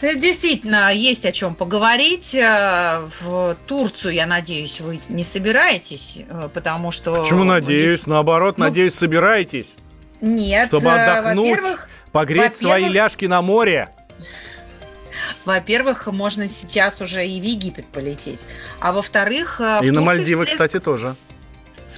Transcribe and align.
Э, 0.00 0.14
Действительно, 0.14 0.92
есть 0.92 1.26
о 1.26 1.32
чем 1.32 1.54
поговорить. 1.54 2.34
Э, 2.34 3.08
В 3.20 3.56
Турцию, 3.66 4.14
я 4.14 4.26
надеюсь, 4.26 4.80
вы 4.80 5.00
не 5.08 5.24
собираетесь, 5.24 6.20
э, 6.28 6.48
потому 6.52 6.90
что... 6.92 7.16
Почему 7.22 7.44
надеюсь? 7.44 8.06
Наоборот, 8.06 8.58
Ну, 8.58 8.64
надеюсь, 8.64 8.94
собираетесь, 8.94 9.74
Нет. 10.20 10.68
чтобы 10.68 10.90
отдохнуть, 10.92 11.60
погреть 12.12 12.54
свои 12.54 12.88
ляжки 12.88 13.24
на 13.26 13.42
море. 13.42 13.88
во-первых, 15.44 16.06
можно 16.06 16.46
сейчас 16.48 17.02
уже 17.02 17.26
и 17.26 17.40
в 17.40 17.44
Египет 17.44 17.86
полететь. 17.86 18.40
А 18.80 18.92
во-вторых... 18.92 19.58
в 19.58 19.80
И 19.82 19.90
на 19.90 20.00
Мальдивы, 20.00 20.44
всплеск- 20.44 20.52
кстати, 20.52 20.78
тоже. 20.80 21.16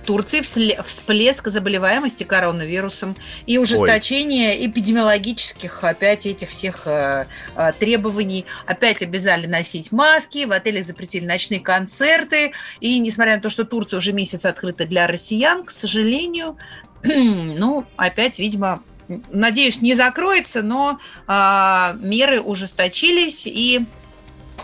В 0.01 0.07
Турции 0.07 0.41
всплеск 0.41 1.49
заболеваемости 1.49 2.25
коронавирусом 2.25 3.17
и 3.45 3.59
ужесточение 3.59 4.67
эпидемиологических 4.67 5.85
опять 5.85 6.25
этих 6.25 6.49
всех 6.49 6.83
э, 6.87 7.27
э, 7.55 7.73
требований. 7.79 8.47
Опять 8.65 9.03
обязали 9.03 9.47
носить 9.47 9.93
маски, 9.93 10.47
в 10.47 10.53
отелях 10.53 10.87
запретили 10.87 11.27
ночные 11.27 11.61
концерты. 11.61 12.53
И 12.81 12.99
несмотря 12.99 13.37
на 13.37 13.43
то, 13.43 13.51
что 13.51 13.65
Турция 13.65 13.99
уже 13.99 14.15
месяц 14.15 14.47
открыта 14.47 14.87
для 14.87 15.07
россиян, 15.07 15.65
к 15.65 15.71
сожалению, 15.71 16.57
ну, 17.03 17.85
опять, 17.97 18.39
видимо, 18.39 18.83
надеюсь, 19.31 19.83
не 19.83 19.95
закроется, 19.95 20.63
но 20.63 20.99
а, 21.27 21.95
меры 22.01 22.41
ужесточились 22.41 23.47
и 23.47 23.85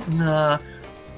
э, 0.08 0.58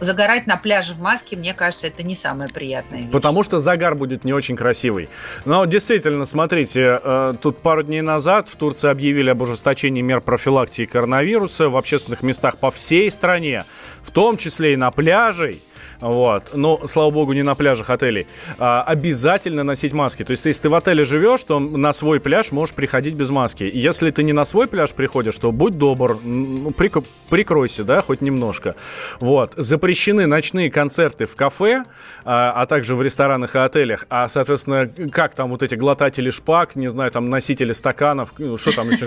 загорать 0.00 0.46
на 0.46 0.56
пляже 0.56 0.94
в 0.94 1.00
маске, 1.00 1.36
мне 1.36 1.54
кажется, 1.54 1.86
это 1.86 2.02
не 2.02 2.14
самое 2.14 2.48
приятное. 2.48 3.08
Потому 3.08 3.42
что 3.42 3.58
загар 3.58 3.94
будет 3.94 4.24
не 4.24 4.32
очень 4.32 4.56
красивый. 4.56 5.08
Но 5.44 5.64
действительно, 5.64 6.24
смотрите, 6.24 7.00
э, 7.02 7.34
тут 7.40 7.58
пару 7.58 7.82
дней 7.82 8.00
назад 8.00 8.48
в 8.48 8.56
Турции 8.56 8.90
объявили 8.90 9.30
об 9.30 9.40
ужесточении 9.42 10.02
мер 10.02 10.20
профилактики 10.20 10.86
коронавируса 10.86 11.68
в 11.68 11.76
общественных 11.76 12.22
местах 12.22 12.58
по 12.58 12.70
всей 12.70 13.10
стране, 13.10 13.64
в 14.02 14.10
том 14.10 14.36
числе 14.36 14.74
и 14.74 14.76
на 14.76 14.90
пляже. 14.90 15.58
Вот. 16.00 16.54
Но, 16.54 16.86
слава 16.86 17.10
богу, 17.10 17.32
не 17.32 17.42
на 17.42 17.54
пляжах 17.54 17.90
отелей. 17.90 18.26
А, 18.58 18.82
обязательно 18.82 19.64
носить 19.64 19.92
маски. 19.92 20.24
То 20.24 20.30
есть, 20.30 20.46
если 20.46 20.62
ты 20.62 20.68
в 20.68 20.74
отеле 20.74 21.04
живешь, 21.04 21.42
то 21.42 21.58
на 21.58 21.92
свой 21.92 22.20
пляж 22.20 22.52
можешь 22.52 22.74
приходить 22.74 23.14
без 23.14 23.30
маски. 23.30 23.68
Если 23.72 24.10
ты 24.10 24.22
не 24.22 24.32
на 24.32 24.44
свой 24.44 24.68
пляж 24.68 24.92
приходишь, 24.92 25.36
то 25.38 25.50
будь 25.50 25.76
добр, 25.76 26.18
ну, 26.22 26.70
прик- 26.70 27.04
прикройся, 27.28 27.84
да, 27.84 28.00
хоть 28.00 28.20
немножко. 28.20 28.76
Вот. 29.18 29.54
Запрещены 29.56 30.26
ночные 30.26 30.70
концерты 30.70 31.26
в 31.26 31.34
кафе, 31.34 31.84
а, 32.24 32.52
а 32.52 32.66
также 32.66 32.94
в 32.94 33.02
ресторанах 33.02 33.56
и 33.56 33.58
отелях. 33.58 34.06
А, 34.08 34.28
соответственно, 34.28 34.88
как 35.10 35.34
там 35.34 35.50
вот 35.50 35.62
эти 35.62 35.74
глотатели 35.74 36.30
шпаг, 36.30 36.76
не 36.76 36.88
знаю, 36.88 37.10
там 37.10 37.28
носители 37.28 37.72
стаканов, 37.72 38.34
ну, 38.38 38.56
что 38.56 38.72
там 38.72 38.90
еще? 38.90 39.06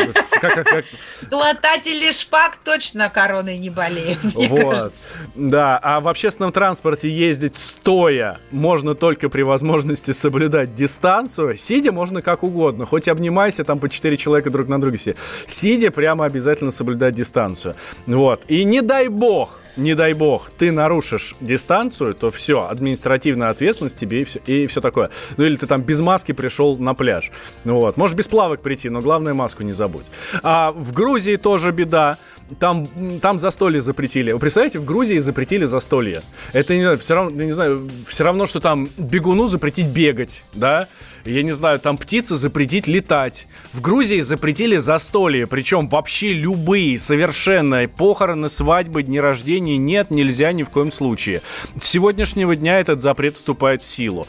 Глотатели 1.29 2.11
шпаг 2.11 2.57
точно 2.63 3.09
короной 3.09 3.57
не 3.57 3.69
болеют, 3.69 4.19
Вот. 4.33 4.93
Да, 5.35 5.79
а 5.81 6.01
в 6.01 6.07
общественном 6.07 6.51
транспорте 6.51 6.80
ездить 7.03 7.55
стоя 7.55 8.39
можно 8.51 8.93
только 8.93 9.29
при 9.29 9.41
возможности 9.41 10.11
соблюдать 10.11 10.73
дистанцию. 10.73 11.57
Сидя 11.57 11.91
можно 11.91 12.21
как 12.21 12.43
угодно, 12.43 12.85
хоть 12.85 13.07
обнимайся, 13.07 13.63
там 13.63 13.79
по 13.79 13.89
четыре 13.89 14.17
человека 14.17 14.49
друг 14.49 14.67
на 14.67 14.79
друге 14.79 14.97
все. 14.97 15.15
Сидя 15.47 15.91
прямо 15.91 16.25
обязательно 16.25 16.71
соблюдать 16.71 17.15
дистанцию. 17.15 17.75
Вот. 18.05 18.43
И 18.47 18.63
не 18.63 18.81
дай 18.81 19.07
бог, 19.07 19.59
не 19.77 19.95
дай 19.95 20.13
бог, 20.13 20.51
ты 20.57 20.71
нарушишь 20.71 21.35
дистанцию, 21.39 22.13
то 22.13 22.29
все, 22.29 22.67
административная 22.67 23.49
ответственность 23.49 23.99
тебе 23.99 24.21
и 24.21 24.23
все, 24.23 24.39
и 24.45 24.67
все 24.67 24.81
такое. 24.81 25.09
Ну 25.37 25.45
или 25.45 25.55
ты 25.55 25.67
там 25.67 25.81
без 25.81 26.01
маски 26.01 26.31
пришел 26.31 26.77
на 26.77 26.93
пляж. 26.93 27.31
Ну 27.63 27.79
Вот. 27.79 27.97
Можешь 27.97 28.15
без 28.15 28.27
плавок 28.27 28.61
прийти, 28.61 28.89
но 28.89 29.01
главное 29.01 29.33
маску 29.33 29.63
не 29.63 29.73
забудь. 29.73 30.05
А 30.43 30.71
в 30.71 30.93
Грузии 30.93 31.35
тоже 31.35 31.71
беда. 31.71 32.17
Там, 32.59 32.87
там 33.21 33.39
застолье 33.39 33.79
запретили. 33.79 34.33
Вы 34.33 34.39
представляете, 34.39 34.79
в 34.79 34.85
Грузии 34.85 35.17
запретили 35.19 35.65
застолье. 35.65 36.21
Это 36.51 36.75
не, 36.75 36.97
все 36.97 37.15
равно, 37.15 37.43
не 37.43 37.53
знаю, 37.53 37.89
все 38.07 38.25
равно, 38.25 38.45
что 38.45 38.59
там 38.59 38.89
бегуну 38.97 39.47
запретить 39.47 39.87
бегать, 39.87 40.43
да? 40.53 40.89
Я 41.25 41.43
не 41.43 41.51
знаю, 41.51 41.79
там 41.79 41.97
птицы 41.97 42.35
запретить 42.35 42.87
летать. 42.87 43.47
В 43.73 43.81
Грузии 43.81 44.19
запретили 44.19 44.77
застолье, 44.77 45.47
причем 45.47 45.87
вообще 45.87 46.33
любые, 46.33 46.97
совершенно 46.97 47.87
похороны, 47.87 48.49
свадьбы, 48.49 49.03
дни 49.03 49.19
рождения 49.19 49.77
нет, 49.77 50.11
нельзя 50.11 50.51
ни 50.51 50.63
в 50.63 50.69
коем 50.69 50.91
случае. 50.91 51.41
С 51.77 51.85
сегодняшнего 51.85 52.55
дня 52.55 52.79
этот 52.79 53.01
запрет 53.01 53.35
вступает 53.35 53.81
в 53.81 53.85
силу. 53.85 54.27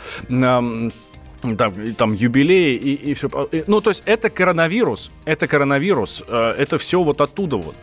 Ам, 1.43 1.57
там, 1.57 1.95
там 1.95 2.15
юбилеи 2.15 2.75
и, 2.77 2.95
и 3.11 3.15
все. 3.15 3.29
Ну, 3.67 3.81
то 3.81 3.91
есть 3.91 4.03
это 4.07 4.31
коронавирус, 4.31 5.11
это 5.25 5.47
коронавирус, 5.47 6.23
э, 6.27 6.55
это 6.59 6.79
все 6.79 7.03
вот 7.03 7.21
оттуда 7.21 7.57
вот. 7.57 7.75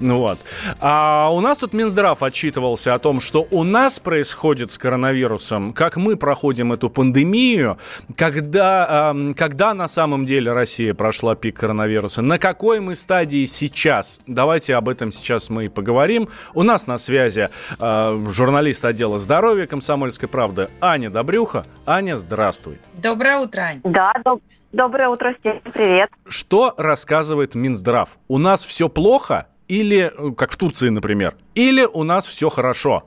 Ну 0.00 0.18
вот. 0.18 0.38
А 0.80 1.30
у 1.32 1.40
нас 1.40 1.58
тут 1.58 1.72
Минздрав 1.74 2.22
отчитывался 2.22 2.94
о 2.94 2.98
том, 2.98 3.20
что 3.20 3.46
у 3.50 3.64
нас 3.64 4.00
происходит 4.00 4.70
с 4.70 4.78
коронавирусом, 4.78 5.72
как 5.72 5.96
мы 5.96 6.16
проходим 6.16 6.72
эту 6.72 6.88
пандемию, 6.88 7.78
когда, 8.16 9.10
эм, 9.10 9.34
когда 9.34 9.74
на 9.74 9.88
самом 9.88 10.24
деле 10.24 10.52
Россия 10.52 10.94
прошла 10.94 11.34
пик 11.34 11.58
коронавируса, 11.58 12.22
на 12.22 12.38
какой 12.38 12.80
мы 12.80 12.94
стадии 12.94 13.44
сейчас. 13.44 14.20
Давайте 14.26 14.74
об 14.74 14.88
этом 14.88 15.12
сейчас 15.12 15.50
мы 15.50 15.66
и 15.66 15.68
поговорим. 15.68 16.28
У 16.54 16.62
нас 16.62 16.86
на 16.86 16.98
связи 16.98 17.50
э, 17.78 18.26
журналист 18.30 18.84
отдела 18.84 19.18
здоровья 19.18 19.66
комсомольской 19.66 20.28
правды 20.28 20.68
Аня 20.80 21.10
Добрюха. 21.10 21.66
Аня, 21.84 22.16
здравствуй. 22.16 22.78
Доброе 23.02 23.38
утро, 23.38 23.60
Ань. 23.62 23.80
Да, 23.82 24.12
доб- 24.24 24.42
доброе 24.70 25.08
утро 25.08 25.34
всем, 25.40 25.60
привет. 25.72 26.08
Что 26.28 26.72
рассказывает 26.76 27.56
Минздрав? 27.56 28.16
У 28.28 28.38
нас 28.38 28.64
все 28.64 28.88
плохо 28.88 29.48
или, 29.66 30.12
э, 30.16 30.34
как 30.36 30.52
в 30.52 30.56
Турции, 30.56 30.88
например, 30.88 31.34
или 31.56 31.82
у 31.82 32.04
нас 32.04 32.26
все 32.26 32.48
хорошо? 32.48 33.02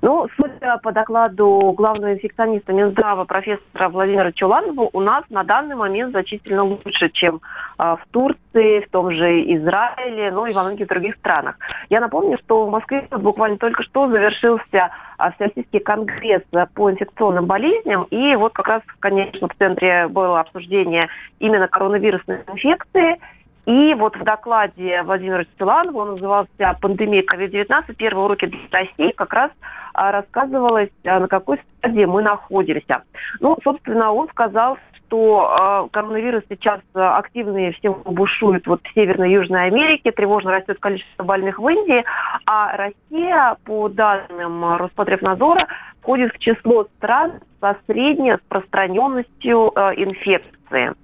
Ну, 0.00 0.28
судя 0.36 0.78
по 0.78 0.92
докладу 0.92 1.72
главного 1.76 2.14
инфекциониста 2.14 2.72
Минздрава 2.72 3.24
профессора 3.24 3.88
Владимира 3.88 4.32
Чуланова, 4.32 4.90
у 4.92 5.00
нас 5.00 5.24
на 5.30 5.44
данный 5.44 5.76
момент 5.76 6.10
значительно 6.10 6.64
лучше, 6.64 7.08
чем 7.10 7.40
а, 7.78 7.96
в 7.96 8.06
Турции, 8.10 8.80
в 8.80 8.90
том 8.90 9.10
же 9.10 9.42
Израиле, 9.54 10.30
ну 10.32 10.46
и 10.46 10.52
во 10.52 10.64
многих 10.64 10.88
других 10.88 11.14
странах. 11.16 11.56
Я 11.88 12.00
напомню, 12.00 12.38
что 12.38 12.66
в 12.66 12.70
Москве 12.70 13.06
буквально 13.10 13.58
только 13.58 13.82
что 13.82 14.08
завершился 14.08 14.90
а, 15.18 15.30
Всероссийский 15.32 15.80
конгресс 15.80 16.42
а, 16.52 16.66
по 16.66 16.90
инфекционным 16.90 17.46
болезням, 17.46 18.04
и 18.10 18.34
вот 18.36 18.52
как 18.52 18.68
раз, 18.68 18.82
конечно, 19.00 19.48
в 19.48 19.54
центре 19.54 20.08
было 20.08 20.40
обсуждение 20.40 21.08
именно 21.38 21.68
коронавирусной 21.68 22.40
инфекции, 22.46 23.18
И 23.66 23.94
вот 23.94 24.16
в 24.16 24.24
докладе 24.24 25.02
Владимира 25.02 25.44
Стиланова, 25.44 25.98
он 25.98 26.10
назывался 26.12 26.78
«Пандемия 26.80 27.22
COVID-19. 27.22 27.94
Первые 27.94 28.24
уроки 28.24 28.46
для 28.46 28.58
России», 28.72 29.12
как 29.12 29.32
раз 29.32 29.50
а, 29.94 30.10
рассказывалось, 30.10 30.90
а, 31.04 31.20
на 31.20 31.28
какой 31.28 31.60
стадии 31.78 32.04
мы 32.04 32.22
находимся. 32.22 33.02
Ну, 33.40 33.56
собственно, 33.62 34.12
он 34.12 34.28
сказал, 34.30 34.78
что 34.94 35.86
э, 35.86 35.88
коронавирус 35.92 36.42
сейчас 36.48 36.80
активно 36.94 37.70
всем 37.72 38.00
бушует 38.04 38.66
вот 38.66 38.80
в 38.82 38.94
Северной 38.94 39.28
и 39.30 39.34
Южной 39.34 39.66
Америке, 39.66 40.10
тревожно 40.10 40.52
растет 40.52 40.78
количество 40.80 41.22
больных 41.22 41.58
в 41.58 41.68
Индии, 41.68 42.02
а 42.46 42.74
Россия, 42.78 43.56
по 43.64 43.90
данным 43.90 44.76
Роспотребнадзора, 44.76 45.68
входит 46.00 46.32
в 46.32 46.38
число 46.38 46.84
стран 46.96 47.40
со 47.60 47.76
средней 47.86 48.32
распространенностью 48.32 49.72
инфекции. 49.96 50.94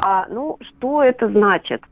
А, 0.00 0.26
ну, 0.28 0.58
что 0.60 1.02
это 1.02 1.28
значит? 1.28 1.82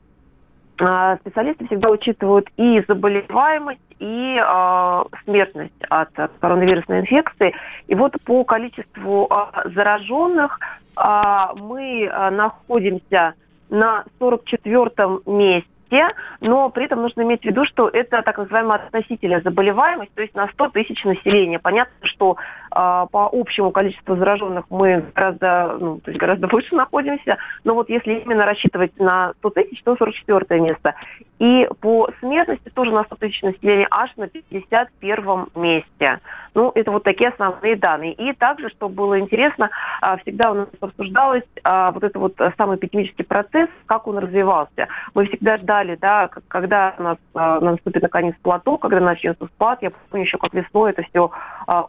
А, 0.81 1.17
Специалисты 1.19 1.67
всегда 1.67 1.91
учитывают 1.91 2.49
и 2.57 2.83
заболеваемость, 2.89 3.81
и 4.01 4.37
э, 4.37 5.05
смертность 5.25 5.73
от 5.89 6.11
коронавирусной 6.41 7.01
инфекции. 7.01 7.55
И 7.87 7.95
вот 7.95 8.13
по 8.25 8.45
количеству 8.45 9.29
э, 9.31 9.69
зараженных 9.71 10.59
э, 10.97 11.47
мы 11.57 12.11
находимся 12.33 13.35
на 13.71 14.05
44-м 14.21 15.23
месте 15.27 15.74
все, 15.87 16.09
но 16.41 16.69
при 16.71 16.85
этом 16.85 17.03
нужно 17.03 17.23
иметь 17.23 17.43
в 17.43 17.45
виду, 17.45 17.65
что 17.65 17.89
это 17.89 18.23
так 18.23 18.39
называемая 18.39 18.79
относительная 18.79 19.41
заболеваемость, 19.41 20.15
то 20.15 20.23
есть 20.23 20.35
на 20.35 20.49
100 20.49 20.69
тысяч 20.71 21.05
населения. 21.05 21.59
Понятно, 21.59 21.95
что 22.07 22.37
э, 22.37 22.75
по 22.75 23.29
общему 23.33 23.71
количеству 23.71 24.17
зараженных 24.17 24.65
мы 24.71 25.05
гораздо, 25.15 25.77
ну, 25.81 26.01
то 26.01 26.11
есть 26.11 26.21
гораздо 26.21 26.47
выше 26.47 26.75
находимся, 26.75 27.39
но 27.65 27.75
вот 27.75 27.89
если 27.89 28.15
именно 28.15 28.47
рассчитывать 28.47 28.99
на 28.99 29.33
100 29.39 29.51
тысяч, 29.51 29.83
то 29.83 29.97
44 29.97 30.61
место. 30.61 30.95
И 31.39 31.69
по 31.81 32.09
смертности 32.21 32.71
тоже 32.71 32.93
на 32.93 33.05
100 33.05 33.17
тысяч 33.17 33.43
населения 33.43 33.89
аж 33.91 34.11
на 34.17 34.29
51 34.29 35.47
месте. 35.57 36.21
Ну, 36.55 36.71
это 36.75 36.93
вот 36.93 37.03
такие 37.03 37.31
основные 37.31 37.77
данные. 37.77 38.13
И 38.13 38.33
также, 38.33 38.69
что 38.71 38.89
было 38.89 39.19
интересно, 39.19 39.71
а, 40.01 40.17
всегда 40.19 40.53
у 40.53 40.55
нас 40.55 40.69
обсуждалось 40.81 41.43
а, 41.65 41.91
вот 41.91 42.05
этот 42.05 42.17
вот 42.17 42.41
самый 42.57 42.77
эпидемический 42.77 43.25
процесс, 43.25 43.69
как 43.87 44.07
он 44.07 44.19
развивался. 44.19 44.89
Мы 45.15 45.27
всегда 45.27 45.59
ждали, 45.59 45.74
да, 46.01 46.31
когда 46.49 46.95
у 46.99 47.03
нас 47.03 47.19
а, 47.35 47.61
наступит 47.61 48.03
наконец 48.03 48.35
плато, 48.43 48.79
когда 48.79 49.01
начнется 49.01 49.47
спад. 49.47 49.83
Я 49.83 49.91
помню 49.91 50.25
еще, 50.25 50.39
как 50.39 50.55
весной 50.55 50.91
это 50.91 51.03
все 51.03 51.31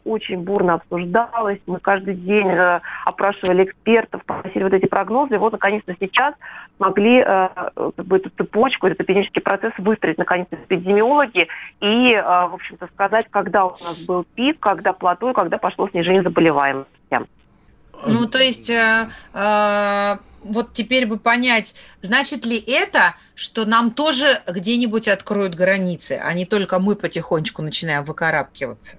очень 0.04 0.40
бурно 0.40 0.76
обсуждалось. 0.76 1.60
Мы 1.66 1.80
каждый 1.80 2.16
день 2.16 2.48
э, 2.48 2.80
опрашивали 3.06 3.66
экспертов, 3.66 4.24
просили 4.26 4.64
вот 4.64 4.74
эти 4.74 4.86
прогнозы. 4.86 5.36
И 5.36 5.38
вот, 5.38 5.52
наконец-то, 5.52 5.94
сейчас 6.00 6.34
смогли 6.78 7.24
э, 7.26 7.50
как 7.76 8.06
бы, 8.06 8.18
эту 8.18 8.30
цепочку, 8.30 8.88
этот 8.88 9.02
эпидемический 9.02 9.42
процесс 9.42 9.74
выстроить, 9.78 10.18
наконец-то, 10.18 10.56
эпидемиологи 10.56 11.48
и, 11.82 12.14
э, 12.14 12.22
в 12.22 12.54
общем-то, 12.54 12.88
сказать, 12.88 13.28
когда 13.30 13.66
у 13.66 13.72
нас 13.72 14.06
был 14.06 14.26
пик, 14.36 14.60
когда 14.60 14.94
плато 14.94 15.32
и 15.32 15.34
когда 15.34 15.58
пошло 15.58 15.90
снижение 15.90 16.24
заболеваемости. 16.24 16.92
Ну, 18.06 18.28
то 18.28 18.38
есть, 18.38 18.70
э, 18.70 19.08
э, 19.34 20.18
вот 20.44 20.74
теперь 20.74 21.06
бы 21.08 21.18
понять, 21.18 21.76
значит 22.02 22.46
ли 22.46 22.58
это, 22.58 23.16
что 23.34 23.66
нам 23.66 23.92
тоже 23.92 24.42
где-нибудь 24.48 25.08
откроют 25.08 25.56
границы, 25.56 26.22
а 26.24 26.34
не 26.34 26.46
только 26.46 26.80
мы 26.80 26.96
потихонечку 26.96 27.62
начинаем 27.62 28.04
выкарабкиваться? 28.04 28.98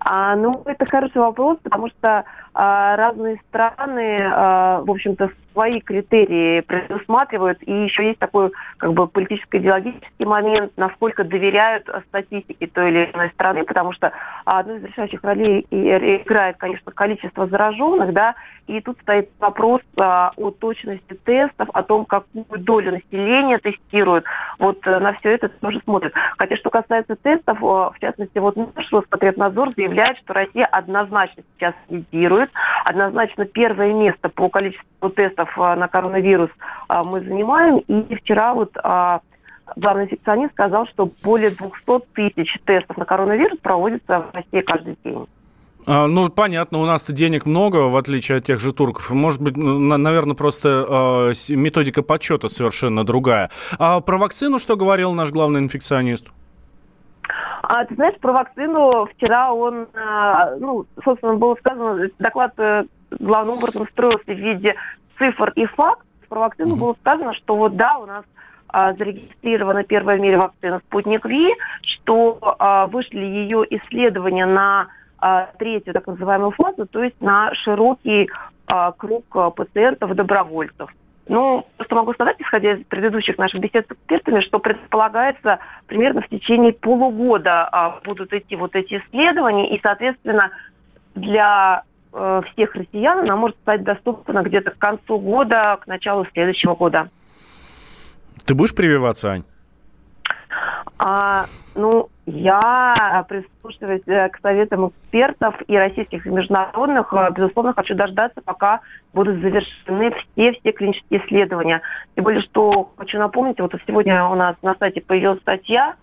А, 0.00 0.36
ну, 0.36 0.62
это 0.64 0.86
хороший 0.86 1.18
вопрос, 1.18 1.58
потому 1.62 1.88
что 1.88 2.24
а, 2.54 2.96
разные 2.96 3.40
страны, 3.48 4.20
а, 4.32 4.80
в 4.82 4.90
общем-то, 4.90 5.30
свои 5.52 5.80
критерии 5.80 6.60
предусматривают, 6.60 7.58
и 7.62 7.72
еще 7.72 8.06
есть 8.08 8.18
такой 8.18 8.50
как 8.78 8.92
бы 8.92 9.06
политическо-идеологический 9.06 10.24
момент, 10.24 10.72
насколько 10.76 11.24
доверяют 11.24 11.88
статистике 12.08 12.66
той 12.66 12.90
или 12.90 13.10
иной 13.12 13.30
страны, 13.30 13.64
потому 13.64 13.92
что 13.92 14.12
одну 14.44 14.76
из 14.76 14.84
решающих 14.84 15.22
ролей 15.22 15.66
играет, 15.70 16.56
конечно, 16.58 16.92
количество 16.92 17.46
зараженных, 17.46 18.12
да, 18.12 18.34
и 18.68 18.80
тут 18.82 18.98
стоит 19.00 19.30
вопрос 19.40 19.80
а, 19.98 20.32
о 20.36 20.50
точности 20.50 21.14
тестов, 21.24 21.68
о 21.72 21.82
том, 21.82 22.04
какую 22.04 22.44
долю 22.58 22.92
населения 22.92 23.58
тестируют. 23.58 24.26
Вот 24.58 24.86
э, 24.86 24.98
на 24.98 25.14
все 25.14 25.30
это 25.30 25.48
тоже 25.48 25.80
смотрят. 25.84 26.12
Хотя, 26.36 26.56
что 26.56 26.68
касается 26.68 27.16
тестов, 27.16 27.60
в 27.60 27.94
частности, 27.98 28.36
вот 28.38 28.56
наш 28.56 28.92
Роспотребнадзор 28.92 29.72
заявляет, 29.74 30.18
что 30.18 30.34
Россия 30.34 30.66
однозначно 30.66 31.42
сейчас 31.54 31.74
лидирует, 31.88 32.50
однозначно 32.84 33.46
первое 33.46 33.94
место 33.94 34.28
по 34.28 34.50
количеству 34.50 35.08
тестов 35.10 35.47
тестов 35.48 35.58
а, 35.58 35.76
на 35.76 35.88
коронавирус 35.88 36.50
а, 36.88 37.02
мы 37.04 37.20
занимаем. 37.20 37.78
И 37.78 38.14
вчера 38.16 38.54
вот 38.54 38.70
а, 38.82 39.20
главный 39.76 40.04
инфекционист 40.04 40.52
сказал, 40.52 40.86
что 40.88 41.10
более 41.22 41.50
200 41.50 42.06
тысяч 42.14 42.58
тестов 42.64 42.96
на 42.96 43.04
коронавирус 43.04 43.58
проводится 43.60 44.20
в 44.20 44.34
России 44.34 44.60
каждый 44.60 44.96
день. 45.04 45.26
Ну, 45.86 46.28
понятно, 46.28 46.80
у 46.80 46.84
нас-то 46.84 47.14
денег 47.14 47.46
много, 47.46 47.88
в 47.88 47.96
отличие 47.96 48.38
от 48.38 48.44
тех 48.44 48.60
же 48.60 48.74
турков. 48.74 49.10
Может 49.10 49.40
быть, 49.40 49.56
наверное, 49.56 50.34
просто 50.36 51.32
э, 51.32 51.54
методика 51.54 52.02
подсчета 52.02 52.48
совершенно 52.48 53.06
другая. 53.06 53.48
А 53.78 54.00
про 54.00 54.18
вакцину 54.18 54.58
что 54.58 54.76
говорил 54.76 55.14
наш 55.14 55.30
главный 55.30 55.60
инфекционист? 55.60 56.26
А 57.62 57.86
ты 57.86 57.94
знаешь, 57.94 58.18
про 58.20 58.32
вакцину 58.32 59.06
вчера 59.06 59.50
он, 59.52 59.86
ну, 60.60 60.84
собственно, 61.02 61.36
было 61.36 61.54
сказано, 61.54 62.06
доклад 62.18 62.52
э, 62.58 62.84
главным 63.10 63.58
образом 63.58 63.86
строился 63.92 64.24
в 64.26 64.38
виде 64.38 64.74
цифр 65.18 65.52
и 65.56 65.66
факт, 65.66 66.06
про 66.28 66.40
вакцину 66.40 66.74
mm-hmm. 66.74 66.80
было 66.80 66.96
сказано, 67.00 67.34
что 67.34 67.56
вот 67.56 67.76
да, 67.76 67.98
у 67.98 68.06
нас 68.06 68.24
а, 68.68 68.92
зарегистрирована 68.94 69.84
первая 69.84 70.18
в 70.18 70.20
мире 70.20 70.36
вакцина 70.36 70.80
«Спутник 70.86 71.24
Ви», 71.24 71.54
что 71.82 72.38
а, 72.58 72.86
вышли 72.86 73.18
ее 73.18 73.64
исследования 73.70 74.46
на 74.46 74.88
а, 75.18 75.48
третью 75.58 75.94
так 75.94 76.06
называемую 76.06 76.50
фазу, 76.52 76.86
то 76.86 77.02
есть 77.02 77.20
на 77.20 77.54
широкий 77.54 78.28
а, 78.66 78.92
круг 78.92 79.24
а, 79.34 79.50
пациентов 79.50 80.14
добровольцев. 80.14 80.90
Ну, 81.28 81.66
просто 81.76 81.94
могу 81.94 82.14
сказать, 82.14 82.36
исходя 82.38 82.72
из 82.72 82.84
предыдущих 82.86 83.36
наших 83.36 83.60
бесед 83.60 83.86
с 83.86 83.92
экспертами, 83.92 84.40
что 84.40 84.58
предполагается 84.58 85.58
примерно 85.86 86.22
в 86.22 86.28
течение 86.28 86.72
полугода 86.72 87.68
а, 87.70 88.00
будут 88.04 88.32
идти 88.32 88.56
вот 88.56 88.74
эти 88.74 88.98
исследования, 88.98 89.74
и, 89.74 89.80
соответственно, 89.82 90.50
для 91.14 91.82
всех 92.10 92.74
россиян, 92.74 93.20
она 93.20 93.36
может 93.36 93.56
стать 93.58 93.84
доступна 93.84 94.42
где-то 94.42 94.70
к 94.70 94.78
концу 94.78 95.18
года, 95.18 95.78
к 95.82 95.86
началу 95.86 96.26
следующего 96.32 96.74
года. 96.74 97.10
Ты 98.46 98.54
будешь 98.54 98.74
прививаться, 98.74 99.32
Ань? 99.32 99.44
А, 100.98 101.44
ну, 101.74 102.08
я, 102.26 103.24
прислушиваясь 103.28 104.02
э, 104.06 104.28
к 104.30 104.40
советам 104.40 104.88
экспертов 104.88 105.54
и 105.68 105.76
российских, 105.76 106.26
и 106.26 106.30
международных, 106.30 107.12
э, 107.12 107.30
безусловно, 107.30 107.72
хочу 107.72 107.94
дождаться, 107.94 108.40
пока 108.44 108.80
будут 109.12 109.40
завершены 109.40 110.10
все-все 110.10 110.72
клинические 110.72 111.24
исследования. 111.24 111.82
Тем 112.14 112.24
более, 112.24 112.42
что 112.42 112.90
хочу 112.96 113.18
напомнить, 113.18 113.60
вот 113.60 113.74
сегодня 113.86 114.26
у 114.26 114.34
нас 114.34 114.56
на 114.62 114.74
сайте 114.78 115.00
появилась 115.00 115.40
статья 115.40 115.94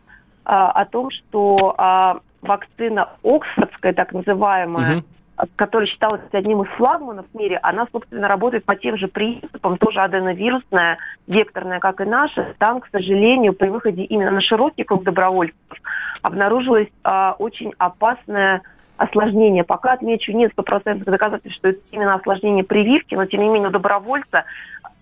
а, 0.46 0.72
о 0.72 0.86
том, 0.86 1.10
что 1.12 1.76
а, 1.78 2.20
вакцина 2.42 3.10
Оксфордская, 3.24 3.94
так 3.94 4.14
называемая, 4.14 4.98
угу 4.98 5.06
которая 5.56 5.88
считалась 5.88 6.22
одним 6.32 6.64
из 6.64 6.70
флагманов 6.70 7.26
в 7.32 7.38
мире, 7.38 7.60
она, 7.62 7.88
собственно, 7.92 8.28
работает 8.28 8.66
по 8.66 8.76
тем 8.76 8.98
же 8.98 9.08
принципам, 9.08 9.78
тоже 9.78 10.02
аденовирусная, 10.02 10.98
векторная, 11.28 11.80
как 11.80 12.02
и 12.02 12.06
наша. 12.06 12.56
Там, 12.58 12.80
к 12.80 12.88
сожалению, 12.92 13.54
при 13.54 13.70
выходе 13.70 14.04
именно 14.04 14.32
на 14.32 14.42
широкий 14.42 14.84
круг 14.84 15.04
добровольцев 15.04 15.56
обнаружилось 16.22 16.88
а, 17.04 17.36
очень 17.38 17.74
опасное 17.78 18.62
осложнение. 18.98 19.64
Пока, 19.64 19.94
отмечу, 19.94 20.32
нет 20.32 20.52
стопроцентных 20.54 21.06
доказательств, 21.06 21.58
что 21.58 21.70
это 21.70 21.80
именно 21.92 22.16
осложнение 22.16 22.64
прививки, 22.64 23.16
но, 23.16 23.26
тем 23.26 23.42
не 23.42 23.50
менее, 23.50 23.70
у 23.70 23.72
добровольца 23.72 24.46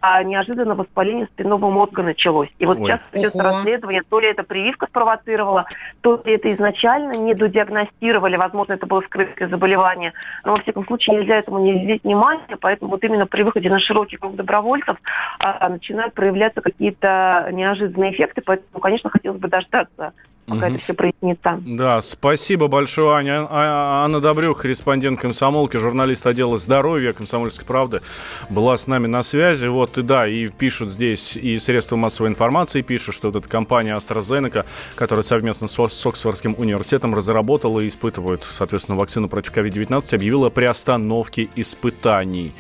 а 0.06 0.22
неожиданно 0.22 0.76
воспаление 0.76 1.28
спинного 1.28 1.70
мозга 1.70 2.04
началось. 2.04 2.50
И 2.60 2.66
вот 2.66 2.78
Ой. 2.78 2.88
сейчас 2.88 3.00
идет 3.14 3.34
расследование, 3.38 4.02
то 4.10 4.20
ли 4.20 4.28
это 4.28 4.44
прививка 4.44 4.86
спровоцировала, 4.88 5.64
то 6.02 6.22
ли 6.26 6.34
это 6.34 6.54
изначально 6.54 7.14
не 7.14 7.34
додиагностировали, 7.34 8.36
возможно, 8.36 8.74
это 8.74 8.86
было 8.86 9.00
скрытое 9.00 9.48
заболевание. 9.48 10.12
Но, 10.44 10.56
во 10.56 10.62
всяком 10.62 10.86
случае, 10.88 11.20
нельзя 11.20 11.38
этому 11.38 11.60
не 11.60 11.74
уделить 11.74 12.04
внимания, 12.04 12.58
поэтому 12.60 12.92
вот 12.92 13.02
именно 13.06 13.28
при 13.28 13.44
выходе 13.44 13.70
на 13.70 13.80
широкий 13.80 14.18
круг 14.18 14.36
добровольцев 14.36 14.98
а, 15.40 15.70
начинают 15.70 16.14
проявляться 16.14 16.60
какие-то 16.60 17.48
неожиданные 17.54 18.12
эффекты, 18.12 18.42
поэтому, 18.46 18.82
конечно, 18.82 19.10
хотелось 19.10 19.40
бы 19.40 19.48
дождаться 19.48 20.12
пока 20.46 20.68
угу. 20.68 20.76
это 20.76 20.84
все 20.84 20.94
прояснится. 20.94 21.62
Да, 21.66 22.02
спасибо 22.02 22.68
большое, 22.68 23.16
Аня. 23.16 23.48
А, 23.50 24.04
Анна 24.04 24.20
Добрюк, 24.20 24.62
корреспондент 24.62 25.20
комсомолки, 25.20 25.78
журналист 25.78 26.26
отдела 26.28 26.58
здоровья 26.58 27.14
комсомольской 27.14 27.66
правды, 27.66 28.02
была 28.50 28.78
с 28.78 28.88
нами 28.88 29.08
на 29.08 29.24
связи. 29.24 29.68
Вот, 29.68 29.93
и 29.98 30.02
да, 30.02 30.28
и 30.28 30.48
пишут 30.48 30.90
здесь, 30.90 31.38
и 31.38 31.58
средства 31.60 31.96
массовой 31.96 32.30
информации 32.30 32.82
пишут, 32.82 33.16
что 33.16 33.30
вот 33.30 33.38
эта 33.38 33.50
компания 33.50 33.96
AstraZeneca, 33.96 34.66
которая 34.96 35.24
совместно 35.24 35.68
с, 35.68 35.88
с 35.88 36.06
Оксфордским 36.06 36.56
университетом 36.58 37.14
разработала 37.16 37.80
и 37.80 37.88
испытывает, 37.88 38.44
соответственно, 38.44 38.98
вакцину 38.98 39.30
против 39.30 39.54
COVID-19, 39.54 40.16
объявила 40.16 40.48
о 40.48 40.50
приостановке 40.50 41.50
испытаний. 41.56 42.54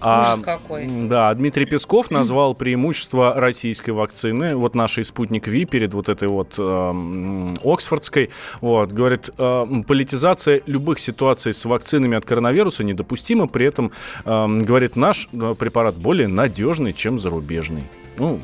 А, 0.00 0.36
какой. 0.38 0.86
Да, 0.86 1.32
Дмитрий 1.34 1.66
Песков 1.66 2.10
назвал 2.10 2.54
преимущество 2.54 3.34
российской 3.34 3.90
вакцины, 3.90 4.56
вот 4.56 4.74
нашей 4.74 5.04
спутник 5.04 5.46
Ви 5.46 5.64
перед 5.64 5.94
вот 5.94 6.08
этой 6.08 6.28
вот 6.28 6.54
эм, 6.58 7.56
Оксфордской. 7.64 8.30
Вот, 8.60 8.92
говорит, 8.92 9.30
э, 9.36 9.64
политизация 9.86 10.62
любых 10.66 10.98
ситуаций 10.98 11.52
с 11.52 11.64
вакцинами 11.64 12.16
от 12.16 12.24
коронавируса 12.24 12.84
недопустима. 12.84 13.46
При 13.46 13.66
этом, 13.66 13.92
э, 14.24 14.46
говорит, 14.46 14.96
наш 14.96 15.28
э, 15.32 15.54
препарат 15.58 15.96
более 15.96 16.28
надежный, 16.28 16.79
чем 16.92 17.18
зарубежный. 17.18 17.84
Ну, 18.16 18.40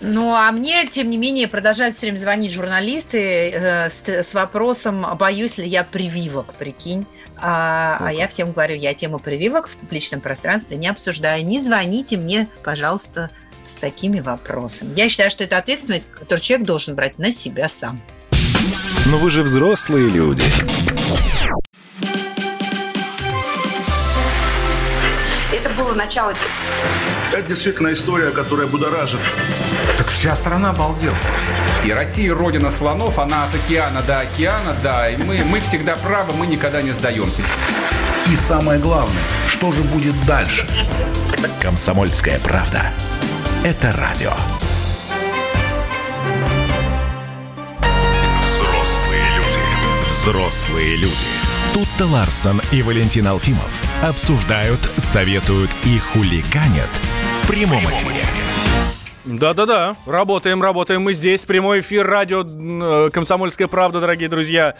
ну, 0.00 0.34
а 0.34 0.52
мне, 0.52 0.86
тем 0.86 1.10
не 1.10 1.16
менее, 1.16 1.48
продолжают 1.48 1.96
все 1.96 2.06
время 2.06 2.18
звонить 2.18 2.52
журналисты 2.52 3.50
э, 3.50 3.90
с, 3.90 4.06
с 4.06 4.34
вопросом, 4.34 5.04
боюсь 5.18 5.58
ли 5.58 5.66
я 5.66 5.82
прививок, 5.82 6.54
прикинь. 6.54 7.04
А, 7.40 7.98
а 8.00 8.12
я 8.12 8.28
всем 8.28 8.52
говорю, 8.52 8.76
я 8.76 8.94
тему 8.94 9.18
прививок 9.18 9.68
в 9.68 9.76
публичном 9.76 10.20
пространстве 10.20 10.76
не 10.76 10.88
обсуждаю. 10.88 11.44
Не 11.44 11.60
звоните 11.60 12.16
мне, 12.16 12.48
пожалуйста, 12.62 13.30
с 13.64 13.76
такими 13.76 14.20
вопросами. 14.20 14.94
Я 14.96 15.08
считаю, 15.08 15.30
что 15.30 15.44
это 15.44 15.58
ответственность, 15.58 16.10
которую 16.10 16.40
человек 16.40 16.66
должен 16.66 16.94
брать 16.94 17.18
на 17.18 17.30
себя 17.30 17.68
сам. 17.68 18.00
Но 19.06 19.18
вы 19.18 19.30
же 19.30 19.42
взрослые 19.42 20.08
люди. 20.10 20.44
Это 25.52 25.70
было 25.76 25.94
начало. 25.94 26.34
Это 27.32 27.42
действительно 27.42 27.92
история, 27.92 28.30
которая 28.30 28.66
будоражит 28.66 29.20
Вся 30.14 30.34
страна 30.34 30.70
обалдела. 30.70 31.16
И 31.84 31.92
Россия 31.92 32.34
родина 32.34 32.70
слонов, 32.70 33.18
она 33.18 33.44
от 33.44 33.54
океана 33.54 34.02
до 34.02 34.20
океана, 34.20 34.74
да. 34.82 35.08
И 35.08 35.16
мы, 35.16 35.44
мы 35.44 35.60
всегда 35.60 35.96
правы, 35.96 36.32
мы 36.32 36.46
никогда 36.46 36.82
не 36.82 36.90
сдаемся. 36.90 37.42
И 38.26 38.34
самое 38.34 38.80
главное, 38.80 39.22
что 39.48 39.72
же 39.72 39.82
будет 39.82 40.14
дальше? 40.26 40.66
Комсомольская 41.62 42.38
правда. 42.40 42.90
Это 43.64 43.92
радио. 43.92 44.32
Взрослые 48.42 49.22
люди. 49.36 50.08
Взрослые 50.08 50.96
люди. 50.96 51.14
Тут-то 51.72 52.06
Ларсон 52.06 52.60
и 52.72 52.82
Валентин 52.82 53.28
Алфимов 53.28 53.70
обсуждают, 54.02 54.80
советуют 54.96 55.70
и 55.84 55.98
хуликанят 55.98 56.90
в 57.02 57.07
прямом 57.48 57.80
эфире. 57.80 58.37
Да-да-да, 59.28 59.94
работаем, 60.06 60.62
работаем 60.62 61.02
мы 61.02 61.12
здесь. 61.12 61.42
Прямой 61.42 61.80
эфир 61.80 62.06
радио 62.06 62.42
э, 62.42 63.10
«Комсомольская 63.10 63.68
правда», 63.68 64.00
дорогие 64.00 64.30
друзья. 64.30 64.74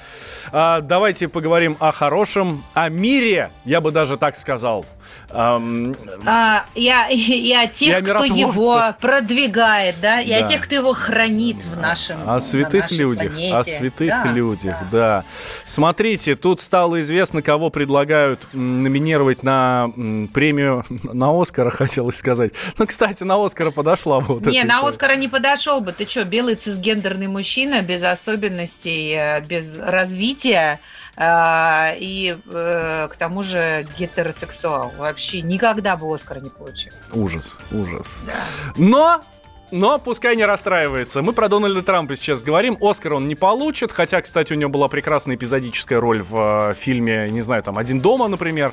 А, 0.52 0.80
давайте 0.80 1.28
поговорим 1.28 1.76
о 1.80 1.92
хорошем, 1.92 2.64
о 2.72 2.88
мире, 2.88 3.50
я 3.66 3.82
бы 3.82 3.92
даже 3.92 4.16
так 4.16 4.36
сказал. 4.36 4.86
Um, 5.30 5.94
а, 6.24 6.64
я, 6.74 7.06
я 7.10 7.66
тех, 7.66 8.02
кто 8.02 8.24
его 8.24 8.94
продвигает, 8.98 9.96
да, 10.00 10.20
и 10.20 10.30
да. 10.30 10.36
о 10.38 10.48
тех, 10.48 10.64
кто 10.64 10.76
его 10.76 10.94
хранит 10.94 11.62
в 11.64 11.78
нашем 11.78 12.18
О 12.26 12.40
святых 12.40 12.90
людях, 12.90 13.32
планете. 13.32 13.54
о 13.54 13.62
святых 13.62 14.08
да, 14.08 14.24
людях, 14.24 14.76
да. 14.90 14.98
да. 14.98 15.24
Смотрите, 15.64 16.34
тут 16.34 16.62
стало 16.62 17.00
известно, 17.00 17.42
кого 17.42 17.68
предлагают 17.68 18.46
номинировать 18.54 19.42
на 19.42 19.90
премию, 20.32 20.84
на 20.88 21.38
Оскара, 21.38 21.68
хотелось 21.78 22.16
сказать. 22.16 22.52
Ну, 22.78 22.86
кстати, 22.86 23.22
на 23.24 23.44
Оскара 23.44 23.70
подошла 23.70 24.20
вот 24.20 24.37
Не, 24.46 24.64
на 24.64 24.86
Оскара 24.86 25.16
не 25.16 25.28
подошел 25.28 25.80
бы. 25.80 25.92
Ты 25.92 26.06
что, 26.06 26.24
белый 26.24 26.54
цисгендерный 26.54 27.28
мужчина 27.28 27.82
без 27.82 28.02
особенностей, 28.02 29.12
э, 29.14 29.40
без 29.40 29.78
развития, 29.78 30.80
а, 31.16 31.94
и 31.98 32.38
э, 32.46 33.08
к 33.10 33.16
тому 33.16 33.42
же 33.42 33.86
гетеросексуал. 33.98 34.92
Вообще 34.96 35.42
никогда 35.42 35.96
бы 35.96 36.12
Оскар 36.12 36.40
не 36.40 36.50
получил. 36.50 36.92
Ужас, 37.12 37.58
ужас. 37.72 38.22
Да. 38.26 38.32
Но 38.76 39.24
но 39.70 39.98
пускай 39.98 40.36
не 40.36 40.44
расстраивается. 40.44 41.22
Мы 41.22 41.32
про 41.32 41.48
Дональда 41.48 41.82
Трампа 41.82 42.16
сейчас 42.16 42.42
говорим. 42.42 42.76
Оскар 42.80 43.14
он 43.14 43.28
не 43.28 43.34
получит, 43.34 43.92
хотя, 43.92 44.20
кстати, 44.22 44.52
у 44.52 44.56
него 44.56 44.70
была 44.70 44.88
прекрасная 44.88 45.36
эпизодическая 45.36 46.00
роль 46.00 46.22
в 46.22 46.70
э, 46.70 46.74
фильме, 46.74 47.28
не 47.30 47.42
знаю, 47.42 47.62
там, 47.62 47.78
«Один 47.78 48.00
дома», 48.00 48.28
например, 48.28 48.72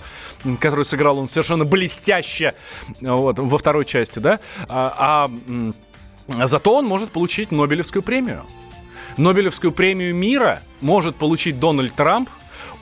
который 0.59 0.85
сыграл 0.85 1.19
он 1.19 1.27
совершенно 1.27 1.65
блестяще 1.65 2.53
вот, 3.01 3.39
во 3.39 3.57
второй 3.57 3.85
части, 3.85 4.19
да? 4.19 4.39
А, 4.67 5.29
а 6.33 6.47
зато 6.47 6.75
он 6.75 6.85
может 6.85 7.11
получить 7.11 7.51
Нобелевскую 7.51 8.03
премию. 8.03 8.43
Нобелевскую 9.17 9.71
премию 9.71 10.13
мира 10.13 10.61
может 10.81 11.15
получить 11.15 11.59
Дональд 11.59 11.93
Трамп, 11.93 12.29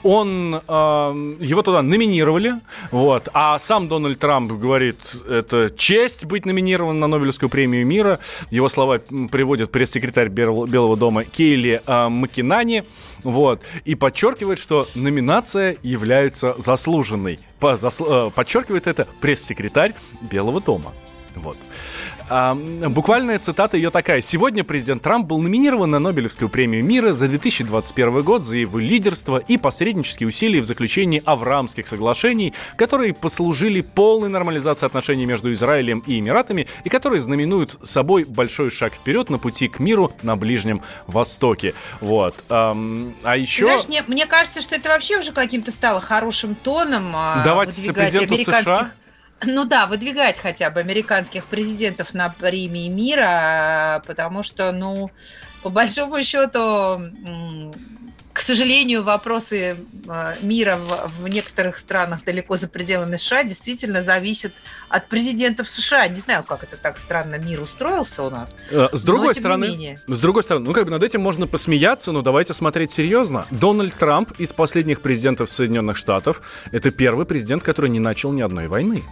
он, 0.04 0.54
э, 0.54 1.36
его 1.40 1.62
туда 1.62 1.82
номинировали, 1.82 2.60
вот, 2.90 3.28
а 3.32 3.58
сам 3.58 3.88
Дональд 3.88 4.18
Трамп 4.18 4.52
говорит, 4.52 4.96
это 5.28 5.70
честь 5.76 6.26
быть 6.26 6.46
номинирован 6.46 6.98
на 6.98 7.06
Нобелевскую 7.06 7.48
премию 7.48 7.86
мира. 7.86 8.20
Его 8.50 8.68
слова 8.68 9.00
приводит 9.30 9.72
пресс-секретарь 9.72 10.28
Белого 10.28 10.96
дома 10.96 11.24
Кейли 11.24 11.82
э, 11.84 12.08
Макинани, 12.08 12.84
вот, 13.22 13.62
и 13.84 13.94
подчеркивает, 13.94 14.58
что 14.58 14.86
номинация 14.94 15.76
является 15.82 16.54
заслуженной. 16.58 17.38
По, 17.58 17.76
засл, 17.76 18.28
э, 18.28 18.30
подчеркивает 18.30 18.86
это 18.86 19.08
пресс-секретарь 19.20 19.94
Белого 20.20 20.60
дома. 20.60 20.92
Вот. 21.34 21.56
А, 22.28 22.54
буквальная 22.54 23.38
цитата 23.38 23.76
ее 23.76 23.90
такая. 23.90 24.20
Сегодня 24.20 24.64
президент 24.64 25.02
Трамп 25.02 25.26
был 25.26 25.40
номинирован 25.40 25.90
на 25.90 25.98
Нобелевскую 25.98 26.48
премию 26.48 26.82
мира 26.82 27.12
за 27.12 27.28
2021 27.28 28.22
год 28.22 28.44
за 28.44 28.56
его 28.56 28.78
лидерство 28.78 29.36
и 29.36 29.58
посреднические 29.58 30.28
усилия 30.28 30.60
в 30.60 30.64
заключении 30.64 31.22
Авраамских 31.24 31.86
соглашений, 31.86 32.54
которые 32.76 33.12
послужили 33.12 33.82
полной 33.82 34.30
нормализации 34.30 34.86
отношений 34.86 35.26
между 35.26 35.52
Израилем 35.52 36.02
и 36.06 36.18
Эмиратами 36.18 36.66
и 36.84 36.88
которые 36.88 37.20
знаменуют 37.20 37.78
собой 37.82 38.24
большой 38.24 38.70
шаг 38.70 38.94
вперед 38.94 39.28
на 39.28 39.38
пути 39.38 39.68
к 39.68 39.78
миру 39.78 40.12
на 40.22 40.36
Ближнем 40.36 40.80
Востоке. 41.06 41.74
Вот. 42.00 42.34
А, 42.48 42.74
а 43.22 43.36
еще... 43.36 43.64
Знаешь, 43.64 43.88
мне, 43.88 44.02
мне 44.06 44.26
кажется, 44.26 44.62
что 44.62 44.76
это 44.76 44.88
вообще 44.88 45.18
уже 45.18 45.32
каким-то 45.32 45.70
стало 45.70 46.00
хорошим 46.00 46.54
тоном 46.54 47.12
а, 47.14 47.42
Давайте 47.44 47.92
президенту 47.92 48.36
США 48.36 48.92
ну 49.42 49.64
да, 49.64 49.86
выдвигать 49.86 50.38
хотя 50.38 50.70
бы 50.70 50.80
американских 50.80 51.44
президентов 51.46 52.14
на 52.14 52.28
премии 52.28 52.88
мира, 52.88 54.02
потому 54.06 54.42
что, 54.42 54.72
ну, 54.72 55.10
по 55.62 55.70
большому 55.70 56.22
счету, 56.22 57.02
к 58.34 58.40
сожалению, 58.40 59.04
вопросы 59.04 59.78
э, 60.08 60.34
мира 60.42 60.80
в, 61.20 61.28
некоторых 61.28 61.78
странах 61.78 62.24
далеко 62.24 62.56
за 62.56 62.66
пределами 62.66 63.14
США 63.14 63.44
действительно 63.44 64.02
зависят 64.02 64.52
от 64.88 65.08
президентов 65.08 65.68
США. 65.68 66.08
Не 66.08 66.18
знаю, 66.18 66.42
как 66.42 66.64
это 66.64 66.76
так 66.76 66.98
странно 66.98 67.36
мир 67.36 67.60
устроился 67.60 68.24
у 68.24 68.30
нас. 68.30 68.56
Э, 68.72 68.88
с 68.90 69.04
другой 69.04 69.28
но, 69.28 69.32
стороны, 69.34 69.98
с 70.08 70.20
другой 70.20 70.42
стороны, 70.42 70.66
ну 70.66 70.72
как 70.72 70.84
бы 70.84 70.90
над 70.90 71.04
этим 71.04 71.20
можно 71.20 71.46
посмеяться, 71.46 72.10
но 72.10 72.22
давайте 72.22 72.54
смотреть 72.54 72.90
серьезно. 72.90 73.46
Дональд 73.52 73.94
Трамп 73.94 74.32
из 74.40 74.52
последних 74.52 75.00
президентов 75.00 75.48
Соединенных 75.48 75.96
Штатов 75.96 76.42
это 76.72 76.90
первый 76.90 77.26
президент, 77.26 77.62
который 77.62 77.88
не 77.88 78.00
начал 78.00 78.32
ни 78.32 78.42
одной 78.42 78.66
войны. 78.66 79.04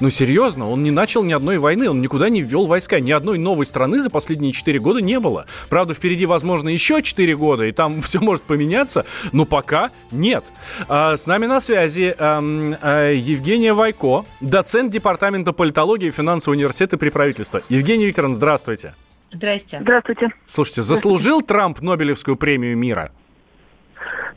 Ну, 0.00 0.08
серьезно, 0.08 0.68
он 0.68 0.82
не 0.82 0.90
начал 0.90 1.22
ни 1.22 1.32
одной 1.32 1.58
войны, 1.58 1.90
он 1.90 2.00
никуда 2.00 2.30
не 2.30 2.40
ввел 2.40 2.66
войска. 2.66 3.00
Ни 3.00 3.12
одной 3.12 3.38
новой 3.38 3.66
страны 3.66 4.00
за 4.00 4.08
последние 4.08 4.52
4 4.52 4.80
года 4.80 5.02
не 5.02 5.20
было. 5.20 5.46
Правда, 5.68 5.92
впереди, 5.92 6.24
возможно, 6.24 6.70
еще 6.70 7.02
4 7.02 7.36
года, 7.36 7.66
и 7.66 7.72
там 7.72 8.00
все 8.02 8.18
может 8.20 8.42
поменяться, 8.42 9.04
но 9.32 9.44
пока 9.44 9.90
нет. 10.10 10.44
А, 10.88 11.16
с 11.16 11.26
нами 11.26 11.46
на 11.46 11.60
связи 11.60 12.14
а, 12.18 12.40
а, 12.80 13.12
Евгения 13.12 13.74
Вайко, 13.74 14.24
доцент 14.40 14.90
Департамента 14.90 15.52
политологии 15.52 16.06
и 16.06 16.10
финансового 16.10 16.56
университета 16.56 16.96
при 16.96 17.10
правительстве. 17.10 17.62
Евгения 17.68 18.06
Викторовна, 18.06 18.34
здравствуйте. 18.34 18.94
Здрасте. 19.32 19.78
Здравствуйте. 19.80 20.28
Слушайте, 20.48 20.82
заслужил 20.82 21.42
Трамп 21.42 21.80
Нобелевскую 21.82 22.36
премию 22.36 22.76
мира? 22.76 23.12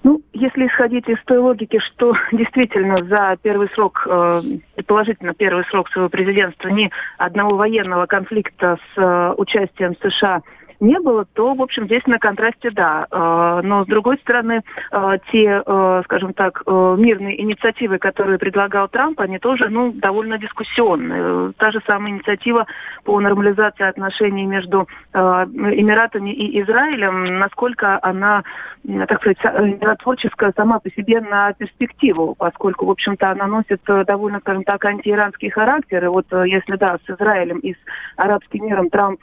Ну, 0.04 0.22
если 0.34 0.68
исходить 0.68 1.08
из 1.08 1.18
той 1.26 1.38
логики, 1.38 1.80
что 1.80 2.14
действительно 2.32 3.04
за 3.06 3.38
первый 3.42 3.70
срок, 3.70 4.06
э, 4.06 4.42
предположительно 4.76 5.34
первый 5.34 5.64
срок 5.66 5.90
своего 5.90 6.10
президентства 6.10 6.68
ни 6.68 6.92
одного 7.18 7.56
военного 7.56 8.06
конфликта 8.06 8.78
с 8.94 9.02
э, 9.02 9.34
участием 9.38 9.96
США 10.02 10.42
не 10.80 11.00
было, 11.00 11.26
то, 11.34 11.54
в 11.54 11.62
общем, 11.62 11.86
здесь 11.86 12.06
на 12.08 12.20
контрасте 12.20 12.72
да. 12.72 13.08
Э, 13.12 13.62
но, 13.64 13.84
с 13.84 13.88
другой 13.88 14.18
стороны, 14.18 14.62
э, 14.92 15.18
те, 15.32 15.62
э, 15.66 16.02
скажем 16.06 16.34
так, 16.34 16.64
мирные 16.66 17.42
инициативы, 17.42 17.98
которые 17.98 18.38
предлагал 18.38 18.88
Трамп, 18.88 19.20
они 19.20 19.40
тоже, 19.40 19.70
ну, 19.70 19.92
довольно 19.92 20.38
дискуссионные. 20.38 21.54
Та 21.58 21.72
же 21.72 21.82
самая 21.86 22.12
инициатива 22.12 22.66
по 23.04 23.20
нормализации 23.20 23.88
отношений 23.88 24.46
между 24.46 24.88
Эмиратами 25.14 26.32
и 26.32 26.62
Израилем, 26.62 27.40
насколько 27.40 28.00
она, 28.02 28.44
так 28.84 29.22
сказать, 29.22 29.38
миротворческая 29.44 30.54
сама 30.56 30.80
по 30.80 30.90
себе 30.92 31.22
на 31.22 31.54
перспективу, 31.54 32.36
поскольку, 32.36 32.86
в 32.86 32.92
общем-то, 32.92 33.32
она 33.32 33.48
носит 33.48 33.82
довольно, 33.86 34.40
скажем 34.40 34.64
так, 34.64 34.84
антииранский 34.86 35.50
характер. 35.50 36.06
И 36.06 36.08
вот 36.08 36.28
если, 36.32 36.76
да, 36.76 36.98
с 37.06 37.10
Израилем 37.10 37.60
и 37.60 37.74
с 37.74 37.78
арабским 38.16 38.66
миром 38.66 38.90
Трамп 38.90 39.20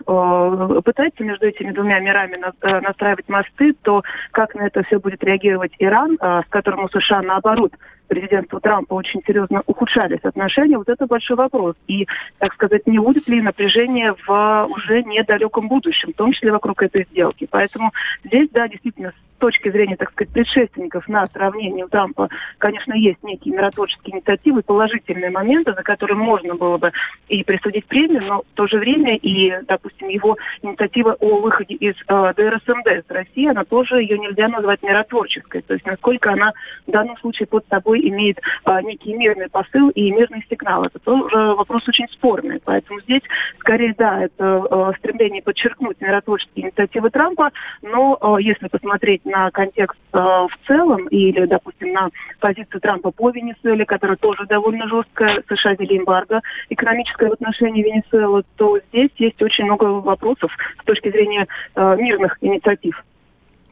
пытается 0.85 1.25
между 1.25 1.40
этими 1.43 1.73
двумя 1.73 2.01
мирами 2.01 2.39
э, 2.61 2.81
настраивать 2.81 3.29
мосты, 3.29 3.75
то 3.83 4.03
как 4.33 4.55
на 4.55 4.67
это 4.67 4.83
все 4.85 4.99
будет 4.99 5.23
реагировать 5.25 5.73
Иран, 5.79 6.17
э, 6.21 6.43
с 6.47 6.51
которым 6.51 6.85
у 6.85 6.89
США 6.89 7.23
наоборот 7.23 7.73
президентства 8.11 8.61
Трампа 8.61 8.95
очень 8.95 9.23
серьезно 9.25 9.63
ухудшались 9.67 10.25
отношения, 10.25 10.77
вот 10.77 10.89
это 10.89 11.07
большой 11.07 11.37
вопрос. 11.37 11.77
И, 11.87 12.07
так 12.39 12.53
сказать, 12.55 12.87
не 12.87 12.99
будет 12.99 13.29
ли 13.29 13.41
напряжение 13.41 14.15
в 14.27 14.67
уже 14.69 15.03
недалеком 15.05 15.69
будущем, 15.69 16.13
в 16.13 16.17
том 16.17 16.33
числе 16.33 16.51
вокруг 16.51 16.83
этой 16.83 17.07
сделки. 17.11 17.47
Поэтому 17.49 17.93
здесь, 18.25 18.51
да, 18.51 18.69
действительно, 18.69 19.11
с 19.11 19.41
точки 19.41 19.71
зрения, 19.71 19.97
так 19.97 20.11
сказать, 20.11 20.33
предшественников 20.33 21.09
на 21.09 21.27
сравнение 21.29 21.87
у 21.87 21.89
Трампа, 21.89 22.29
конечно, 22.59 22.93
есть 22.93 23.23
некие 23.23 23.55
миротворческие 23.55 24.17
инициативы, 24.17 24.63
положительные 24.63 25.31
моменты, 25.31 25.73
за 25.73 25.83
которые 25.83 26.17
можно 26.17 26.55
было 26.57 26.77
бы 26.77 26.93
и 27.29 27.43
присудить 27.43 27.87
премию, 27.87 28.23
но 28.27 28.43
в 28.43 28.55
то 28.55 28.67
же 28.67 28.79
время 28.79 29.17
и, 29.17 29.55
допустим, 29.67 30.09
его 30.09 30.37
инициатива 30.63 31.17
о 31.21 31.41
выходе 31.41 31.75
из 31.75 31.95
э, 32.07 32.33
ДРСМД 32.37 33.07
с 33.07 33.11
России, 33.11 33.49
она 33.49 33.65
тоже 33.65 34.03
ее 34.03 34.19
нельзя 34.19 34.49
назвать 34.49 34.83
миротворческой. 34.83 35.63
То 35.63 35.75
есть 35.75 35.87
насколько 35.87 36.33
она 36.33 36.53
в 36.87 36.91
данном 36.91 37.17
случае 37.19 37.47
под 37.47 37.65
собой 37.69 38.00
имеет 38.09 38.39
а, 38.65 38.83
некий 38.83 39.15
мирный 39.15 39.49
посыл 39.49 39.91
и 39.91 40.11
мирный 40.11 40.45
сигнал. 40.49 40.85
Это 40.85 40.99
тоже 40.99 41.55
вопрос 41.55 41.87
очень 41.89 42.09
спорный. 42.09 42.61
Поэтому 42.65 43.01
здесь, 43.01 43.23
скорее, 43.59 43.95
да, 43.97 44.25
это 44.25 44.65
а, 44.71 44.93
стремление 44.99 45.43
подчеркнуть 45.43 46.01
миротворческие 46.01 46.67
инициативы 46.67 47.11
Трампа, 47.11 47.51
но 47.83 48.19
а, 48.21 48.41
если 48.41 48.69
посмотреть 48.69 49.25
на 49.25 49.51
контекст 49.51 49.99
а, 50.13 50.47
в 50.49 50.59
целом 50.67 51.07
или, 51.09 51.45
допустим, 51.47 51.93
на 51.93 52.11
позицию 52.41 52.81
Трампа 52.81 53.11
по 53.11 53.31
Венесуэле, 53.31 53.85
которая 53.85 54.17
тоже 54.17 54.47
довольно 54.47 54.89
жесткая, 54.89 55.43
США 55.49 55.75
ввели 55.75 55.99
эмбарго 55.99 56.41
экономическое 56.69 57.29
в 57.29 57.33
отношении 57.33 57.83
Венесуэлы, 57.83 58.45
то 58.57 58.79
здесь 58.89 59.11
есть 59.17 59.41
очень 59.43 59.65
много 59.65 59.85
вопросов 59.85 60.53
с 60.81 60.85
точки 60.85 61.11
зрения 61.11 61.47
э, 61.75 61.97
мирных 61.97 62.39
инициатив. 62.41 63.03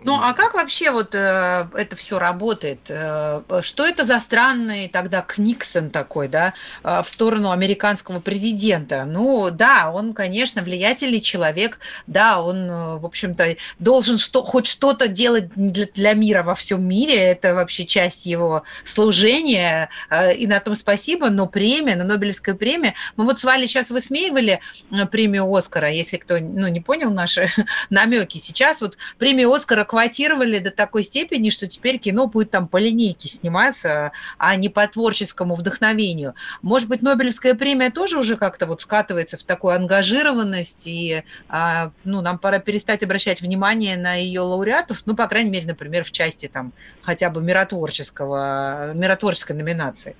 Ну, 0.04 0.14
а 0.14 0.32
как 0.32 0.54
вообще 0.54 0.92
вот 0.92 1.14
э, 1.14 1.68
это 1.74 1.96
все 1.96 2.18
работает? 2.20 2.80
Э, 2.88 3.42
что 3.62 3.84
это 3.84 4.04
за 4.04 4.20
странный 4.20 4.88
тогда 4.88 5.22
Книксон 5.22 5.90
такой, 5.90 6.28
да, 6.28 6.54
э, 6.84 7.02
в 7.02 7.08
сторону 7.08 7.50
американского 7.50 8.20
президента? 8.20 9.04
Ну, 9.04 9.50
да, 9.50 9.90
он, 9.90 10.14
конечно, 10.14 10.62
влиятельный 10.62 11.20
человек, 11.20 11.80
да, 12.06 12.40
он, 12.40 12.70
э, 12.70 12.96
в 12.98 13.06
общем-то, 13.06 13.56
должен 13.80 14.18
что, 14.18 14.44
хоть 14.44 14.68
что-то 14.68 15.08
делать 15.08 15.50
для, 15.56 15.86
для 15.86 16.14
мира 16.14 16.44
во 16.44 16.54
всем 16.54 16.84
мире, 16.84 17.16
это 17.16 17.54
вообще 17.54 17.84
часть 17.84 18.24
его 18.24 18.62
служения, 18.84 19.90
э, 20.10 20.36
и 20.36 20.46
на 20.46 20.60
том 20.60 20.76
спасибо, 20.76 21.28
но 21.28 21.46
премия, 21.46 21.96
на 21.96 22.04
Нобелевская 22.04 22.54
премия, 22.54 22.94
мы 23.16 23.24
вот 23.24 23.40
с 23.40 23.44
Валей 23.44 23.66
сейчас 23.66 23.90
высмеивали 23.90 24.60
э, 24.92 25.06
премию 25.06 25.52
Оскара, 25.52 25.90
если 25.90 26.18
кто, 26.18 26.38
ну, 26.38 26.68
не 26.68 26.80
понял 26.80 27.10
наши 27.10 27.48
намеки, 27.90 28.38
сейчас 28.38 28.80
вот 28.80 28.96
премию 29.18 29.52
Оскара 29.52 29.87
квотировали 29.88 30.58
до 30.58 30.70
такой 30.70 31.02
степени, 31.02 31.50
что 31.50 31.66
теперь 31.66 31.98
кино 31.98 32.26
будет 32.26 32.50
там 32.50 32.68
по 32.68 32.76
линейке 32.76 33.28
сниматься, 33.28 34.12
а 34.36 34.54
не 34.54 34.68
по 34.68 34.86
творческому 34.86 35.54
вдохновению. 35.54 36.34
Может 36.62 36.88
быть, 36.88 37.02
Нобелевская 37.02 37.54
премия 37.54 37.90
тоже 37.90 38.18
уже 38.18 38.36
как-то 38.36 38.66
вот 38.66 38.82
скатывается 38.82 39.38
в 39.38 39.42
такую 39.42 39.74
ангажированность, 39.74 40.86
и 40.86 41.24
а, 41.48 41.90
ну, 42.04 42.20
нам 42.20 42.38
пора 42.38 42.58
перестать 42.58 43.02
обращать 43.02 43.40
внимание 43.40 43.96
на 43.96 44.14
ее 44.14 44.42
лауреатов, 44.42 45.02
ну, 45.06 45.16
по 45.16 45.26
крайней 45.26 45.50
мере, 45.50 45.66
например, 45.66 46.04
в 46.04 46.12
части 46.12 46.46
там 46.46 46.72
хотя 47.00 47.30
бы 47.30 47.42
миротворческого, 47.42 48.92
миротворческой 48.94 49.56
номинации. 49.56 50.14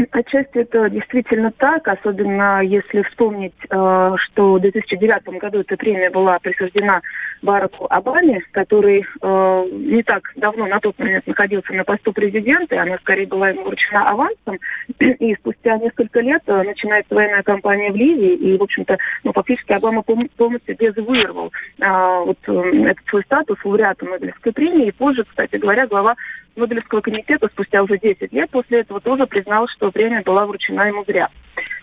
Отчасти 0.10 0.58
это 0.58 0.88
действительно 0.90 1.52
так, 1.52 1.88
особенно 1.88 2.62
если 2.62 3.02
вспомнить, 3.02 3.54
э, 3.68 4.14
что 4.16 4.54
в 4.54 4.60
2009 4.60 5.40
году 5.40 5.60
эта 5.60 5.76
премия 5.76 6.10
была 6.10 6.38
присуждена 6.38 7.00
Бараку 7.42 7.86
Обаме, 7.88 8.42
который 8.52 9.04
э, 9.22 9.64
не 9.72 10.02
так 10.02 10.22
давно 10.36 10.66
на 10.66 10.80
тот 10.80 10.98
момент 10.98 11.26
находился 11.26 11.72
на 11.72 11.84
посту 11.84 12.12
президента, 12.12 12.74
и 12.74 12.78
она 12.78 12.98
скорее 12.98 13.26
была 13.26 13.50
ему 13.50 13.64
вручена 13.64 14.10
авансом, 14.10 14.58
и 14.98 15.34
спустя 15.36 15.78
несколько 15.78 16.20
лет 16.20 16.42
э, 16.46 16.62
начинается 16.62 17.14
военная 17.14 17.42
кампания 17.42 17.92
в 17.92 17.96
Ливии, 17.96 18.34
и, 18.34 18.58
в 18.58 18.62
общем-то, 18.62 18.98
ну, 19.24 19.32
фактически 19.32 19.72
Обама 19.72 20.02
полностью 20.02 20.76
дезавуировал 20.76 21.52
вот 21.78 22.38
этот 22.46 23.06
свой 23.08 23.22
статус 23.22 23.58
лауреата 23.64 24.04
Нобелевской 24.04 24.52
премии, 24.52 24.88
и 24.88 24.92
позже, 24.92 25.24
кстати 25.24 25.56
говоря, 25.56 25.86
глава 25.86 26.16
Нобелевского 26.56 27.00
комитета 27.00 27.48
спустя 27.48 27.82
уже 27.82 27.98
10 27.98 28.32
лет 28.32 28.50
после 28.50 28.80
этого 28.80 29.00
тоже 29.00 29.26
признал, 29.26 29.68
что 29.68 29.90
премия 29.90 30.22
была 30.22 30.46
вручена 30.46 30.88
ему 30.88 31.04
зря. 31.04 31.28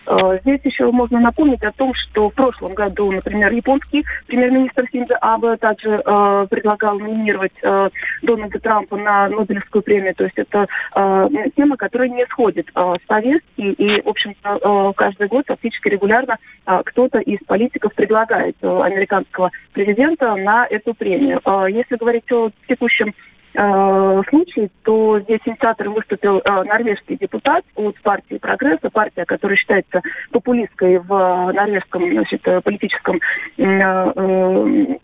Э, 0.08 0.38
здесь 0.40 0.60
еще 0.64 0.90
можно 0.90 1.20
напомнить 1.20 1.62
о 1.62 1.72
том, 1.72 1.92
что 1.94 2.30
в 2.30 2.34
прошлом 2.34 2.74
году, 2.74 3.10
например, 3.12 3.52
японский 3.52 4.04
премьер-министр 4.26 4.86
Синдзо 4.90 5.16
Абе 5.20 5.56
также 5.56 6.02
э, 6.04 6.46
предлагал 6.48 6.98
номинировать 6.98 7.52
э, 7.62 7.90
Дональда 8.22 8.58
Трампа 8.58 8.96
на 8.96 9.28
Нобелевскую 9.28 9.82
премию. 9.82 10.14
То 10.14 10.24
есть 10.24 10.38
это 10.38 10.66
э, 10.94 11.28
тема, 11.56 11.76
которая 11.76 12.08
не 12.08 12.24
сходит 12.26 12.68
э, 12.74 12.94
с 13.02 13.06
повестки. 13.06 13.44
И, 13.56 14.00
в 14.00 14.08
общем-то, 14.08 14.58
э, 14.62 14.92
каждый 14.96 15.28
год 15.28 15.44
фактически 15.46 15.88
регулярно 15.88 16.38
э, 16.66 16.80
кто-то 16.84 17.18
из 17.18 17.38
политиков 17.46 17.92
предлагает 17.94 18.56
э, 18.62 18.66
американского 18.66 19.50
президента 19.72 20.34
на 20.36 20.66
эту 20.66 20.94
премию. 20.94 21.40
Э, 21.44 21.66
если 21.68 21.96
говорить 21.96 22.30
о 22.32 22.50
текущем 22.66 23.14
э, 23.54 24.22
случай, 24.28 24.70
то 24.84 25.20
здесь 25.20 25.40
инициатором 25.44 25.94
выступил 25.94 26.38
э, 26.38 26.62
норвежский 26.64 27.16
депутат 27.16 27.64
от 27.74 27.98
партии 28.00 28.38
«Прогресса», 28.38 28.90
партия, 28.90 29.24
которая 29.24 29.56
считается 29.56 30.02
популистской 30.30 30.98
в 30.98 31.52
норвежском 31.52 32.10
значит, 32.10 32.42
политическом 32.64 33.20
э, 33.56 33.62
э, 33.64 34.98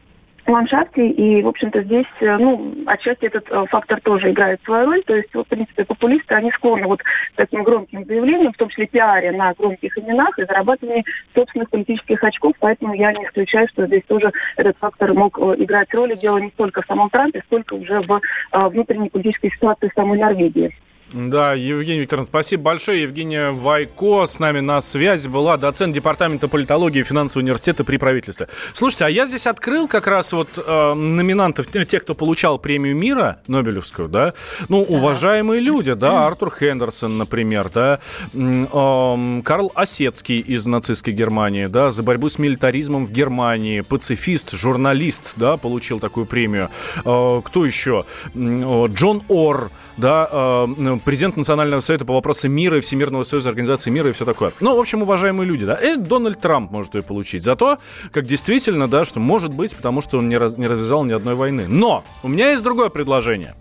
ландшафте. 0.50 1.08
И, 1.08 1.42
в 1.42 1.48
общем-то, 1.48 1.82
здесь, 1.82 2.06
э, 2.20 2.36
ну, 2.36 2.74
отчасти 2.86 3.26
этот 3.26 3.50
э, 3.50 3.64
фактор 3.70 4.00
тоже 4.00 4.30
играет 4.30 4.60
свою 4.64 4.86
роль. 4.86 5.02
То 5.04 5.16
есть, 5.16 5.34
вот, 5.34 5.46
в 5.46 5.48
принципе, 5.48 5.84
популисты, 5.84 6.34
они 6.34 6.50
склонны 6.52 6.86
вот 6.86 7.02
к 7.02 7.06
таким 7.36 7.62
громким 7.62 8.04
заявлениям, 8.04 8.52
в 8.52 8.56
том 8.56 8.68
числе 8.68 8.86
пиаре 8.86 9.32
на 9.32 9.52
громких 9.54 9.96
именах 9.98 10.38
и 10.38 10.44
зарабатывании 10.44 11.04
собственных 11.34 11.70
политических 11.70 12.22
очков. 12.22 12.52
Поэтому 12.60 12.94
я 12.94 13.12
не 13.12 13.24
исключаю, 13.24 13.68
что 13.68 13.86
здесь 13.86 14.02
тоже 14.06 14.32
этот 14.56 14.76
фактор 14.78 15.14
мог 15.14 15.38
э, 15.38 15.54
играть 15.58 15.92
роль. 15.94 16.16
Дело 16.16 16.38
не 16.38 16.50
столько 16.50 16.82
в 16.82 16.86
самом 16.86 17.10
Трампе, 17.10 17.42
сколько 17.46 17.74
уже 17.74 18.00
в 18.00 18.20
внутренней 18.52 19.10
политической 19.10 19.50
ситуации 19.50 19.90
самой 19.94 20.18
Норвегии. 20.18 20.72
Да, 21.14 21.52
Евгений 21.52 22.00
Викторович, 22.00 22.26
спасибо 22.26 22.65
большое. 22.65 23.02
Евгения 23.02 23.52
Вайко 23.52 24.26
с 24.26 24.41
нами 24.41 24.58
на 24.58 24.80
связи 24.80 25.28
была, 25.28 25.56
доцент 25.56 25.95
Департамента 25.95 26.49
политологии 26.49 27.02
и 27.02 27.04
финансового 27.04 27.45
университета 27.45 27.84
при 27.84 27.99
правительстве. 27.99 28.49
Слушайте, 28.73 29.04
а 29.04 29.08
я 29.08 29.25
здесь 29.26 29.47
открыл 29.47 29.86
как 29.86 30.08
раз 30.08 30.32
вот 30.32 30.49
э, 30.56 30.95
номинантов, 30.95 31.69
тех, 31.69 32.02
кто 32.02 32.17
получал 32.17 32.58
премию 32.58 32.97
мира 32.97 33.38
Нобелевскую, 33.47 34.08
да, 34.08 34.34
ну, 34.69 34.82
уважаемые 34.82 35.60
люди, 35.60 35.93
да, 35.93 36.26
Артур 36.26 36.52
Хендерсон, 36.52 37.17
например, 37.17 37.71
да, 37.73 38.00
э, 38.32 39.41
Карл 39.45 39.71
Осецкий 39.73 40.38
из 40.38 40.67
нацистской 40.67 41.12
Германии, 41.12 41.67
да, 41.67 41.93
за 41.93 42.02
борьбу 42.02 42.28
с 42.28 42.41
милитаризмом 42.41 43.06
в 43.06 43.12
Германии, 43.12 43.82
пацифист, 43.82 44.50
журналист, 44.50 45.34
да, 45.36 45.58
получил 45.58 46.00
такую 46.00 46.26
премию. 46.26 46.71
Э, 47.04 47.41
кто 47.45 47.65
еще? 47.65 48.04
Джон 48.34 49.23
Ор, 49.28 49.71
да, 49.97 50.28
э, 50.28 50.67
президент 51.04 51.36
Национального 51.36 51.80
совета 51.80 52.04
по 52.04 52.14
вопросам 52.14 52.52
мира 52.52 52.78
и 52.78 52.80
Всемирного 52.80 53.23
союза 53.23 53.50
организации 53.50 53.90
мира 53.90 54.10
и 54.10 54.12
все 54.12 54.25
такое. 54.25 54.52
Ну, 54.60 54.76
в 54.76 54.80
общем, 54.80 55.02
уважаемые 55.02 55.47
люди, 55.47 55.67
да, 55.67 55.75
и 55.75 55.97
Дональд 55.97 56.40
Трамп 56.40 56.71
может 56.71 56.95
ее 56.95 57.02
получить. 57.02 57.43
Зато, 57.43 57.78
как 58.12 58.25
действительно, 58.25 58.88
да, 58.88 59.04
что 59.04 59.21
может 59.21 59.52
быть, 59.52 59.76
потому 59.76 60.00
что 60.00 60.19
он 60.19 60.28
не, 60.28 60.36
раз, 60.36 60.58
не 60.58 60.67
развязал 60.67 61.04
ни 61.04 61.12
одной 61.12 61.34
войны. 61.34 61.67
Но 61.69 62.04
у 62.23 62.28
меня 62.28 62.50
есть 62.50 62.62
другое 62.62 62.88
предложение. 62.88 63.54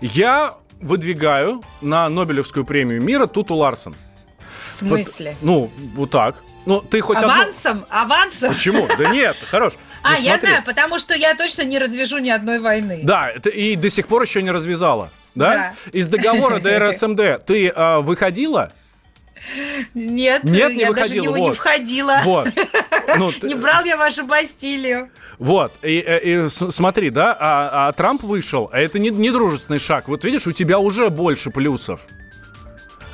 Я 0.00 0.54
выдвигаю 0.80 1.62
на 1.80 2.08
Нобелевскую 2.08 2.64
премию 2.64 3.02
мира 3.02 3.26
Туту 3.26 3.54
Ларсон. 3.54 3.94
В 4.66 4.70
смысле? 4.70 5.32
Под, 5.32 5.42
ну, 5.42 5.70
вот 5.94 6.10
так. 6.10 6.42
Ну, 6.66 6.80
ты 6.80 7.00
хоть 7.00 7.18
авансом, 7.18 7.84
одну... 7.88 8.14
авансом. 8.16 8.52
Почему? 8.52 8.88
Да 8.98 9.10
нет, 9.10 9.36
хорош. 9.50 9.74
А, 10.02 10.12
ну, 10.12 10.20
я 10.20 10.38
знаю, 10.38 10.62
потому 10.64 10.98
что 10.98 11.14
я 11.14 11.34
точно 11.36 11.62
не 11.62 11.78
развяжу 11.78 12.18
ни 12.18 12.30
одной 12.30 12.58
войны. 12.58 13.00
Да, 13.04 13.30
и 13.30 13.76
до 13.76 13.90
сих 13.90 14.08
пор 14.08 14.22
еще 14.22 14.42
не 14.42 14.50
развязала 14.50 15.10
да? 15.34 15.74
да. 15.84 15.90
Из 15.92 16.08
договора 16.08 16.58
ДРСМД 16.58 17.44
ты 17.46 17.72
а, 17.74 18.00
выходила? 18.00 18.70
Нет, 19.94 20.44
Нет, 20.44 20.72
не 20.72 20.80
я 20.80 20.88
выходила. 20.88 20.94
даже 20.94 21.20
не, 21.20 21.28
вот. 21.28 21.38
не 21.38 21.54
входила. 21.54 22.20
Вот. 22.24 22.48
Ну, 23.18 23.30
не 23.42 23.54
брал 23.54 23.84
я 23.84 23.96
вашу 23.96 24.24
Бастилию. 24.24 25.10
Вот, 25.38 25.72
и, 25.82 25.98
и, 25.98 26.44
и 26.44 26.48
смотри, 26.48 27.10
да, 27.10 27.36
а, 27.38 27.88
а 27.88 27.92
Трамп 27.92 28.22
вышел, 28.22 28.70
а 28.72 28.80
это 28.80 28.98
не, 28.98 29.10
не 29.10 29.30
дружественный 29.30 29.80
шаг. 29.80 30.08
Вот 30.08 30.24
видишь, 30.24 30.46
у 30.46 30.52
тебя 30.52 30.78
уже 30.78 31.10
больше 31.10 31.50
плюсов. 31.50 32.00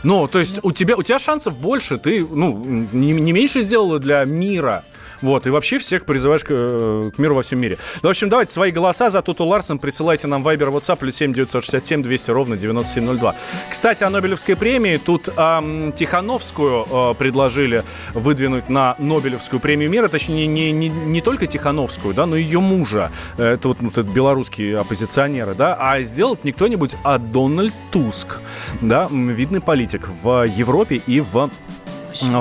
Ну, 0.03 0.29
то 0.29 0.39
есть 0.39 0.61
у 0.63 0.71
тебя, 0.71 0.97
у 0.97 1.03
тебя 1.03 1.19
шансов 1.19 1.59
больше, 1.59 1.97
ты 1.97 2.25
ну, 2.25 2.87
не, 2.93 3.13
не 3.13 3.33
меньше 3.33 3.63
сделала 3.63 3.99
для 3.99 4.25
мира. 4.25 4.85
Вот, 5.23 5.47
и 5.47 5.51
вообще 5.51 5.79
всех 5.79 6.05
призываешь 6.05 6.45
к, 6.45 6.51
э, 6.51 7.11
к 7.15 7.19
миру 7.19 7.35
во 7.35 7.43
всем 7.43 7.61
мире. 7.61 7.79
Ну, 8.03 8.09
в 8.09 8.11
общем, 8.11 8.29
давайте 8.29 8.53
свои 8.53 8.71
голоса 8.71 9.11
за 9.11 9.23
Туту 9.23 9.45
Ларсен 9.45 9.79
присылайте 9.79 10.27
нам 10.27 10.47
Viber, 10.47 10.71
WhatsApp, 10.71 10.97
плюс 10.97 11.17
7 11.17 11.33
967 11.33 12.03
200 12.03 12.31
ровно 12.31 12.57
9702. 12.57 13.35
Кстати, 13.71 14.05
о 14.05 14.11
Нобелевской 14.11 14.57
премии. 14.57 14.97
Тут 14.97 15.29
эм, 15.29 15.93
Тихановскую 15.93 16.87
э, 16.91 17.15
предложили 17.15 17.85
выдвинуть 18.15 18.69
на 18.69 18.95
Нобелевскую 18.99 19.61
премию 19.61 19.91
мира. 19.91 20.09
Точнее, 20.09 20.47
не, 20.47 20.73
не, 20.73 20.89
не 20.89 21.21
только 21.21 21.47
Тихановскую, 21.47 22.15
да, 22.15 22.27
но 22.27 22.37
и 22.37 22.43
ее 22.43 22.61
мужа. 22.61 23.11
Это 23.37 23.69
вот, 23.69 23.79
вот 23.81 23.99
это 23.99 24.09
белорусские 24.09 24.79
оппозиционеры, 24.79 25.55
да. 25.55 25.77
А 25.79 26.03
сделать 26.03 26.45
не 26.45 26.53
кто-нибудь, 26.53 26.97
а 27.05 27.19
Дональд 27.19 27.75
Туск, 27.91 28.41
да, 28.81 29.09
видный 29.11 29.61
политик 29.61 30.09
в 30.23 30.45
Европе 30.45 31.03
и 31.07 31.21
в 31.21 31.51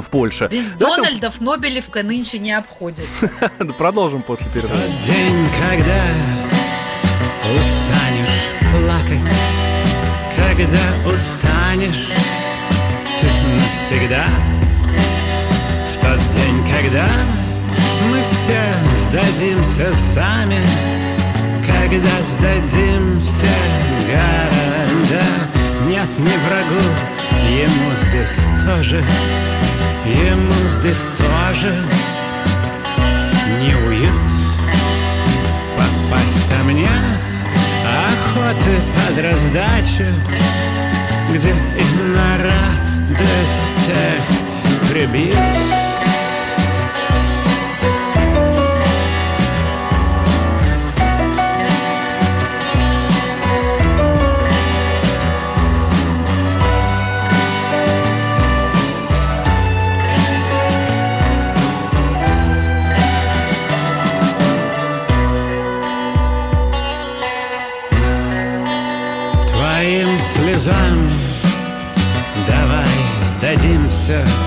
в 0.01 0.10
Польше. 0.10 0.47
Без 0.49 0.67
Давайте... 0.67 1.01
Дональдов 1.01 1.41
Нобелевка 1.41 2.03
нынче 2.03 2.39
не 2.39 2.51
обходится. 2.53 3.30
Продолжим 3.77 4.23
после 4.23 4.49
перерыва. 4.51 4.77
день, 5.03 5.47
когда 5.60 6.01
устанешь 7.58 8.47
плакать, 8.71 9.21
когда 10.36 11.10
устанешь 11.12 12.08
ты 13.19 13.27
навсегда. 13.27 14.25
В 15.93 15.99
тот 15.99 16.19
день, 16.36 16.65
когда 16.67 17.08
мы 18.10 18.23
все 18.23 18.62
сдадимся 18.93 19.93
сами, 19.93 20.60
когда 21.65 22.21
сдадим 22.21 23.19
все 23.21 23.47
города, 24.06 25.23
нет 25.88 26.08
не 26.19 26.38
врагу, 26.45 26.82
ему 27.47 27.95
здесь 27.95 28.45
тоже, 28.63 29.03
ему 30.05 30.67
здесь 30.67 31.10
тоже 31.17 31.73
не 33.62 33.75
уют. 33.75 34.31
Попасть 35.75 36.49
там 36.49 36.69
нет 36.69 37.17
охоты 37.88 38.81
под 38.93 39.23
раздачу, 39.23 40.05
где 41.29 41.49
и 41.51 41.86
на 42.13 42.38
радостях 42.38 44.23
прибит. 44.91 45.33
Твоим 45.33 45.87
сдадим 74.08 74.46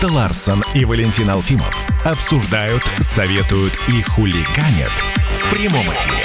Тут-то 0.00 0.14
Ларсон 0.14 0.62
и 0.74 0.84
Валентин 0.84 1.28
Алфимов 1.30 1.70
обсуждают, 2.04 2.82
советуют 3.00 3.72
и 3.88 4.02
хулиганят 4.02 4.90
в 4.90 5.50
прямом 5.52 5.82
эфире. 5.82 6.24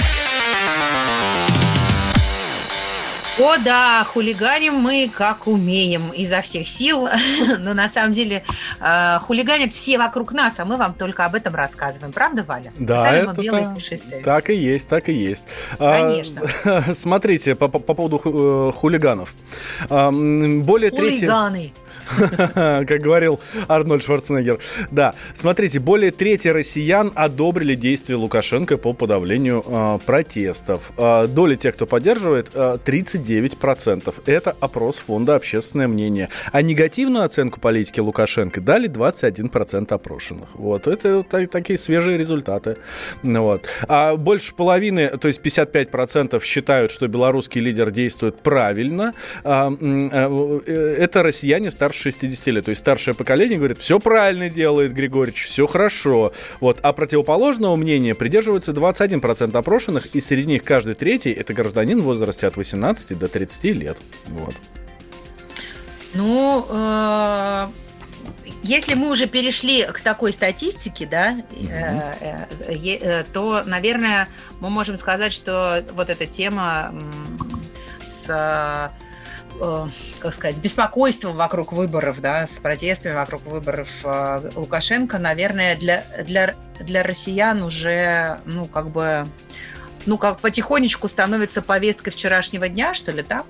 О 3.39 3.57
да, 3.57 4.03
хулиганим 4.03 4.75
мы 4.75 5.09
как 5.11 5.47
умеем 5.47 6.09
изо 6.11 6.41
всех 6.43 6.67
сил, 6.67 7.07
но 7.59 7.73
на 7.73 7.89
самом 7.89 8.13
деле 8.13 8.43
э, 8.79 9.17
хулиганят 9.21 9.73
все 9.73 9.97
вокруг 9.97 10.33
нас, 10.33 10.59
а 10.59 10.65
мы 10.65 10.77
вам 10.77 10.93
только 10.93 11.25
об 11.25 11.33
этом 11.33 11.55
рассказываем. 11.55 12.11
Правда, 12.13 12.43
Валя? 12.47 12.71
Да, 12.77 13.03
Сами 13.05 13.23
мы 13.25 13.31
это 13.31 13.41
белые 13.41 13.63
та- 13.65 13.73
пушистые. 13.73 14.21
так 14.23 14.49
и 14.51 14.55
есть, 14.55 14.87
так 14.87 15.09
и 15.09 15.13
есть. 15.13 15.47
А, 15.79 16.09
Конечно. 16.09 16.47
с- 16.47 16.93
смотрите, 16.99 17.55
по, 17.55 17.67
по- 17.67 17.79
по 17.79 17.95
поводу 17.95 18.21
э, 18.23 18.71
хулиганов. 18.75 19.33
А, 19.89 20.11
Более 20.11 20.91
трети... 20.91 21.25
Как 22.53 23.01
говорил 23.01 23.39
Арнольд 23.67 24.03
Шварценеггер. 24.03 24.59
Да, 24.91 25.13
смотрите, 25.35 25.79
более 25.79 26.11
трети 26.11 26.47
россиян 26.47 27.11
одобрили 27.15 27.75
действия 27.75 28.15
Лукашенко 28.15 28.77
по 28.77 28.93
подавлению 28.93 29.63
э, 29.65 29.99
протестов. 30.05 30.91
Э, 30.97 31.27
доля 31.27 31.55
тех, 31.55 31.75
кто 31.75 31.85
поддерживает, 31.85 32.51
э, 32.53 32.77
39%. 32.83 34.13
Это 34.25 34.55
опрос 34.59 34.97
фонда 34.97 35.35
«Общественное 35.35 35.87
мнение». 35.87 36.29
А 36.51 36.61
негативную 36.61 37.23
оценку 37.23 37.59
политики 37.59 37.99
Лукашенко 37.99 38.61
дали 38.61 38.87
21% 38.87 39.91
опрошенных. 39.91 40.49
Вот, 40.55 40.87
это 40.87 41.17
вот 41.17 41.29
та- 41.29 41.45
такие 41.45 41.77
свежие 41.77 42.17
результаты. 42.17 42.77
Вот. 43.23 43.67
А 43.87 44.15
больше 44.15 44.53
половины, 44.55 45.09
то 45.09 45.27
есть 45.27 45.41
55% 45.41 46.43
считают, 46.43 46.91
что 46.91 47.07
белорусский 47.07 47.61
лидер 47.61 47.91
действует 47.91 48.39
правильно. 48.41 49.13
А, 49.43 49.71
э, 49.71 50.61
э, 50.65 50.95
это 50.99 51.23
россияне 51.23 51.71
старше 51.71 52.02
60 52.03 52.47
лет. 52.47 52.65
То 52.65 52.69
есть 52.69 52.79
старшее 52.79 53.13
поколение 53.13 53.57
говорит, 53.57 53.79
все 53.79 53.99
правильно 53.99 54.49
делает 54.49 54.93
Григорьевич, 54.93 55.45
все 55.45 55.65
хорошо. 55.65 56.33
Вот. 56.59 56.79
А 56.81 56.93
противоположного 56.93 57.75
мнения 57.75 58.13
придерживается 58.13 58.71
21% 58.71 59.57
опрошенных, 59.57 60.07
и 60.07 60.19
среди 60.19 60.47
них 60.47 60.63
каждый 60.63 60.95
третий 60.95 61.31
это 61.31 61.53
гражданин 61.53 62.01
в 62.01 62.03
возрасте 62.03 62.47
от 62.47 62.57
18 62.57 63.17
до 63.17 63.27
30 63.27 63.63
лет. 63.75 63.97
Вот. 64.27 64.55
Ну, 66.13 66.65
э, 66.69 67.67
если 68.63 68.93
мы 68.93 69.09
уже 69.09 69.27
перешли 69.27 69.83
к 69.83 70.01
такой 70.01 70.31
статистике, 70.31 71.05
да, 71.05 71.37
э, 71.51 72.45
э, 72.69 73.23
то, 73.33 73.63
наверное, 73.65 74.27
мы 74.59 74.69
можем 74.69 74.97
сказать, 74.97 75.33
что 75.33 75.83
вот 75.93 76.09
эта 76.09 76.25
тема 76.25 76.93
с 78.03 78.91
э, 79.61 79.87
как 80.19 80.33
сказать, 80.33 80.57
с 80.57 80.59
беспокойством 80.59 81.35
вокруг 81.35 81.73
выборов, 81.73 82.21
да, 82.21 82.47
с 82.47 82.59
протестами 82.59 83.13
вокруг 83.13 83.45
выборов 83.45 83.89
э, 84.03 84.49
Лукашенко, 84.55 85.19
наверное, 85.19 85.75
для, 85.75 86.03
для, 86.23 86.55
для 86.79 87.03
россиян 87.03 87.61
уже, 87.63 88.39
ну, 88.45 88.65
как 88.65 88.89
бы, 88.89 89.27
ну, 90.05 90.17
как 90.17 90.39
потихонечку 90.39 91.07
становится 91.07 91.61
повесткой 91.61 92.11
вчерашнего 92.11 92.69
дня, 92.69 92.93
что 92.93 93.11
ли, 93.11 93.23
так? 93.23 93.45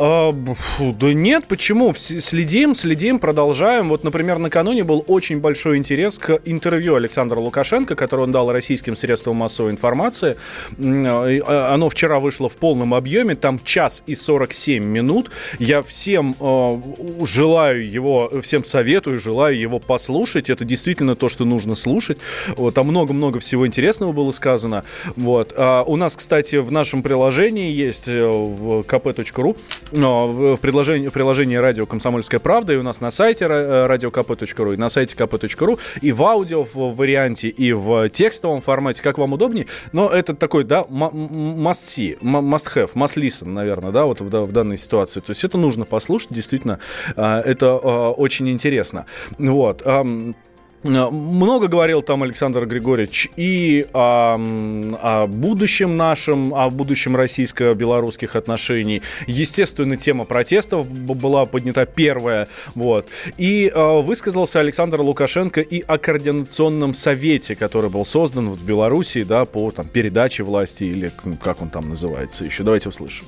А, 0.00 0.32
да 0.78 1.12
нет, 1.12 1.46
почему? 1.48 1.92
Следим, 1.94 2.74
следим, 2.76 3.18
продолжаем. 3.18 3.88
Вот, 3.88 4.04
например, 4.04 4.38
накануне 4.38 4.84
был 4.84 5.04
очень 5.08 5.40
большой 5.40 5.76
интерес 5.76 6.18
к 6.18 6.40
интервью 6.44 6.94
Александра 6.94 7.40
Лукашенко, 7.40 7.96
которое 7.96 8.22
он 8.22 8.32
дал 8.32 8.52
российским 8.52 8.94
средствам 8.94 9.36
массовой 9.36 9.72
информации. 9.72 10.36
И, 10.78 11.42
а, 11.44 11.74
Оно 11.74 11.88
вчера 11.88 12.20
вышло 12.20 12.48
в 12.48 12.56
полном 12.58 12.94
объеме, 12.94 13.34
там 13.34 13.58
час 13.64 14.04
и 14.06 14.14
47 14.14 14.84
минут. 14.84 15.30
Я 15.58 15.82
всем 15.82 16.36
э, 16.38 16.80
желаю 17.26 17.88
его, 17.88 18.30
всем 18.40 18.62
советую, 18.62 19.18
желаю 19.18 19.58
его 19.58 19.80
послушать. 19.80 20.48
Это 20.48 20.64
действительно 20.64 21.16
то, 21.16 21.28
что 21.28 21.44
нужно 21.44 21.74
слушать. 21.74 22.18
Вот, 22.56 22.74
там 22.74 22.86
много-много 22.86 23.40
всего 23.40 23.66
интересного 23.66 24.12
было 24.12 24.30
сказано. 24.30 24.84
Вот. 25.16 25.47
А 25.56 25.82
у 25.82 25.96
нас, 25.96 26.16
кстати, 26.16 26.56
в 26.56 26.72
нашем 26.72 27.02
приложении 27.02 27.70
есть 27.70 28.08
э, 28.08 28.26
в 28.26 28.80
kp.ru 28.80 29.56
но 29.92 30.28
в 30.28 30.56
приложении, 30.56 31.08
в 31.08 31.12
приложении 31.12 31.56
радио 31.56 31.86
«Комсомольская 31.86 32.40
правда», 32.40 32.72
и 32.74 32.76
у 32.76 32.82
нас 32.82 33.00
на 33.00 33.10
сайте 33.10 33.46
ра- 33.46 33.88
radiokp.ru, 33.88 34.74
и 34.74 34.76
на 34.76 34.88
сайте 34.88 35.16
kp.ru, 35.16 35.78
и 36.00 36.12
в 36.12 36.22
аудио 36.22 36.64
в 36.64 36.96
варианте, 36.96 37.48
и 37.48 37.72
в 37.72 38.08
текстовом 38.10 38.60
формате, 38.60 39.02
как 39.02 39.18
вам 39.18 39.32
удобнее. 39.32 39.66
Но 39.92 40.08
это 40.08 40.34
такой, 40.34 40.64
да, 40.64 40.82
must 40.88 41.72
see, 41.72 42.18
must 42.20 42.74
have, 42.74 42.90
must 42.94 43.16
listen, 43.16 43.48
наверное, 43.48 43.92
да, 43.92 44.04
вот 44.04 44.20
в, 44.20 44.28
в 44.28 44.52
данной 44.52 44.76
ситуации. 44.76 45.20
То 45.20 45.30
есть 45.30 45.44
это 45.44 45.58
нужно 45.58 45.84
послушать, 45.84 46.32
действительно, 46.32 46.78
это 47.16 47.76
очень 47.76 48.48
интересно. 48.50 49.06
Вот. 49.38 49.82
Э, 50.84 51.10
много 51.10 51.68
говорил 51.68 52.02
там 52.02 52.22
Александр 52.22 52.66
Григорьевич 52.66 53.28
и 53.36 53.86
о, 53.92 54.36
о 54.36 55.26
будущем 55.26 55.96
нашем, 55.96 56.54
о 56.54 56.70
будущем 56.70 57.16
российско-белорусских 57.16 58.36
отношений. 58.36 59.02
Естественно, 59.26 59.96
тема 59.96 60.24
протестов 60.24 60.88
была 60.90 61.44
поднята 61.46 61.86
первая. 61.86 62.48
Вот. 62.74 63.06
И 63.36 63.70
э, 63.74 64.00
высказался 64.00 64.60
Александр 64.60 65.00
Лукашенко 65.00 65.60
и 65.60 65.80
о 65.80 65.98
координационном 65.98 66.94
совете, 66.94 67.56
который 67.56 67.90
был 67.90 68.04
создан 68.04 68.50
в 68.50 68.64
Беларуси 68.64 69.22
да, 69.22 69.44
по 69.44 69.70
там, 69.70 69.88
передаче 69.88 70.42
власти 70.42 70.84
или 70.84 71.12
как 71.42 71.62
он 71.62 71.70
там 71.70 71.88
называется 71.88 72.44
еще. 72.44 72.62
Давайте 72.62 72.88
услышим. 72.88 73.26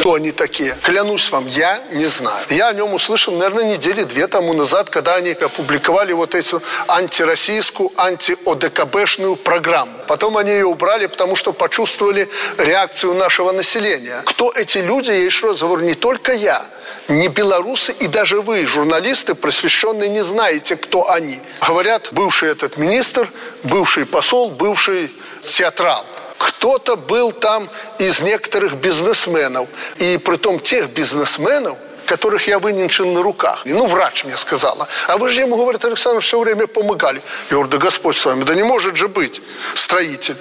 Кто 0.00 0.14
они 0.14 0.32
такие? 0.32 0.74
Клянусь 0.82 1.30
вам, 1.30 1.44
я 1.44 1.78
не 1.92 2.06
знаю. 2.06 2.42
Я 2.48 2.68
о 2.68 2.72
нем 2.72 2.94
услышал, 2.94 3.34
наверное, 3.34 3.64
недели 3.64 4.02
две 4.04 4.28
тому 4.28 4.54
назад, 4.54 4.88
когда 4.88 5.16
они 5.16 5.32
опубликовали 5.32 6.14
вот 6.14 6.34
эту 6.34 6.62
антироссийскую, 6.88 7.92
анти-ОДКБшную 7.98 9.36
программу. 9.36 9.92
Потом 10.08 10.38
они 10.38 10.52
ее 10.52 10.64
убрали, 10.64 11.04
потому 11.04 11.36
что 11.36 11.52
почувствовали 11.52 12.30
реакцию 12.56 13.12
нашего 13.12 13.52
населения. 13.52 14.22
Кто 14.24 14.50
эти 14.56 14.78
люди? 14.78 15.10
Я 15.10 15.22
еще 15.22 15.48
раз 15.48 15.60
говорю, 15.60 15.82
не 15.82 15.94
только 15.94 16.32
я, 16.32 16.62
не 17.08 17.28
белорусы 17.28 17.92
и 17.92 18.06
даже 18.06 18.40
вы, 18.40 18.64
журналисты, 18.64 19.34
просвещенные, 19.34 20.08
не 20.08 20.24
знаете, 20.24 20.76
кто 20.76 21.10
они. 21.10 21.40
Говорят, 21.68 22.08
бывший 22.12 22.48
этот 22.48 22.78
министр, 22.78 23.30
бывший 23.64 24.06
посол, 24.06 24.50
бывший 24.50 25.14
театрал. 25.42 26.06
Кто-то 26.40 26.96
был 26.96 27.32
там 27.32 27.68
из 27.98 28.22
некоторых 28.22 28.76
бизнесменов. 28.76 29.68
И 29.98 30.16
при 30.16 30.36
том 30.36 30.58
тех 30.58 30.88
бизнесменов, 30.88 31.76
которых 32.06 32.48
я 32.48 32.58
выненчил 32.58 33.12
на 33.12 33.22
руках. 33.22 33.60
И, 33.66 33.74
ну, 33.74 33.84
врач 33.84 34.24
мне 34.24 34.38
сказала. 34.38 34.88
А 35.06 35.18
вы 35.18 35.28
же 35.28 35.42
ему, 35.42 35.56
говорит, 35.56 35.84
Александр, 35.84 36.20
все 36.20 36.40
время 36.40 36.66
помогали. 36.66 37.20
Я 37.50 37.56
говорю, 37.56 37.68
да 37.68 37.76
Господь 37.76 38.16
с 38.16 38.24
вами, 38.24 38.44
да 38.44 38.54
не 38.54 38.62
может 38.62 38.96
же 38.96 39.08
быть 39.08 39.42
строитель. 39.74 40.36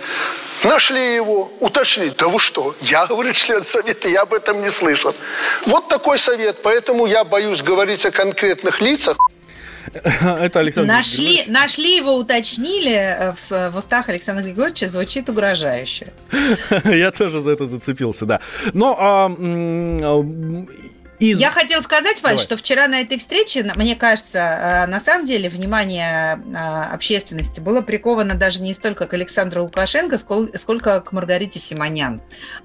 Нашли 0.63 1.15
его, 1.15 1.51
уточнили. 1.59 2.13
Да 2.17 2.29
вы 2.29 2.39
что? 2.39 2.73
Я, 2.79 3.05
говорит, 3.05 3.35
член 3.35 3.65
совета, 3.65 4.07
я 4.07 4.21
об 4.21 4.33
этом 4.33 4.61
не 4.61 4.71
слышал. 4.71 5.13
Вот 5.65 5.89
такой 5.89 6.17
совет. 6.17 6.61
Поэтому 6.63 7.07
я 7.07 7.25
боюсь 7.25 7.61
говорить 7.61 8.05
о 8.05 8.11
конкретных 8.11 8.79
лицах. 8.79 9.17
Это 9.93 10.59
Александр 10.59 10.87
нашли, 10.87 11.43
нашли 11.47 11.97
его, 11.97 12.15
уточнили 12.15 12.93
э, 12.93 13.33
в, 13.33 13.71
в 13.71 13.77
устах 13.77 14.09
Александра 14.09 14.43
Григорьевича, 14.43 14.87
звучит 14.87 15.29
угрожающе. 15.29 16.07
Я 16.85 17.11
тоже 17.11 17.41
за 17.41 17.51
это 17.51 17.65
зацепился, 17.65 18.25
да. 18.25 18.39
Но 18.73 18.95
а, 18.99 19.29
из... 21.19 21.39
Я 21.39 21.51
хотела 21.51 21.81
сказать, 21.81 22.23
Валь, 22.23 22.39
что 22.39 22.55
вчера 22.55 22.87
на 22.87 23.01
этой 23.01 23.17
встрече, 23.17 23.69
мне 23.75 23.95
кажется, 23.95 24.39
э, 24.39 24.85
на 24.87 25.01
самом 25.01 25.25
деле 25.25 25.49
внимание 25.49 26.41
э, 26.41 26.93
общественности 26.93 27.59
было 27.59 27.81
приковано 27.81 28.35
даже 28.35 28.61
не 28.61 28.73
столько 28.73 29.05
к 29.05 29.13
Александру 29.13 29.63
Лукашенко, 29.63 30.17
сколько 30.17 31.01
к 31.01 31.11
Маргарите 31.11 31.59
Симонян. 31.59 32.21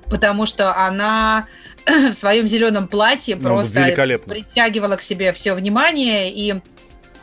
Потому 0.08 0.46
что 0.46 0.72
она 0.76 1.48
в 1.86 2.14
своем 2.14 2.46
зеленом 2.46 2.86
платье 2.86 3.34
ну, 3.34 3.42
просто 3.42 3.80
притягивала 4.24 4.96
к 4.96 5.02
себе 5.02 5.32
все 5.32 5.54
внимание 5.54 6.32
и 6.32 6.60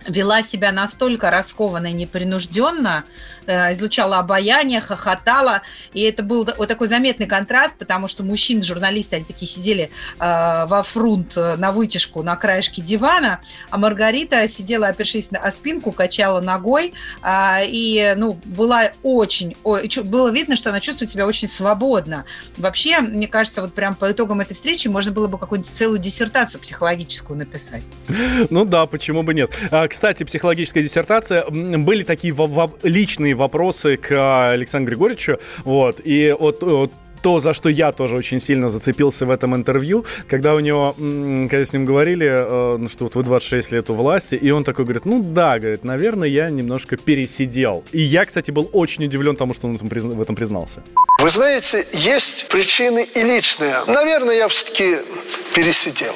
вела 0.08 0.44
себя 0.44 0.72
настолько 0.72 1.30
раскованно 1.30 1.88
и 1.88 1.94
непринужденно, 1.94 3.06
излучала 3.47 4.19
обаяние, 4.19 4.82
хохотала. 4.82 5.62
И 5.93 6.01
это 6.01 6.23
был 6.23 6.47
вот 6.58 6.67
такой 6.67 6.88
заметный 6.88 7.27
контраст, 7.27 7.75
потому 7.77 8.08
что 8.08 8.23
мужчины, 8.23 8.62
журналисты, 8.62 9.17
они 9.17 9.25
такие 9.25 9.47
сидели 9.47 9.89
э, 10.19 10.65
во 10.67 10.84
фрунт 10.84 11.38
э, 11.38 11.56
на 11.56 11.71
вытяжку 11.71 12.23
на 12.23 12.36
краешке 12.36 12.82
дивана, 12.82 13.41
а 13.69 13.77
Маргарита 13.77 14.47
сидела, 14.47 14.88
опершись 14.88 15.32
на 15.32 15.51
спинку, 15.51 15.91
качала 15.91 16.41
ногой. 16.41 16.93
Э, 17.23 17.65
и, 17.65 18.13
ну, 18.17 18.39
была 18.45 18.91
очень... 19.04 19.56
Было 19.63 20.30
видно, 20.30 20.56
что 20.56 20.69
она 20.69 20.80
чувствует 20.80 21.12
себя 21.12 21.25
очень 21.25 21.47
свободно. 21.47 22.25
Вообще, 22.58 22.99
мне 22.99 23.27
кажется, 23.27 23.62
вот 23.62 23.73
прям 23.73 23.95
по 23.95 24.12
итогам 24.12 24.41
этой 24.41 24.54
встречи 24.54 24.88
можно 24.88 25.12
было 25.12 25.27
бы 25.27 25.38
какую-нибудь 25.38 25.71
целую 25.73 25.99
диссертацию 25.99 26.62
психологическую 26.62 27.38
написать. 27.38 27.84
Ну 28.49 28.65
да, 28.65 28.86
почему 28.86 29.23
бы 29.23 29.34
нет. 29.34 29.51
А, 29.71 29.88
кстати, 29.88 30.23
психологическая 30.23 30.84
диссертация. 30.84 31.45
Были 31.49 32.04
такие 32.04 32.34
личные 32.84 33.31
важные 33.32 33.36
вопросы 33.36 33.98
к 33.98 34.52
Александру 34.52 34.91
Григорьевичу. 34.91 35.38
Вот. 35.65 36.02
И 36.04 36.36
вот, 36.39 36.63
то, 37.22 37.39
за 37.39 37.54
что 37.54 37.70
я 37.70 37.91
тоже 37.91 38.15
очень 38.15 38.39
сильно 38.39 38.70
зацепился 38.70 39.26
в 39.26 39.30
этом 39.30 39.56
интервью, 39.56 40.06
когда 40.28 40.56
у 40.56 40.60
него, 40.60 40.96
когда 41.50 41.63
с 41.63 41.74
ним 41.74 41.86
говорили, 41.86 42.28
э, 42.28 42.78
ну, 42.80 42.89
что 42.89 43.04
вот 43.04 43.15
вы 43.15 43.24
26 43.24 43.74
лет 43.74 43.89
у 43.89 43.94
власти, 43.94 44.36
и 44.36 44.52
он 44.52 44.63
такой 44.63 44.86
говорит, 44.86 45.06
ну 45.06 45.22
да, 45.22 45.60
говорит, 45.60 45.84
наверное, 45.84 46.28
я 46.28 46.50
немножко 46.50 46.98
пересидел. 46.98 47.84
И 47.94 48.02
я, 48.02 48.26
кстати, 48.26 48.52
был 48.52 48.70
очень 48.74 49.06
удивлен 49.06 49.36
тому, 49.36 49.54
что 49.54 49.67
он 49.67 49.78
в 49.78 50.22
этом 50.22 50.36
признался. 50.36 50.82
Вы 51.20 51.30
знаете, 51.30 51.86
есть 51.94 52.48
причины 52.50 53.08
и 53.15 53.24
личные. 53.24 53.76
Наверное, 53.88 54.36
я 54.36 54.48
все-таки 54.48 54.98
пересидел. 55.56 56.13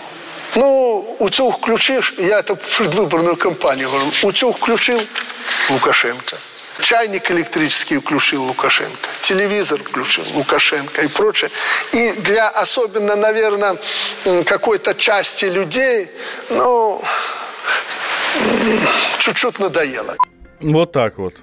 Ну, 0.56 1.16
утюг 1.20 1.58
включишь, 1.58 2.16
я 2.18 2.40
это 2.40 2.56
предвыборную 2.56 3.36
кампанию 3.36 3.90
говорю, 3.90 4.06
утюг 4.24 4.58
включил 4.58 5.00
Лукашенко. 5.70 6.38
Чайник 6.82 7.32
электрический 7.32 7.98
включил 7.98 8.44
Лукашенко, 8.44 9.08
телевизор 9.22 9.82
включил 9.82 10.24
Лукашенко 10.34 11.04
и 11.04 11.08
прочее. 11.08 11.50
И 11.94 12.12
для 12.20 12.50
особенно, 12.50 13.16
наверное, 13.16 13.78
какой-то 14.46 14.94
части 14.94 15.46
людей, 15.46 16.10
ну, 16.50 17.02
чуть-чуть 19.20 19.60
надоело. 19.60 20.16
Вот 20.62 20.92
так 20.92 21.18
вот. 21.18 21.36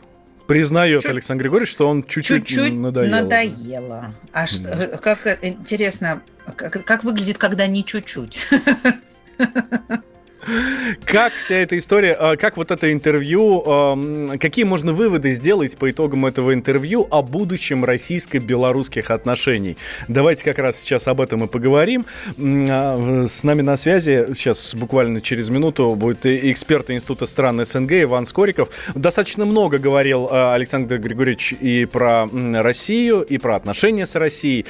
Признает 0.47 1.03
чуть... 1.03 1.11
Александр 1.11 1.45
Григорьевич, 1.45 1.73
что 1.73 1.89
он 1.89 2.03
чуть-чуть, 2.03 2.47
чуть-чуть 2.47 2.75
надоело. 2.75 3.11
надоело. 3.11 4.15
А 4.33 4.47
что, 4.47 4.99
как 5.03 5.39
интересно, 5.43 6.23
как, 6.57 6.85
как 6.85 7.05
выглядит, 7.05 7.39
когда 7.39 7.67
не 7.67 7.85
чуть-чуть? 7.85 8.49
Как 11.05 11.33
вся 11.35 11.57
эта 11.57 11.79
история, 11.79 12.15
а, 12.19 12.37
как 12.37 12.57
вот 12.57 12.71
это 12.71 12.93
интервью, 12.93 13.63
какие 14.41 14.65
можно 14.65 14.93
выводы 14.93 15.33
сделать 15.33 15.77
по 15.77 15.91
итогам 15.91 16.27
этого 16.27 16.53
интервью 16.53 17.07
о 17.11 17.23
будущем 17.23 17.85
российско-белорусских 17.85 19.11
отношений? 19.11 19.77
Давайте 20.09 20.45
как 20.45 20.59
раз 20.59 20.81
сейчас 20.81 21.07
об 21.07 21.21
этом 21.21 21.45
и 21.45 21.47
поговорим. 21.47 22.07
А, 22.39 23.25
с 23.27 23.45
нами 23.45 23.63
на 23.63 23.77
связи, 23.77 24.27
сейчас 24.35 24.75
буквально 24.75 25.21
через 25.21 25.49
минуту, 25.49 25.95
будет 25.95 26.27
эксперт 26.27 26.91
Института 26.91 27.27
стран 27.27 27.65
СНГ 27.65 27.93
Иван 28.03 28.25
Скориков. 28.25 28.71
Достаточно 28.95 29.45
много 29.45 29.79
говорил 29.79 30.29
а, 30.31 30.55
Александр 30.55 30.99
Григорьевич 30.99 31.53
и 31.53 31.85
про 31.85 32.29
Россию, 32.33 33.23
и 33.23 33.39
про 33.39 33.57
отношения 33.57 34.07
с 34.07 34.17
Россией, 34.17 34.67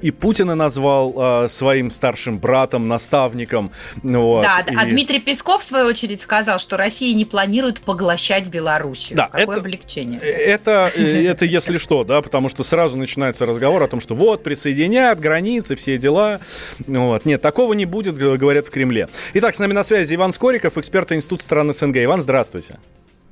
и 0.00 0.10
Путина 0.10 0.54
назвал 0.54 1.46
своим 1.48 1.90
старшим 1.90 2.38
братом, 2.38 2.88
наставником. 2.88 3.70
Вот. 4.02 4.42
Да, 4.42 4.64
а 4.76 4.86
Дмитрий 4.86 5.11
Дмитрий 5.12 5.32
Песков, 5.32 5.60
в 5.60 5.64
свою 5.64 5.84
очередь, 5.88 6.22
сказал, 6.22 6.58
что 6.58 6.78
Россия 6.78 7.14
не 7.14 7.26
планирует 7.26 7.82
поглощать 7.82 8.48
Белоруссию. 8.48 9.18
Да, 9.18 9.26
Какое 9.26 9.42
это, 9.42 9.56
облегчение. 9.56 10.18
Это, 10.18 10.90
э, 10.94 11.26
это 11.26 11.44
если 11.44 11.76
что, 11.76 12.02
да, 12.02 12.22
потому 12.22 12.48
что 12.48 12.62
сразу 12.62 12.96
начинается 12.96 13.44
разговор 13.44 13.82
о 13.82 13.88
том, 13.88 14.00
что 14.00 14.14
вот, 14.14 14.42
присоединят, 14.42 15.20
границы, 15.20 15.74
все 15.74 15.98
дела. 15.98 16.40
Вот. 16.86 17.26
Нет, 17.26 17.42
такого 17.42 17.74
не 17.74 17.84
будет, 17.84 18.16
говорят 18.16 18.68
в 18.68 18.70
Кремле. 18.70 19.08
Итак, 19.34 19.54
с 19.54 19.58
нами 19.58 19.74
на 19.74 19.82
связи 19.82 20.14
Иван 20.14 20.32
Скориков, 20.32 20.78
эксперт 20.78 21.12
Института 21.12 21.44
стран 21.44 21.70
СНГ. 21.74 21.98
Иван, 21.98 22.22
здравствуйте. 22.22 22.76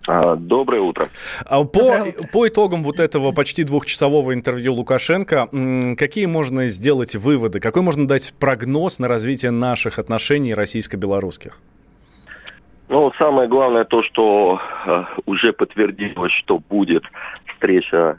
А, 0.07 0.37
доброе 0.37 0.81
утро. 0.81 1.09
А, 1.45 1.65
по, 1.65 2.07
по 2.33 2.49
итогам 2.49 2.83
вот 2.83 3.01
этого 3.01 3.33
почти 3.33 3.65
двухчасового 3.65 4.35
интервью 4.35 4.75
Лукашенко, 4.75 5.49
какие 5.99 6.27
можно 6.27 6.67
сделать 6.69 7.15
выводы, 7.15 7.61
какой 7.61 7.83
можно 7.83 8.09
дать 8.09 8.33
прогноз 8.39 8.99
на 8.99 9.09
развитие 9.09 9.51
наших 9.51 9.99
отношений 9.99 10.55
российско-белорусских? 10.55 11.59
Ну, 12.89 13.13
самое 13.19 13.49
главное 13.49 13.85
то, 13.85 14.03
что 14.03 14.61
э, 14.85 15.05
уже 15.25 15.53
подтвердилось, 15.53 16.33
что 16.33 16.59
будет 16.59 17.05
встреча 17.47 18.19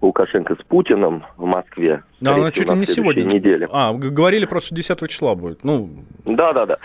Лукашенко 0.00 0.54
с 0.54 0.64
Путиным 0.64 1.24
в 1.36 1.44
Москве. 1.44 2.04
Да, 2.20 2.34
она 2.34 2.52
чуть 2.52 2.70
ли 2.70 2.76
не 2.76 2.86
сегодня. 2.86 3.22
Неделе. 3.24 3.68
А, 3.72 3.92
говорили 3.92 4.46
просто, 4.46 4.68
что 4.68 4.76
10 4.76 5.10
числа 5.10 5.34
будет. 5.34 5.64
Ну... 5.64 5.90
Да, 6.24 6.52
да, 6.52 6.66
да. 6.66 6.78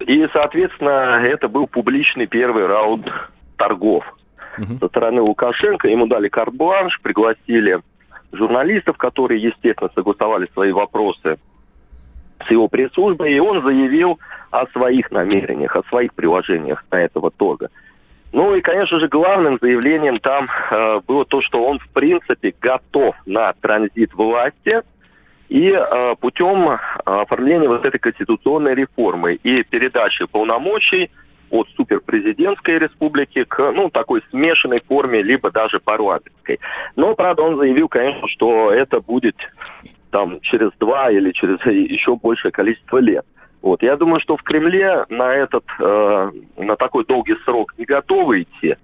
И, 0.00 0.26
соответственно, 0.32 1.20
это 1.22 1.48
был 1.48 1.66
публичный 1.66 2.26
первый 2.26 2.66
раунд 2.66 3.06
торгов 3.56 4.04
угу. 4.58 4.78
со 4.78 4.88
стороны 4.88 5.22
Лукашенко. 5.22 5.88
Ему 5.88 6.06
дали 6.06 6.28
карт-бланш, 6.28 7.00
пригласили 7.02 7.80
журналистов, 8.32 8.96
которые, 8.96 9.40
естественно, 9.40 9.90
согласовали 9.94 10.48
свои 10.52 10.72
вопросы 10.72 11.38
с 12.46 12.50
его 12.50 12.68
пресс-службой, 12.68 13.32
и 13.32 13.38
он 13.38 13.62
заявил 13.62 14.18
о 14.50 14.66
своих 14.68 15.10
намерениях, 15.10 15.74
о 15.76 15.82
своих 15.84 16.14
приложениях 16.14 16.84
на 16.90 16.96
этого 16.96 17.30
торга. 17.30 17.70
Ну 18.32 18.54
и, 18.54 18.60
конечно 18.60 19.00
же, 19.00 19.08
главным 19.08 19.58
заявлением 19.60 20.18
там 20.18 20.48
э, 20.70 21.00
было 21.06 21.24
то, 21.24 21.40
что 21.40 21.64
он, 21.64 21.78
в 21.78 21.88
принципе, 21.88 22.54
готов 22.60 23.14
на 23.24 23.52
транзит 23.54 24.12
власти 24.14 24.82
и 25.48 25.70
э, 25.70 26.14
путем 26.20 26.78
оформления 27.04 27.68
вот 27.68 27.84
этой 27.84 27.98
конституционной 27.98 28.74
реформы 28.74 29.34
и 29.34 29.62
передачи 29.62 30.26
полномочий 30.26 31.10
от 31.50 31.68
суперпрезидентской 31.76 32.78
республики 32.78 33.44
к, 33.44 33.72
ну, 33.72 33.90
такой 33.90 34.22
смешанной 34.30 34.80
форме, 34.86 35.22
либо 35.22 35.50
даже 35.50 35.80
парламентской. 35.80 36.58
Но, 36.96 37.14
правда, 37.14 37.42
он 37.42 37.56
заявил, 37.56 37.88
конечно, 37.88 38.28
что 38.28 38.72
это 38.72 39.00
будет 39.00 39.36
там 40.10 40.40
через 40.40 40.70
два 40.78 41.10
или 41.10 41.32
через 41.32 41.64
еще 41.66 42.16
большее 42.16 42.52
количество 42.52 42.98
лет. 42.98 43.24
Вот. 43.62 43.82
Я 43.82 43.96
думаю, 43.96 44.20
что 44.20 44.36
в 44.36 44.42
Кремле 44.42 45.04
на 45.08 45.34
этот, 45.34 45.64
э, 45.80 46.30
на 46.56 46.76
такой 46.76 47.04
долгий 47.04 47.36
срок 47.44 47.74
не 47.78 47.84
готовы 47.84 48.42
идти, 48.42 48.76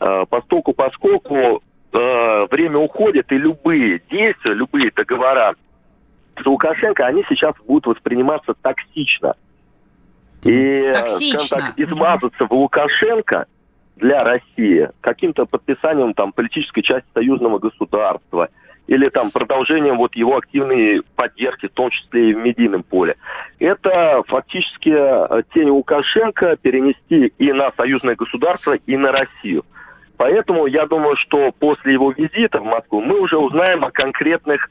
э, 0.00 0.24
поскольку, 0.28 0.72
поскольку 0.74 1.62
э, 1.92 2.46
время 2.50 2.78
уходит, 2.78 3.32
и 3.32 3.38
любые 3.38 4.02
действия, 4.10 4.52
любые 4.52 4.90
договора 4.94 5.54
с 6.40 6.44
Лукашенко, 6.44 7.06
они 7.06 7.24
сейчас 7.28 7.54
будут 7.66 7.86
восприниматься 7.86 8.54
токсично. 8.60 9.34
И, 10.42 10.90
Токсично. 10.94 11.40
скажем 11.40 11.66
так, 11.66 11.78
измазаться 11.78 12.46
в 12.46 12.52
Лукашенко 12.52 13.46
для 13.96 14.24
России 14.24 14.88
каким-то 15.00 15.44
подписанием 15.44 16.14
там 16.14 16.32
политической 16.32 16.82
части 16.82 17.08
союзного 17.12 17.58
государства 17.58 18.48
или 18.86 19.08
там 19.08 19.30
продолжением 19.30 19.98
вот 19.98 20.16
его 20.16 20.36
активной 20.38 21.02
поддержки, 21.14 21.68
в 21.68 21.72
том 21.72 21.90
числе 21.90 22.30
и 22.30 22.34
в 22.34 22.38
медийном 22.38 22.82
поле. 22.82 23.16
Это 23.60 24.22
фактически 24.26 24.92
э, 24.92 25.42
тень 25.54 25.68
Лукашенко 25.68 26.56
перенести 26.56 27.32
и 27.38 27.52
на 27.52 27.70
союзное 27.76 28.16
государство, 28.16 28.72
и 28.72 28.96
на 28.96 29.12
Россию. 29.12 29.64
Поэтому 30.16 30.66
я 30.66 30.86
думаю, 30.86 31.16
что 31.16 31.52
после 31.52 31.92
его 31.92 32.10
визита 32.10 32.58
в 32.58 32.64
Москву 32.64 33.00
мы 33.00 33.20
уже 33.20 33.38
узнаем 33.38 33.84
о 33.84 33.92
конкретных 33.92 34.68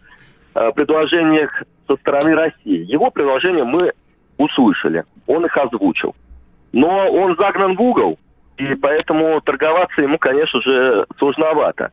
э, 0.54 0.72
предложениях 0.74 1.64
со 1.88 1.96
стороны 1.96 2.36
России. 2.36 2.84
Его 2.92 3.12
предложения 3.12 3.64
мы 3.64 3.94
услышали, 4.40 5.04
он 5.28 5.46
их 5.46 5.56
озвучил. 5.56 6.16
Но 6.72 7.12
он 7.12 7.36
загнан 7.36 7.76
в 7.76 7.82
угол, 7.82 8.18
и 8.58 8.74
поэтому 8.76 9.40
торговаться 9.42 10.02
ему, 10.02 10.18
конечно 10.18 10.62
же, 10.62 11.06
сложновато. 11.20 11.92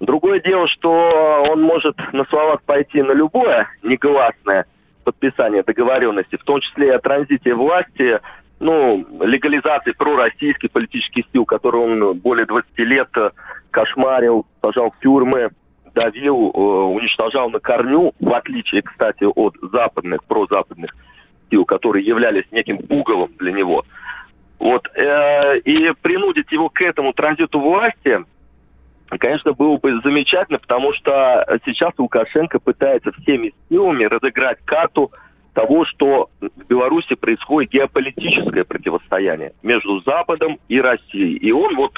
Другое 0.00 0.40
дело, 0.40 0.68
что 0.68 1.46
он 1.48 1.62
может 1.62 1.96
на 2.12 2.24
словах 2.24 2.62
пойти 2.62 3.00
на 3.00 3.12
любое 3.12 3.68
негласное 3.82 4.66
подписание 5.04 5.62
договоренности, 5.62 6.36
в 6.36 6.44
том 6.44 6.60
числе 6.60 6.88
и 6.88 6.90
о 6.90 6.98
транзите 6.98 7.54
власти, 7.54 8.20
ну, 8.58 9.06
легализации 9.20 9.92
пророссийских 9.92 10.70
политических 10.70 11.24
сил, 11.32 11.44
которые 11.44 11.84
он 11.84 12.18
более 12.18 12.46
20 12.46 12.78
лет 12.78 13.08
кошмарил, 13.70 14.46
сажал 14.62 14.90
в 14.90 14.98
тюрьмы, 15.00 15.50
давил, 15.94 16.50
э, 16.54 16.58
уничтожал 16.58 17.50
на 17.50 17.60
корню, 17.60 18.12
в 18.18 18.32
отличие, 18.32 18.82
кстати, 18.82 19.24
от 19.24 19.56
западных, 19.60 20.24
прозападных 20.24 20.94
сил, 21.54 21.64
которые 21.64 22.04
являлись 22.04 22.44
неким 22.50 22.80
уголом 22.88 23.30
для 23.38 23.52
него. 23.52 23.84
Вот, 24.58 24.88
э, 24.96 25.58
и 25.60 25.92
принудить 26.02 26.50
его 26.50 26.68
к 26.68 26.80
этому 26.80 27.12
транзиту 27.12 27.60
власти, 27.60 28.24
конечно, 29.18 29.52
было 29.52 29.76
бы 29.76 30.00
замечательно, 30.02 30.58
потому 30.58 30.92
что 30.94 31.46
сейчас 31.64 31.92
Лукашенко 31.96 32.58
пытается 32.58 33.12
всеми 33.12 33.52
силами 33.68 34.04
разыграть 34.04 34.58
карту 34.64 35.12
того, 35.52 35.84
что 35.84 36.30
в 36.40 36.66
Беларуси 36.68 37.14
происходит 37.14 37.70
геополитическое 37.70 38.64
противостояние 38.64 39.52
между 39.62 40.00
Западом 40.00 40.58
и 40.68 40.80
Россией. 40.80 41.36
И 41.36 41.52
он 41.52 41.76
вот 41.76 41.92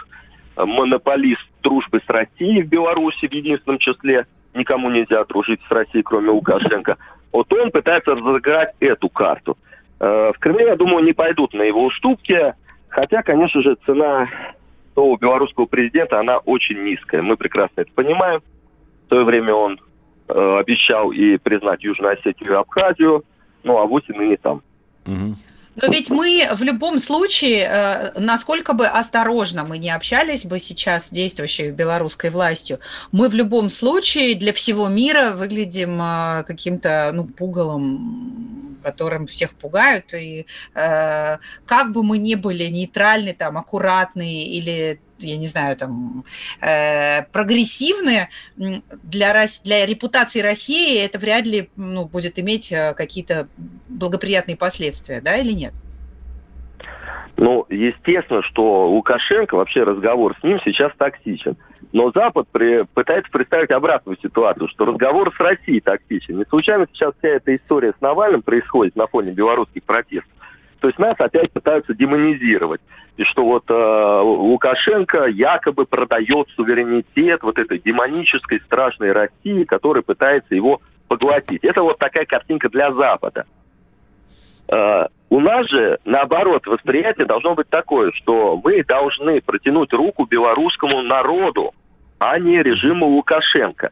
монополист 0.57 1.47
дружбы 1.63 2.03
с 2.05 2.11
Россией 2.11 2.63
в 2.63 2.69
Беларуси 2.69 3.27
в 3.27 3.33
единственном 3.33 3.79
числе. 3.79 4.27
Никому 4.55 4.91
нельзя 4.91 5.25
дружить 5.25 5.61
с 5.69 5.71
Россией, 5.71 6.03
кроме 6.03 6.31
Лукашенко. 6.31 6.97
Вот 7.37 7.53
он 7.53 7.71
пытается 7.71 8.15
разыграть 8.15 8.73
эту 8.81 9.11
карту. 9.11 9.59
Э, 10.01 10.33
в 10.35 10.39
Кремле, 10.39 10.69
я 10.69 10.77
думаю, 10.77 11.05
не 11.05 11.13
пойдут 11.13 11.53
на 11.53 11.61
его 11.61 11.85
уступки, 11.85 12.55
хотя, 12.89 13.23
конечно 13.23 13.61
же, 13.61 13.77
цена 13.85 14.27
нового 14.97 15.19
белорусского 15.19 15.67
президента, 15.67 16.19
она 16.19 16.39
очень 16.39 16.83
низкая. 16.83 17.21
Мы 17.21 17.37
прекрасно 17.37 17.83
это 17.83 17.93
понимаем. 17.95 18.41
В 19.05 19.11
то 19.11 19.23
время 19.23 19.53
он 19.53 19.79
э, 20.29 20.57
обещал 20.59 21.13
и 21.13 21.37
признать 21.37 21.85
Южную 21.85 22.15
Осетию 22.15 22.53
и 22.53 22.55
Абхазию, 22.55 23.23
ну 23.65 23.77
а 23.77 23.85
вот 23.85 24.09
и 24.09 24.15
ныне 24.15 24.39
там. 24.39 24.63
Угу. 25.05 25.37
Но 25.77 25.89
ведь 25.89 26.11
мы 26.11 26.49
в 26.53 26.63
любом 26.63 26.99
случае, 26.99 27.69
э, 27.69 28.19
насколько 28.19 28.73
бы 28.73 28.87
осторожно 28.87 29.65
мы 29.65 29.79
не 29.79 29.91
общались 29.91 30.45
бы 30.45 30.59
сейчас 30.59 31.07
с 31.07 31.11
действующей 31.11 31.71
белорусской 31.71 32.31
властью, 32.31 32.81
мы 33.13 33.29
в 33.29 33.35
любом 33.35 33.69
случае 33.69 34.35
для 34.35 34.53
всего 34.53 34.89
мира 34.89 35.33
выглядим 35.33 36.01
э, 36.01 36.45
каким-то 36.45 37.11
ну, 37.13 37.25
пугалом, 37.25 38.79
которым 38.83 39.27
всех 39.27 39.55
пугают. 39.55 40.15
И 40.15 40.47
э, 40.75 41.39
как 41.67 41.93
бы 41.93 42.03
мы 42.03 42.19
ни 42.19 42.37
были 42.37 42.65
нейтральны, 42.65 43.35
там, 43.35 43.59
аккуратны 43.59 44.45
или 44.45 45.01
я 45.19 45.37
не 45.37 45.47
знаю, 45.47 45.77
там, 45.77 46.25
э, 46.61 47.23
прогрессивные, 47.33 48.29
для, 48.57 49.47
для 49.65 49.87
репутации 49.87 50.41
России 50.41 51.03
это 51.03 51.19
вряд 51.19 51.45
ли 51.45 51.71
ну, 51.77 52.07
будет 52.07 52.39
иметь 52.39 52.73
э, 52.73 52.95
какие-то 52.95 53.49
благоприятные 53.89 54.57
последствия, 54.57 55.21
да, 55.21 55.37
или 55.37 55.53
нет? 55.53 55.73
Ну, 57.37 57.67
естественно, 57.69 58.43
что 58.43 58.89
Лукашенко, 58.89 59.57
вообще 59.57 59.83
разговор 59.83 60.35
с 60.41 60.43
ним 60.43 60.59
сейчас 60.65 60.93
токсичен. 60.97 61.57
Но 61.93 62.11
Запад 62.11 62.49
при, 62.51 62.85
пытается 62.95 63.31
представить 63.31 63.71
обратную 63.71 64.19
ситуацию, 64.23 64.69
что 64.69 64.87
разговор 64.87 65.33
с 65.35 65.41
Россией 65.41 65.81
токсичен. 65.81 66.39
Не 66.39 66.45
случайно 66.47 66.87
сейчас 66.93 67.15
вся 67.19 67.29
эта 67.29 67.55
история 67.55 67.93
с 67.97 68.01
Навальным 68.01 68.43
происходит 68.43 68.97
на 68.97 69.07
фоне 69.07 69.33
белорусских 69.33 69.83
протестов. 69.85 70.36
То 70.87 70.91
есть 70.91 71.01
нас 71.01 71.17
опять 71.19 71.51
пытаются 71.51 71.95
демонизировать. 71.95 72.81
И 73.17 73.25
что 73.25 73.45
вот 73.45 73.65
э, 73.69 74.21
Лукашенко 74.23 75.27
якобы 75.27 75.85
продает 75.85 76.49
суверенитет 76.55 77.43
вот 77.43 77.59
этой 77.59 77.81
демонической 77.81 78.61
страшной 78.61 79.11
России, 79.11 79.65
которая 79.65 80.05
пытается 80.05 80.55
его 80.55 80.81
поглотить. 81.09 81.65
Это 81.65 81.83
вот 81.83 81.99
такая 81.99 82.25
картинка 82.25 82.69
для 82.69 82.93
Запада. 82.93 83.47
Э, 84.69 85.07
у 85.29 85.41
нас 85.41 85.69
же, 85.69 85.99
наоборот, 86.05 86.69
восприятие 86.69 87.27
должно 87.27 87.57
быть 87.57 87.69
такое, 87.69 88.13
что 88.13 88.61
мы 88.63 88.85
должны 88.85 89.41
протянуть 89.41 89.93
руку 89.93 90.25
белорусскому 90.25 91.03
народу, 91.03 91.75
а 92.21 92.39
не 92.39 92.63
режиму 92.63 93.07
Лукашенко. 93.07 93.91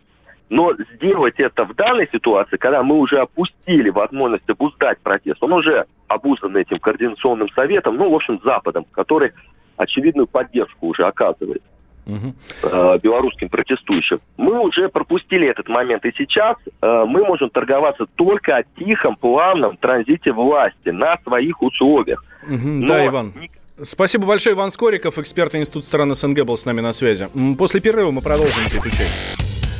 Но 0.50 0.72
сделать 0.94 1.34
это 1.38 1.64
в 1.64 1.74
данной 1.74 2.08
ситуации, 2.12 2.56
когда 2.56 2.82
мы 2.82 2.98
уже 2.98 3.18
опустили 3.18 3.88
возможность 3.88 4.48
обуздать 4.48 4.98
протест, 5.00 5.42
он 5.42 5.52
уже 5.52 5.86
обуздан 6.08 6.56
этим 6.56 6.78
координационным 6.78 7.48
советом, 7.50 7.96
ну, 7.96 8.10
в 8.10 8.14
общем, 8.14 8.40
Западом, 8.44 8.84
который 8.92 9.32
очевидную 9.76 10.26
поддержку 10.26 10.88
уже 10.88 11.04
оказывает 11.04 11.62
угу. 12.06 12.34
э, 12.62 12.98
белорусским 13.02 13.48
протестующим. 13.48 14.20
Мы 14.36 14.58
уже 14.58 14.88
пропустили 14.88 15.48
этот 15.48 15.68
момент, 15.68 16.04
и 16.04 16.12
сейчас 16.16 16.56
э, 16.82 17.04
мы 17.06 17.24
можем 17.24 17.50
торговаться 17.50 18.06
только 18.14 18.56
о 18.58 18.62
тихом, 18.78 19.16
плавном 19.16 19.76
транзите 19.76 20.32
власти 20.32 20.90
на 20.90 21.18
своих 21.24 21.62
условиях. 21.62 22.24
Угу, 22.46 22.68
Но... 22.68 22.86
Да, 22.86 23.06
Иван. 23.06 23.34
Спасибо 23.82 24.26
большое, 24.26 24.54
Иван 24.54 24.70
Скориков, 24.70 25.18
эксперт 25.18 25.54
Института 25.56 25.86
стран 25.86 26.14
СНГ, 26.14 26.44
был 26.44 26.56
с 26.56 26.64
нами 26.64 26.80
на 26.80 26.92
связи. 26.92 27.26
После 27.58 27.80
перерыва 27.80 28.12
мы 28.12 28.20
продолжим 28.20 28.62
переключать. 28.70 29.10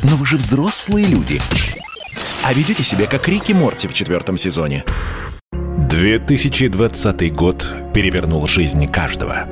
Но 0.05 0.17
вы 0.17 0.27
же 0.27 0.37
взрослые 0.37 1.07
люди. 1.07 1.41
А 2.43 2.53
ведете 2.53 2.85
себя 2.85 3.07
как 3.07 3.27
Рики 3.27 3.53
Морти 3.53 3.89
в 3.89 3.95
четвертом 3.95 4.37
сезоне. 4.37 4.85
2020 5.53 7.33
год 7.35 7.67
перевернул 7.95 8.47
жизнь 8.47 8.87
каждого. 8.87 9.47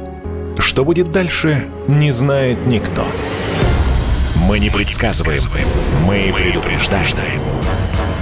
Что 0.59 0.85
будет 0.85 1.11
дальше, 1.11 1.67
не 1.89 2.13
знает 2.13 2.67
никто. 2.67 3.07
Мы 4.47 4.59
не 4.59 4.69
предсказываем, 4.69 5.43
мы 6.05 6.33
предупреждаем. 6.37 7.41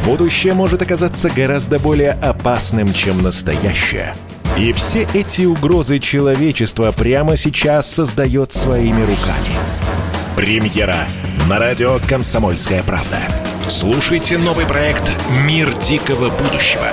Будущее 0.05 0.55
может 0.55 0.83
оказаться 0.83 1.31
гораздо 1.31 1.79
более 1.79 2.13
опасным, 2.13 2.93
чем 2.93 3.23
настоящее. 3.23 4.15
И 4.57 4.73
все 4.73 5.07
эти 5.15 5.43
угрозы 5.43 5.99
человечества 5.99 6.93
прямо 6.93 7.37
сейчас 7.37 7.91
создает 7.91 8.53
своими 8.53 9.01
руками. 9.01 9.55
Премьера 10.37 10.97
на 11.49 11.59
радио 11.59 11.99
«Комсомольская 12.09 12.83
правда». 12.83 13.19
Слушайте 13.69 14.39
новый 14.39 14.67
проект 14.67 15.11
«Мир 15.45 15.73
дикого 15.79 16.31
будущего». 16.31 16.87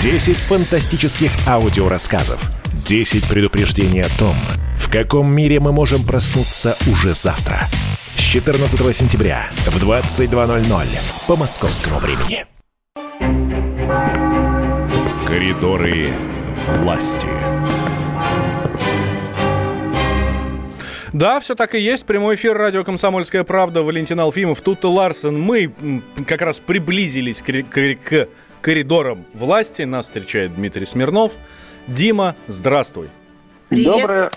10 0.00 0.36
фантастических 0.36 1.30
аудиорассказов. 1.46 2.40
10 2.84 3.28
предупреждений 3.28 4.02
о 4.02 4.08
том, 4.18 4.34
в 4.78 4.90
каком 4.90 5.30
мире 5.30 5.60
мы 5.60 5.72
можем 5.72 6.04
проснуться 6.04 6.76
уже 6.90 7.14
завтра. 7.14 7.68
С 8.14 8.20
14 8.20 8.96
сентября 8.96 9.48
в 9.66 9.76
22.00 9.76 10.86
по 11.26 11.36
московскому 11.36 11.98
времени. 11.98 12.46
Коридоры 15.26 16.12
власти. 16.68 17.28
Да, 21.16 21.40
все 21.40 21.54
так 21.54 21.74
и 21.74 21.80
есть. 21.80 22.04
Прямой 22.04 22.34
эфир 22.34 22.58
радио 22.58 22.84
«Комсомольская 22.84 23.42
правда». 23.42 23.82
Валентин 23.82 24.20
Алфимов, 24.20 24.60
тут 24.60 24.84
Ларсен. 24.84 25.40
Мы 25.40 25.72
как 26.26 26.42
раз 26.42 26.60
приблизились 26.60 27.40
к, 27.40 27.46
к, 27.46 27.96
к 28.04 28.28
коридорам 28.60 29.24
власти. 29.32 29.80
Нас 29.80 30.04
встречает 30.04 30.54
Дмитрий 30.54 30.84
Смирнов. 30.84 31.32
Дима, 31.86 32.36
здравствуй. 32.48 33.08
Привет. 33.70 33.86
Доброе 33.86 34.30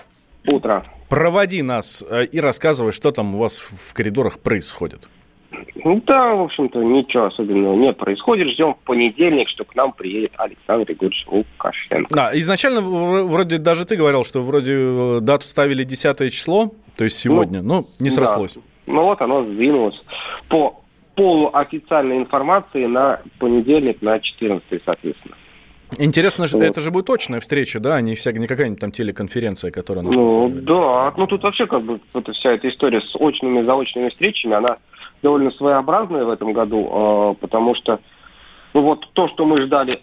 утро. 0.48 0.86
Проводи 1.10 1.63
нас 1.63 2.02
э, 2.10 2.24
и 2.24 2.39
рассказывай, 2.39 2.94
что 2.94 3.12
там 3.12 3.36
у 3.36 3.39
вас 3.39 3.60
в 3.60 3.94
коридорах 3.94 4.39
происходит. 4.39 5.10
Ну 5.83 6.02
да, 6.06 6.35
в 6.35 6.41
общем-то, 6.41 6.83
ничего 6.83 7.25
особенного 7.25 7.75
не 7.75 7.93
происходит. 7.93 8.50
Ждем 8.50 8.75
в 8.75 8.77
понедельник, 8.85 9.50
что 9.50 9.63
к 9.63 9.75
нам 9.75 9.93
приедет 9.93 10.31
Александр 10.37 10.85
Григорьевич 10.85 11.25
Лукашенко. 11.27 12.13
Да, 12.13 12.37
изначально 12.37 12.81
вроде 12.81 13.58
даже 13.58 13.85
ты 13.85 13.95
говорил, 13.95 14.23
что 14.23 14.41
вроде 14.41 14.73
э, 14.75 15.19
дату 15.21 15.47
ставили 15.47 15.83
10 15.83 16.31
число, 16.31 16.73
то 16.97 17.04
есть 17.04 17.17
сегодня, 17.17 17.62
ну, 17.62 17.87
не 18.00 18.10
срослось. 18.10 18.56
Да. 18.56 18.62
Ну 18.87 19.04
вот 19.04 19.21
оно 19.21 19.43
сдвинулось 19.43 20.02
по 20.50 20.81
полуофициальной 21.15 22.17
информации 22.17 22.85
на 22.85 23.21
понедельник, 23.39 24.02
на 24.02 24.19
14 24.19 24.81
соответственно. 24.85 25.35
Интересно, 25.97 26.45
вот. 26.52 26.62
это 26.62 26.81
же 26.81 26.91
будет 26.91 27.08
точная 27.08 27.39
встреча, 27.39 27.79
да, 27.79 27.95
а 27.95 28.02
не, 28.02 28.13
вся, 28.13 28.31
не 28.31 28.47
какая-нибудь 28.47 28.79
там 28.79 28.91
телеконференция, 28.91 29.71
которая 29.71 30.04
Ну, 30.04 30.50
да, 30.50 31.12
ну 31.17 31.25
тут 31.25 31.43
вообще 31.43 31.65
как 31.65 31.83
бы 31.83 32.00
вот 32.13 32.29
вся 32.35 32.52
эта 32.52 32.69
история 32.69 33.02
с 33.02 33.15
очными 33.15 33.63
заочными 33.63 34.10
встречами, 34.10 34.56
она 34.56 34.77
довольно 35.22 35.52
своеобразная 35.52 36.26
в 36.26 36.30
этом 36.30 36.54
году, 36.54 36.90
э, 36.92 37.36
потому 37.42 37.76
что 37.76 38.00
ну 38.74 38.82
вот 38.82 39.08
то, 39.13 39.28
что 39.28 39.46
мы 39.46 39.62
ждали 39.62 40.02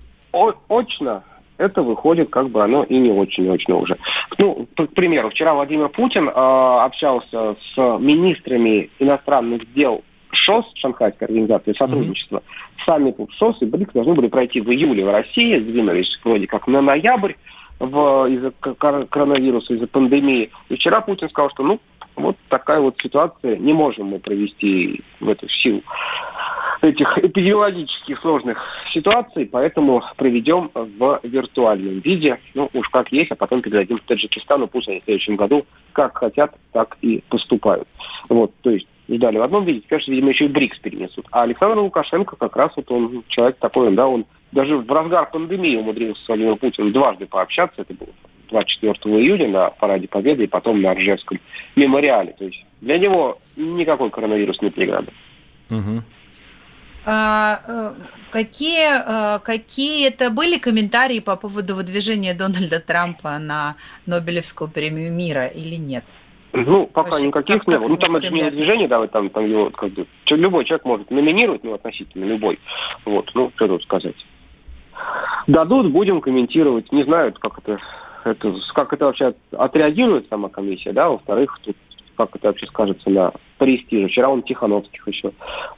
очно, 0.68 1.24
это 1.58 1.82
выходит 1.82 2.30
как 2.30 2.50
бы 2.50 2.62
оно 2.62 2.82
и 2.84 2.98
не 2.98 3.10
очень 3.10 3.48
очно 3.48 3.78
уже. 3.78 3.96
Ну, 4.38 4.66
к 4.76 4.88
примеру, 4.88 5.30
вчера 5.30 5.54
Владимир 5.54 5.88
Путин 5.88 6.28
э, 6.28 6.32
общался 6.32 7.56
с 7.74 7.98
министрами 7.98 8.90
иностранных 8.98 9.72
дел 9.72 10.02
ШОС, 10.32 10.66
Шанхайской 10.74 11.28
организации 11.28 11.72
сотрудничества, 11.72 12.38
mm-hmm. 12.38 12.84
саммит 12.84 13.16
ШОС 13.38 13.62
и 13.62 13.66
БРИКС 13.66 13.92
должны 13.94 14.14
были 14.14 14.28
пройти 14.28 14.60
в 14.60 14.70
июле 14.70 15.04
в 15.04 15.10
России, 15.10 15.58
сдвинулись 15.58 16.18
вроде 16.24 16.46
как 16.46 16.66
на 16.66 16.82
ноябрь 16.82 17.34
в, 17.78 18.26
из-за 18.26 18.50
коронавируса, 18.50 19.74
из-за 19.74 19.86
пандемии. 19.86 20.50
И 20.68 20.76
вчера 20.76 21.00
Путин 21.00 21.28
сказал, 21.30 21.50
что 21.50 21.62
ну 21.62 21.80
вот 22.16 22.36
такая 22.48 22.80
вот 22.80 22.96
ситуация, 23.00 23.56
не 23.56 23.72
можем 23.72 24.06
мы 24.06 24.18
провести 24.18 25.02
в 25.20 25.28
эту 25.28 25.48
силу 25.48 25.82
этих 26.82 27.18
эпидемиологических 27.18 28.20
сложных 28.20 28.62
ситуаций, 28.92 29.46
поэтому 29.46 30.02
проведем 30.16 30.70
в 30.74 31.20
виртуальном 31.22 32.00
виде. 32.00 32.38
Ну, 32.54 32.68
уж 32.72 32.88
как 32.90 33.10
есть, 33.12 33.30
а 33.30 33.36
потом 33.36 33.62
передадим 33.62 33.98
Таджикистану, 34.06 34.68
пусть 34.68 34.88
они 34.88 35.00
в 35.00 35.04
следующем 35.04 35.36
году 35.36 35.66
как 35.92 36.18
хотят, 36.18 36.54
так 36.72 36.96
и 37.02 37.22
поступают. 37.28 37.88
Вот, 38.28 38.52
то 38.62 38.70
есть 38.70 38.86
ждали 39.08 39.38
в 39.38 39.42
одном 39.42 39.64
виде, 39.64 39.80
теперь, 39.80 40.02
видимо, 40.06 40.30
еще 40.30 40.46
и 40.46 40.48
БРИКС 40.48 40.78
перенесут. 40.80 41.26
А 41.30 41.42
Александр 41.42 41.78
Лукашенко 41.78 42.36
как 42.36 42.56
раз 42.56 42.72
вот 42.76 42.90
он 42.90 43.24
человек 43.28 43.56
такой, 43.58 43.94
да, 43.94 44.06
он 44.06 44.26
даже 44.52 44.76
в 44.76 44.90
разгар 44.90 45.30
пандемии 45.30 45.76
умудрился 45.76 46.22
с 46.22 46.28
Владимиром 46.28 46.58
Путиным 46.58 46.92
дважды 46.92 47.26
пообщаться, 47.26 47.82
это 47.82 47.94
было 47.94 48.10
24 48.48 49.16
июня 49.16 49.48
на 49.48 49.70
Параде 49.70 50.08
Победы 50.08 50.44
и 50.44 50.48
потом 50.48 50.80
на 50.82 50.94
Ржевском 50.94 51.38
мемориале. 51.74 52.34
То 52.38 52.44
есть 52.44 52.64
для 52.80 52.98
него 52.98 53.38
никакой 53.56 54.10
коронавирус 54.10 54.60
не 54.62 54.70
преграда. 54.70 55.12
Угу. 55.70 56.02
А, 57.08 57.60
э, 57.66 57.92
какие, 58.30 58.88
а, 58.88 59.38
какие 59.38 60.08
это 60.08 60.30
были 60.30 60.58
комментарии 60.58 61.20
по 61.20 61.36
поводу 61.36 61.76
выдвижения 61.76 62.34
Дональда 62.34 62.80
Трампа 62.80 63.38
на 63.38 63.76
Нобелевскую 64.06 64.68
премию 64.68 65.12
мира 65.12 65.46
или 65.46 65.76
нет? 65.76 66.04
Ну, 66.52 66.86
пока 66.86 67.10
Вообще, 67.10 67.26
никаких 67.26 67.58
как, 67.58 67.68
не 67.68 67.78
было. 67.78 67.88
Ну, 67.88 67.96
там 67.96 68.16
это 68.16 68.26
же 68.26 68.32
не 68.32 68.50
движение, 68.50 68.88
да, 68.88 69.06
там, 69.06 69.28
там 69.30 69.46
его, 69.46 69.70
как 69.70 69.92
бы, 69.92 70.06
любой 70.30 70.64
человек 70.64 70.84
может 70.84 71.10
номинировать, 71.10 71.62
ну, 71.62 71.74
относительно 71.74 72.24
любой. 72.24 72.58
Вот, 73.04 73.30
ну, 73.34 73.52
что 73.54 73.68
тут 73.68 73.82
сказать. 73.82 74.16
Дадут, 75.46 75.92
будем 75.92 76.20
комментировать. 76.20 76.90
Не 76.92 77.04
знаю, 77.04 77.32
как 77.34 77.58
это, 77.58 77.78
это, 78.26 78.54
как 78.74 78.92
это 78.92 79.06
вообще 79.06 79.34
отреагирует 79.52 80.28
сама 80.28 80.48
комиссия, 80.48 80.92
да, 80.92 81.08
во-вторых, 81.08 81.58
тут 81.62 81.76
как 82.16 82.34
это 82.34 82.48
вообще 82.48 82.66
скажется 82.66 83.10
на 83.10 83.32
престиже. 83.58 84.08
Вчера 84.08 84.30
он 84.30 84.42
Тихановских 84.42 85.06
еще 85.06 85.32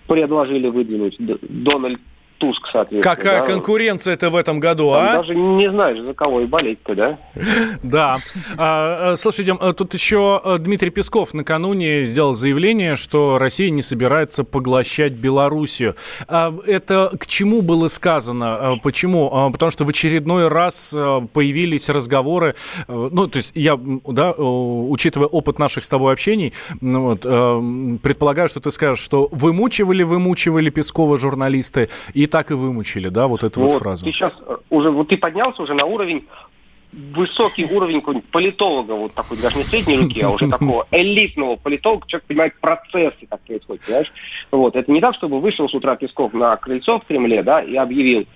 предложили 0.07 0.69
выдвинуть. 0.69 1.17
Дональд 1.19 2.01
Туск, 2.39 2.69
соответственно. 2.71 3.17
Какая 3.17 3.41
да? 3.41 3.45
конкуренция 3.45 4.15
это 4.15 4.31
в 4.31 4.37
этом 4.37 4.61
году, 4.61 4.93
Там 4.93 5.07
а? 5.07 5.17
Даже 5.19 5.35
не 5.35 5.71
знаешь, 5.71 6.01
за 6.01 6.15
кого 6.15 6.41
и 6.41 6.47
болеть-то, 6.47 6.95
да? 6.95 7.19
Да. 7.83 8.19
А, 8.57 9.15
слушай, 9.17 9.45
Дим, 9.45 9.59
а 9.61 9.73
тут 9.73 9.95
еще 9.95 10.41
э, 10.45 10.59
Дмитрий 10.59 10.91
Песков 10.91 11.35
накануне 11.35 12.05
сделал 12.05 12.33
заявление, 12.33 12.95
что 12.95 13.39
Россия 13.39 13.71
не 13.71 13.83
собирается 13.83 14.45
поглощать 14.45 15.13
Белоруссию. 15.13 15.97
А, 16.29 16.55
это 16.67 17.11
к 17.19 17.27
чему 17.27 17.63
было 17.63 17.89
сказано? 17.89 18.79
Почему? 18.83 19.51
Потому 19.53 19.71
что 19.71 19.85
в 19.85 19.89
очередной 19.89 20.49
раз 20.49 20.95
э, 20.97 21.21
появились 21.33 21.89
разговоры, 21.89 22.55
э, 22.87 23.09
ну, 23.11 23.27
то 23.27 23.39
есть 23.39 23.53
я, 23.55 23.79
да, 24.07 24.33
учитывая 24.33 25.29
опыт 25.29 25.59
наших 25.59 25.85
с 25.85 25.89
тобой 25.89 26.13
общений, 26.13 26.53
ну, 26.81 27.03
вот, 27.03 27.23
предполагаю, 28.03 28.49
что 28.49 28.61
ты 28.61 28.71
скажешь, 28.71 29.03
что 29.03 29.29
вымучивали, 29.33 30.03
вымучивали 30.05 30.71
Пескова 30.71 31.17
журналисты, 31.17 31.89
и 32.15 32.28
так 32.31 32.51
и 32.51 32.55
вымучили, 32.55 33.09
да, 33.09 33.27
вот 33.27 33.45
эту 33.45 33.61
вот, 33.61 33.73
вот 33.73 33.83
фразу. 33.83 34.05
Сейчас 34.05 34.33
э, 34.47 34.57
уже, 34.71 34.91
вот 34.91 35.09
ты 35.09 35.17
поднялся 35.17 35.63
уже 35.63 35.75
на 35.75 35.85
уровень 35.85 36.27
высокий 36.93 37.65
уровень 37.65 38.01
какого-нибудь 38.01 38.31
политолога, 38.31 38.93
вот 38.93 39.15
такой, 39.15 39.37
даже 39.39 39.59
не 39.59 39.65
средней 39.65 39.99
руки, 39.99 40.21
а 40.23 40.31
уже 40.31 40.49
такого 40.51 40.87
элитного 40.91 41.57
политолога, 41.57 42.07
человек 42.07 42.27
понимает 42.27 42.61
процессы, 42.61 43.27
как 43.29 43.41
происходит, 43.41 43.83
понимаешь? 43.85 44.13
Вот, 44.51 44.77
это 44.77 44.91
не 44.91 45.01
так, 45.01 45.15
чтобы 45.15 45.41
вышел 45.41 45.69
с 45.69 45.75
утра 45.75 45.97
Песков 45.97 46.33
на 46.33 46.57
крыльцо 46.57 47.01
в 47.01 47.05
Кремле, 47.05 47.43
да, 47.43 47.63
и 47.63 47.77
объявил, 47.77 48.27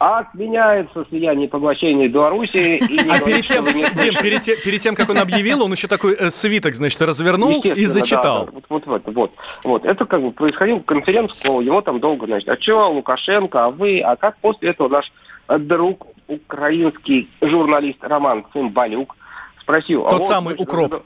отменяется 0.00 1.04
слияние 1.10 1.46
и 1.46 1.50
поглощение 1.50 2.08
Беларуси. 2.08 2.78
И 2.78 3.08
а 3.08 3.20
перед 3.20 3.44
тем, 3.44 3.66
Дим, 3.66 4.14
перед, 4.22 4.40
тем, 4.40 4.56
перед 4.64 4.80
тем, 4.80 4.94
как 4.94 5.10
он 5.10 5.18
объявил, 5.18 5.62
он 5.62 5.72
еще 5.72 5.88
такой 5.88 6.14
э, 6.14 6.30
свиток, 6.30 6.74
значит, 6.74 7.00
развернул 7.02 7.60
и 7.60 7.84
зачитал. 7.84 8.46
Да, 8.46 8.52
да. 8.52 8.60
Вот, 8.70 8.86
вот, 8.86 9.02
вот, 9.04 9.32
вот. 9.62 9.84
Это 9.84 10.06
как 10.06 10.22
бы 10.22 10.32
происходил 10.32 10.80
конференц-колл, 10.80 11.60
его 11.60 11.82
там 11.82 12.00
долго, 12.00 12.26
значит, 12.26 12.48
а 12.48 12.58
что, 12.58 12.90
Лукашенко, 12.90 13.66
а 13.66 13.70
вы, 13.70 14.00
а 14.00 14.16
как 14.16 14.38
после 14.38 14.70
этого 14.70 14.88
наш 14.88 15.12
друг, 15.58 16.06
украинский 16.28 17.28
журналист 17.42 17.98
Роман 18.00 18.46
Цымбалюк 18.54 19.14
спросил... 19.60 20.08
Тот 20.08 20.22
а 20.22 20.24
самый 20.24 20.54
вот, 20.56 20.62
укроп. 20.62 21.02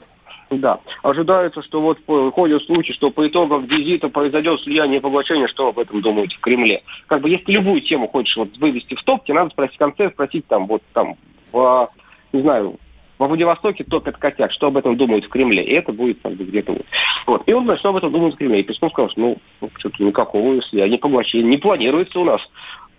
Да. 0.59 0.79
Ожидается, 1.03 1.61
что 1.63 1.81
вот 1.81 1.99
ходят 2.33 2.63
слухи, 2.63 2.93
что 2.93 3.11
по 3.11 3.27
итогам 3.27 3.65
визита 3.65 4.09
произойдет 4.09 4.61
слияние 4.61 4.99
и 4.99 5.01
поглощение. 5.01 5.47
Что 5.47 5.69
об 5.69 5.79
этом 5.79 6.01
думаете 6.01 6.37
в 6.37 6.39
Кремле? 6.39 6.83
Как 7.07 7.21
бы 7.21 7.29
если 7.29 7.51
любую 7.51 7.81
тему 7.81 8.07
хочешь 8.07 8.35
вот 8.37 8.55
вывести 8.57 8.95
в 8.95 9.03
топ, 9.03 9.27
надо 9.27 9.49
спросить 9.49 9.75
в 9.75 9.79
конце, 9.79 10.09
спросить 10.11 10.47
там 10.47 10.67
вот 10.67 10.81
там 10.93 11.15
в, 11.51 11.89
не 12.33 12.41
знаю, 12.41 12.77
во 13.17 13.27
Владивостоке 13.27 13.83
топят 13.83 14.17
котят, 14.17 14.51
что 14.51 14.67
об 14.67 14.77
этом 14.77 14.97
думают 14.97 15.25
в 15.25 15.29
Кремле. 15.29 15.63
И 15.63 15.73
это 15.73 15.93
будет 15.93 16.19
как 16.21 16.33
бы 16.33 16.43
где-то 16.43 16.73
вот. 16.73 16.85
вот. 17.27 17.43
И 17.45 17.53
он 17.53 17.63
говорит, 17.63 17.79
что 17.79 17.89
об 17.89 17.95
этом 17.95 18.11
думают 18.11 18.35
в 18.35 18.37
Кремле. 18.37 18.59
И 18.59 18.63
Песков 18.63 18.91
сказал, 18.91 19.09
что 19.09 19.21
ну, 19.21 19.37
ну 19.61 19.69
что-то 19.77 20.03
никакого 20.03 20.61
слияния 20.63 20.97
поглощения 20.97 21.47
не 21.47 21.57
планируется 21.57 22.19
у 22.19 22.25
нас 22.25 22.41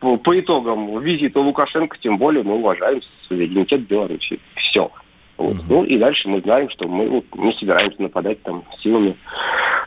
по, 0.01 0.17
по 0.17 0.39
итогам 0.39 1.01
визита 1.01 1.41
Лукашенко, 1.41 1.97
тем 1.99 2.19
более 2.19 2.43
мы 2.43 2.57
уважаем 2.57 3.01
суверенитет 3.29 3.87
Беларуси. 3.87 4.41
Все. 4.55 4.91
Вот. 5.37 5.57
Угу. 5.57 5.65
Ну 5.69 5.85
и 5.85 5.99
дальше 5.99 6.29
мы 6.29 6.41
знаем, 6.41 6.71
что 6.71 6.89
мы 6.89 7.09
вот, 7.09 7.25
не 7.35 7.53
собираемся 7.53 8.01
нападать 8.01 8.43
там 8.43 8.65
силами 8.81 9.17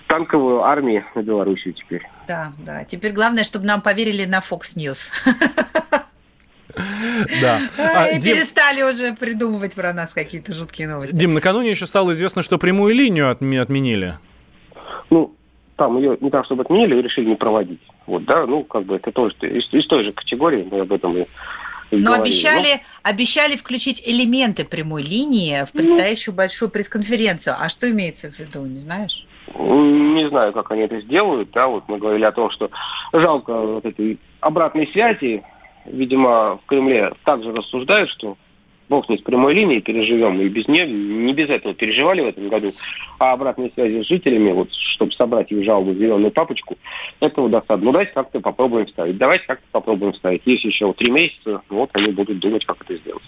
танковой 0.08 0.62
армии 0.62 1.04
на 1.16 1.22
Белоруссию 1.22 1.74
теперь. 1.74 2.08
Да, 2.28 2.52
да. 2.60 2.84
Теперь 2.84 3.14
главное, 3.14 3.44
чтобы 3.44 3.66
нам 3.66 3.82
поверили 3.82 4.26
на 4.26 4.40
Fox 4.40 4.76
News. 4.76 5.12
Да. 7.42 7.60
А, 7.78 8.08
и 8.08 8.20
Дим... 8.20 8.38
перестали 8.38 8.84
уже 8.84 9.14
придумывать 9.14 9.76
про 9.76 9.92
нас 9.92 10.14
какие-то 10.14 10.54
жуткие 10.54 10.88
новости. 10.88 11.14
Дим, 11.14 11.34
накануне 11.34 11.72
еще 11.72 11.86
стало 11.86 12.14
известно, 12.14 12.42
что 12.42 12.58
прямую 12.58 12.96
линию 12.96 13.30
отменили. 13.30 14.14
Ну, 15.10 15.36
там 15.76 15.98
ее 15.98 16.18
не 16.22 16.30
так, 16.30 16.46
чтобы 16.46 16.64
отменили, 16.64 17.02
решили 17.02 17.26
не 17.26 17.36
проводить. 17.36 17.82
Вот, 18.06 18.24
да, 18.26 18.46
ну, 18.46 18.64
как 18.64 18.86
бы 18.86 18.96
это 18.96 19.12
тоже 19.12 19.36
из, 19.42 19.68
из 19.74 19.88
той 19.88 20.06
же 20.06 20.12
категории, 20.14 20.68
мы 20.70 20.82
об 20.82 20.94
этом 20.94 21.18
и 21.18 21.26
но 21.92 22.14
обещали, 22.14 22.74
ну, 22.74 22.80
обещали 23.04 23.56
включить 23.56 24.02
элементы 24.06 24.66
прямой 24.66 25.04
линии 25.04 25.66
в 25.66 25.72
предстоящую 25.72 26.34
ну, 26.34 26.38
большую 26.38 26.70
пресс-конференцию. 26.70 27.56
А 27.60 27.70
что 27.70 27.90
имеется 27.90 28.32
в 28.32 28.38
виду, 28.40 28.66
не 28.66 28.80
знаешь? 28.80 29.26
Не 29.56 30.30
знаю, 30.30 30.54
как 30.54 30.72
они 30.72 30.82
это 30.82 31.00
сделают. 31.02 31.52
Да, 31.52 31.68
вот 31.68 31.86
мы 31.88 31.98
говорили 31.98 32.26
о 32.26 32.32
том, 32.32 32.52
что 32.52 32.70
жалко 33.14 33.54
вот 33.54 33.86
этой 33.86 34.20
обратной 34.40 34.88
связи. 34.88 35.44
Видимо, 35.86 36.58
в 36.58 36.66
Кремле 36.68 37.14
также 37.24 37.52
рассуждают, 37.52 38.10
что 38.12 38.38
бог 38.90 39.06
с 39.06 39.20
с 39.20 39.22
прямой 39.22 39.54
линией 39.54 39.82
переживем, 39.82 40.42
и 40.42 40.50
без 40.50 40.68
нее, 40.68 40.88
не 40.88 41.34
без 41.34 41.50
этого 41.50 41.74
переживали 41.74 42.22
в 42.22 42.28
этом 42.28 42.50
году, 42.50 42.72
а 43.20 43.34
обратной 43.34 43.72
связи 43.74 44.04
с 44.04 44.08
жителями, 44.08 44.52
вот, 44.52 44.74
чтобы 44.74 45.12
собрать 45.14 45.52
их 45.52 45.64
жалобу 45.64 45.94
зеленую 45.94 46.32
папочку, 46.32 46.78
этого 47.20 47.50
достаточно. 47.50 47.86
Ну, 47.86 47.92
давайте 47.92 48.14
как-то 48.14 48.40
попробуем 48.40 48.88
ставить. 48.88 49.18
Давайте 49.18 49.46
как-то 49.46 49.66
попробуем 49.72 50.14
ставить. 50.16 50.42
Есть 50.46 50.66
еще 50.66 50.92
три 50.94 51.12
месяца, 51.12 51.62
вот 51.70 51.90
они 51.94 52.12
будут 52.12 52.40
думать, 52.40 52.66
как 52.66 52.82
это 52.82 52.98
сделать. 52.98 53.24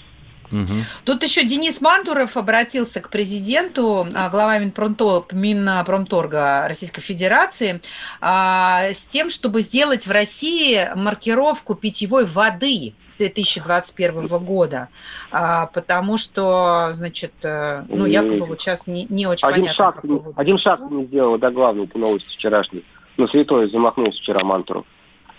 Угу. 0.51 0.73
Тут 1.05 1.23
еще 1.23 1.43
Денис 1.43 1.81
Мантуров 1.81 2.37
обратился 2.37 3.01
к 3.01 3.09
президенту, 3.09 4.07
а, 4.13 4.29
глава 4.29 4.59
Минпромторга 4.59 6.67
Российской 6.67 7.01
Федерации, 7.01 7.81
а, 8.19 8.91
с 8.91 9.05
тем, 9.05 9.29
чтобы 9.29 9.61
сделать 9.61 10.07
в 10.07 10.11
России 10.11 10.89
маркировку 10.95 11.75
питьевой 11.75 12.25
воды 12.25 12.93
с 13.09 13.17
2021 13.17 14.39
года, 14.39 14.89
а, 15.31 15.67
потому 15.67 16.17
что, 16.17 16.89
значит, 16.93 17.33
э, 17.43 17.83
ну, 17.89 18.05
якобы 18.05 18.45
вот 18.45 18.61
сейчас 18.61 18.87
не, 18.87 19.05
не 19.09 19.27
очень 19.27 19.47
один 19.47 19.65
понятно. 19.65 19.75
Шаг, 19.75 20.03
один 20.35 20.57
шаг 20.57 20.79
не 20.89 21.05
сделал 21.05 21.37
до 21.37 21.51
главного 21.51 21.87
по 21.87 21.97
новости 21.97 22.33
вчерашней. 22.33 22.85
На 23.17 23.27
святое 23.27 23.67
замахнулся 23.67 24.19
вчера 24.19 24.43
Мантуров. 24.43 24.85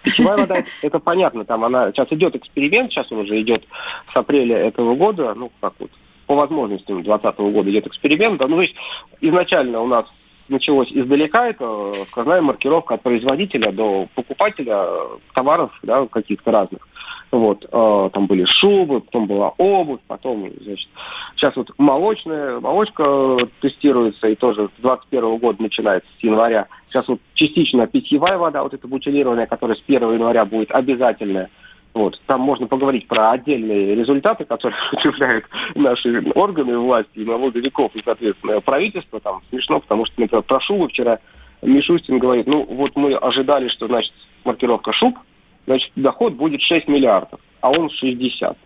Питьевая 0.03 0.39
вода, 0.39 0.65
это 0.83 0.99
понятно, 0.99 1.45
там 1.45 1.65
она, 1.65 1.93
сейчас 1.93 2.09
идет 2.13 2.37
эксперимент, 2.37 2.91
сейчас 2.91 3.11
он 3.13 3.21
уже 3.21 3.41
идет 3.41 3.65
с 4.13 4.17
апреля 4.17 4.57
этого 4.57 4.95
года, 4.95 5.35
ну, 5.35 5.51
как 5.61 5.75
вот, 5.79 5.91
по 6.27 6.35
возможностям 6.35 7.03
2020 7.03 7.39
года 7.53 7.71
идет 7.71 7.87
эксперимент, 7.87 8.39
да, 8.39 8.49
ну, 8.49 8.57
то 8.57 8.63
есть 8.63 8.75
изначально 9.21 9.81
у 9.81 9.87
нас 9.87 10.07
началось 10.49 10.91
издалека, 10.93 11.49
это 11.49 11.93
сквозная 12.09 12.43
маркировка 12.43 12.95
от 12.95 13.03
производителя 13.03 13.73
до 13.73 14.09
покупателя 14.15 14.87
товаров, 15.35 15.73
да, 15.83 16.07
каких-то 16.07 16.51
разных. 16.51 16.87
Вот, 17.33 17.65
э, 17.65 18.11
там 18.13 18.27
были 18.27 18.45
шубы, 18.45 19.01
потом 19.01 19.27
была 19.27 19.55
обувь, 19.57 20.01
потом, 20.07 20.51
значит, 20.61 20.87
сейчас 21.35 21.57
вот 21.57 21.71
молочная, 21.79 22.61
молочка 22.61 23.39
тестируется, 23.63 24.29
и 24.29 24.35
тоже 24.35 24.69
с 24.77 24.83
21 24.83 25.39
года 25.39 25.63
начинается, 25.63 26.11
с 26.19 26.23
января. 26.23 26.69
Сейчас 26.89 27.09
вот 27.09 27.21
частично 27.33 27.87
питьевая 27.87 28.37
вода, 28.37 28.63
вот 28.63 28.75
эта 28.75 28.87
бутилированная, 28.87 29.47
которая 29.47 29.79
с 29.79 29.83
1 29.89 30.13
января 30.13 30.45
будет 30.45 30.71
обязательная. 30.73 31.49
Вот. 31.95 32.21
Там 32.27 32.43
можно 32.43 32.67
поговорить 32.67 33.09
про 33.09 33.31
отдельные 33.31 33.95
результаты, 33.95 34.45
которые 34.45 34.79
удивляют 34.93 35.47
наши 35.75 36.23
органы 36.35 36.79
власти 36.79 37.11
и 37.15 37.25
налоговиков, 37.25 37.97
и, 37.97 38.03
соответственно, 38.05 38.61
правительство. 38.61 39.21
Там 39.21 39.41
смешно, 39.49 39.81
потому 39.81 40.05
что, 40.05 40.21
например, 40.21 40.43
про 40.43 40.61
шубы 40.61 40.89
вчера 40.89 41.19
Мишустин 41.63 42.19
говорит, 42.19 42.47
ну 42.47 42.67
вот 42.69 42.95
мы 42.95 43.15
ожидали, 43.15 43.69
что, 43.69 43.87
значит, 43.87 44.13
маркировка 44.45 44.93
шуб– 44.93 45.17
значит, 45.67 45.91
доход 45.97 46.35
будет 46.35 46.61
6 46.61 46.89
миллиардов, 46.89 47.41
а 47.61 47.71
он 47.71 47.91
60 47.91 48.57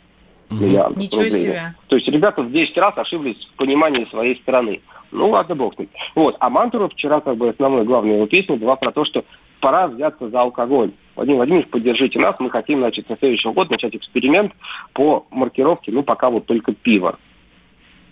угу. 0.50 0.64
миллиардов 0.64 0.96
Ничего 0.96 1.22
рублей. 1.22 1.40
себе. 1.40 1.74
То 1.88 1.96
есть 1.96 2.08
ребята 2.08 2.42
в 2.42 2.50
10 2.50 2.76
раз 2.78 2.96
ошиблись 2.96 3.48
в 3.54 3.56
понимании 3.56 4.06
своей 4.06 4.36
страны. 4.36 4.80
Ну, 5.12 5.30
ладно, 5.30 5.54
бог 5.54 5.74
с 5.74 5.78
ним. 5.78 5.88
Вот. 6.14 6.36
А 6.40 6.50
Мантуров 6.50 6.92
вчера, 6.92 7.20
как 7.20 7.36
бы, 7.36 7.48
основной, 7.48 7.84
главная 7.84 8.16
его 8.16 8.26
песня 8.26 8.56
была 8.56 8.76
про 8.76 8.90
то, 8.90 9.04
что 9.04 9.24
пора 9.60 9.86
взяться 9.86 10.28
за 10.28 10.40
алкоголь. 10.40 10.92
Владимир 11.14 11.38
Владимирович, 11.38 11.70
поддержите 11.70 12.18
нас, 12.18 12.36
мы 12.38 12.50
хотим, 12.50 12.80
значит, 12.80 13.08
на 13.08 13.16
следующий 13.16 13.48
год 13.50 13.70
начать 13.70 13.94
эксперимент 13.96 14.52
по 14.92 15.26
маркировке, 15.30 15.92
ну, 15.92 16.02
пока 16.02 16.28
вот 16.28 16.46
только 16.46 16.72
пиво. 16.72 17.18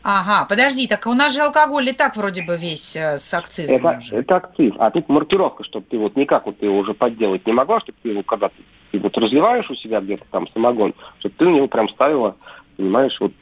Ага, 0.02 0.46
подожди, 0.46 0.86
так 0.86 1.06
у 1.06 1.14
нас 1.14 1.34
же 1.34 1.40
алкоголь 1.40 1.88
и 1.88 1.92
так 1.92 2.14
вроде 2.16 2.42
бы 2.42 2.58
весь 2.58 2.94
э, 2.94 3.16
с 3.16 3.32
акцизом. 3.32 3.86
Это, 3.86 3.96
уже. 3.96 4.16
это 4.16 4.36
акциз, 4.36 4.74
а 4.78 4.90
тут 4.90 5.08
маркировка, 5.08 5.64
чтобы 5.64 5.86
ты 5.88 5.96
вот 5.96 6.14
никак 6.14 6.44
вот 6.44 6.58
ты 6.58 6.66
его 6.66 6.76
уже 6.76 6.92
подделать 6.92 7.46
не 7.46 7.54
могла, 7.54 7.80
чтобы 7.80 7.96
ты 8.02 8.10
его 8.10 8.22
когда 8.22 8.50
ты, 8.94 9.00
вот 9.00 9.16
разливаешь 9.18 9.68
у 9.70 9.74
себя 9.74 10.00
где-то 10.00 10.24
там 10.30 10.48
самогон, 10.52 10.94
чтобы 11.18 11.34
ты 11.36 11.44
на 11.44 11.56
него 11.56 11.68
прям 11.68 11.88
ставила, 11.88 12.36
понимаешь, 12.76 13.16
вот 13.20 13.32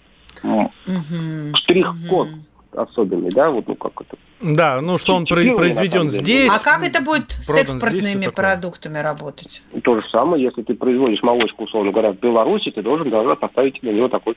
угу, 0.43 1.57
штрих-код 1.57 2.29
угу. 2.29 2.81
особенный, 2.81 3.31
да, 3.31 3.51
вот 3.51 3.69
ну 3.69 3.75
как 3.75 4.01
это. 4.01 4.17
Да, 4.41 4.81
ну 4.81 4.99
что 4.99 5.15
он 5.15 5.27
произведен 5.27 6.09
здесь. 6.09 6.53
А 6.53 6.63
как 6.63 6.85
это 6.85 7.01
будет 7.01 7.31
с 7.43 7.55
экспортными 7.55 8.29
продуктами 8.29 8.99
работать? 8.99 9.63
То 9.85 10.01
же 10.01 10.09
самое, 10.09 10.43
если 10.43 10.63
ты 10.63 10.75
производишь 10.75 11.23
молочку, 11.23 11.65
условно 11.65 11.93
говоря, 11.93 12.13
в 12.13 12.19
Беларуси, 12.19 12.71
ты 12.71 12.83
должен 12.83 13.11
должна 13.11 13.37
поставить 13.37 13.83
на 13.83 13.91
него 13.91 14.09
такой 14.09 14.37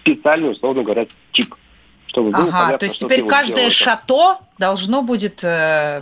специальный, 0.00 0.50
условно 0.50 0.82
говоря, 0.82 1.06
чип 1.32 1.54
чтобы 2.06 2.30
было 2.30 2.42
ага, 2.42 2.52
понятно, 2.52 2.78
то 2.78 2.86
есть 2.86 2.98
теперь 2.98 3.24
каждое 3.26 3.70
шато 3.70 4.38
должно 4.58 5.02
будет, 5.02 5.44
э, 5.44 6.00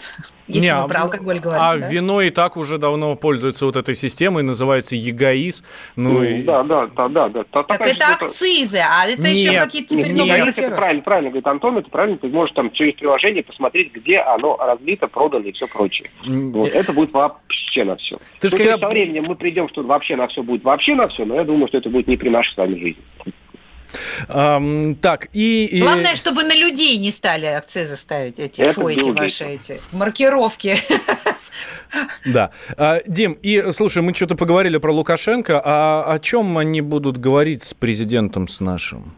если 0.46 0.68
Не, 0.68 0.74
мы 0.76 0.88
про 0.88 1.02
алкоголь 1.02 1.40
говорим. 1.40 1.62
А 1.62 1.76
да? 1.76 1.88
вино 1.88 2.22
и 2.22 2.30
так 2.30 2.56
уже 2.56 2.78
давно 2.78 3.16
пользуется 3.16 3.66
вот 3.66 3.76
этой 3.76 3.94
системой, 3.94 4.42
называется 4.42 4.94
ЕГАИС. 4.94 5.64
Ну, 5.96 6.12
ну 6.12 6.22
и... 6.22 6.42
да, 6.42 6.62
да, 6.62 6.86
да, 6.86 7.08
да, 7.08 7.28
да. 7.28 7.44
Так 7.44 7.66
это 7.68 7.84
это 7.84 8.06
акцизы, 8.06 8.78
а 8.78 9.06
это 9.06 9.22
нет, 9.22 9.32
еще 9.32 9.60
какие-то 9.60 9.88
теперь 9.88 10.08
нет, 10.08 10.16
новые 10.16 10.44
нет, 10.44 10.58
это 10.58 10.76
правильно, 10.76 11.02
правильно 11.02 11.30
говорит 11.30 11.46
Антон, 11.46 11.78
это 11.78 11.90
правильно, 11.90 12.18
ты 12.18 12.28
можешь 12.28 12.54
там 12.54 12.70
через 12.70 12.94
приложение 12.94 13.42
посмотреть, 13.42 13.92
где 13.92 14.18
оно 14.18 14.56
разлито, 14.56 15.08
продано 15.08 15.46
и 15.46 15.52
все 15.52 15.66
прочее. 15.66 16.10
Вот, 16.24 16.70
это 16.70 16.92
будет 16.92 17.12
вообще 17.12 17.84
на 17.84 17.96
все. 17.96 18.16
Ты 18.38 18.48
ну, 18.52 18.58
когда... 18.58 18.78
со 18.78 18.88
временем 18.88 19.24
мы 19.24 19.34
придем, 19.34 19.68
что 19.68 19.82
вообще 19.82 20.16
на 20.16 20.28
все 20.28 20.42
будет 20.42 20.62
вообще 20.62 20.94
на 20.94 21.08
все, 21.08 21.24
но 21.24 21.34
я 21.34 21.44
думаю, 21.44 21.68
что 21.68 21.78
это 21.78 21.90
будет 21.90 22.06
не 22.06 22.16
при 22.16 22.28
нашей 22.28 22.52
с 22.52 22.56
вами 22.56 22.74
жизни. 22.78 23.02
Um, 24.28 24.94
так, 24.96 25.28
и, 25.32 25.66
и... 25.66 25.80
Главное, 25.80 26.16
чтобы 26.16 26.44
на 26.44 26.54
людей 26.54 26.96
не 26.98 27.12
стали 27.12 27.46
акцизы 27.46 27.96
ставить, 27.96 28.38
эти, 28.38 28.62
Это 28.62 28.74
фу, 28.74 28.88
эти 28.88 29.10
ваши 29.10 29.44
эти 29.44 29.80
маркировки. 29.92 30.78
Да. 32.24 32.50
А, 32.76 33.00
Дим, 33.06 33.38
и 33.42 33.70
слушай, 33.70 34.02
мы 34.02 34.12
что-то 34.12 34.34
поговорили 34.34 34.78
про 34.78 34.92
Лукашенко, 34.92 35.62
а 35.64 36.04
о 36.06 36.18
чем 36.18 36.58
они 36.58 36.80
будут 36.80 37.16
говорить 37.16 37.62
с 37.62 37.72
президентом 37.74 38.48
с 38.48 38.60
нашим? 38.60 39.14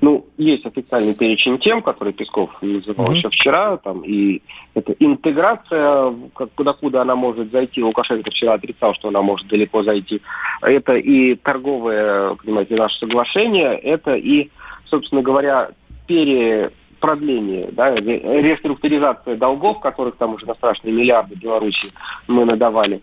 Ну, 0.00 0.26
есть 0.36 0.64
официальный 0.66 1.14
перечень 1.14 1.58
тем, 1.58 1.82
который 1.82 2.12
Песков 2.12 2.50
называл 2.62 3.08
mm-hmm. 3.08 3.16
еще 3.16 3.30
вчера, 3.30 3.76
там, 3.78 4.02
и 4.02 4.42
это 4.74 4.92
интеграция, 4.98 6.14
как, 6.34 6.50
куда-куда 6.54 7.02
она 7.02 7.16
может 7.16 7.50
зайти. 7.50 7.82
Лукашенко 7.82 8.30
вчера 8.30 8.54
отрицал, 8.54 8.94
что 8.94 9.08
она 9.08 9.22
может 9.22 9.48
далеко 9.48 9.82
зайти. 9.82 10.22
Это 10.62 10.94
и 10.94 11.34
торговое, 11.34 12.34
понимаете, 12.36 12.76
наше 12.76 12.98
соглашение, 12.98 13.76
это 13.78 14.14
и, 14.14 14.50
собственно 14.86 15.22
говоря, 15.22 15.70
пере 16.06 16.70
продление, 17.00 17.68
да, 17.72 17.94
реструктуризация 17.94 19.36
долгов, 19.36 19.80
которых 19.80 20.16
там 20.16 20.34
уже 20.34 20.46
на 20.46 20.54
страшные 20.54 20.92
миллиарды 20.92 21.36
Беларуси 21.36 21.90
мы 22.26 22.44
надавали. 22.44 23.02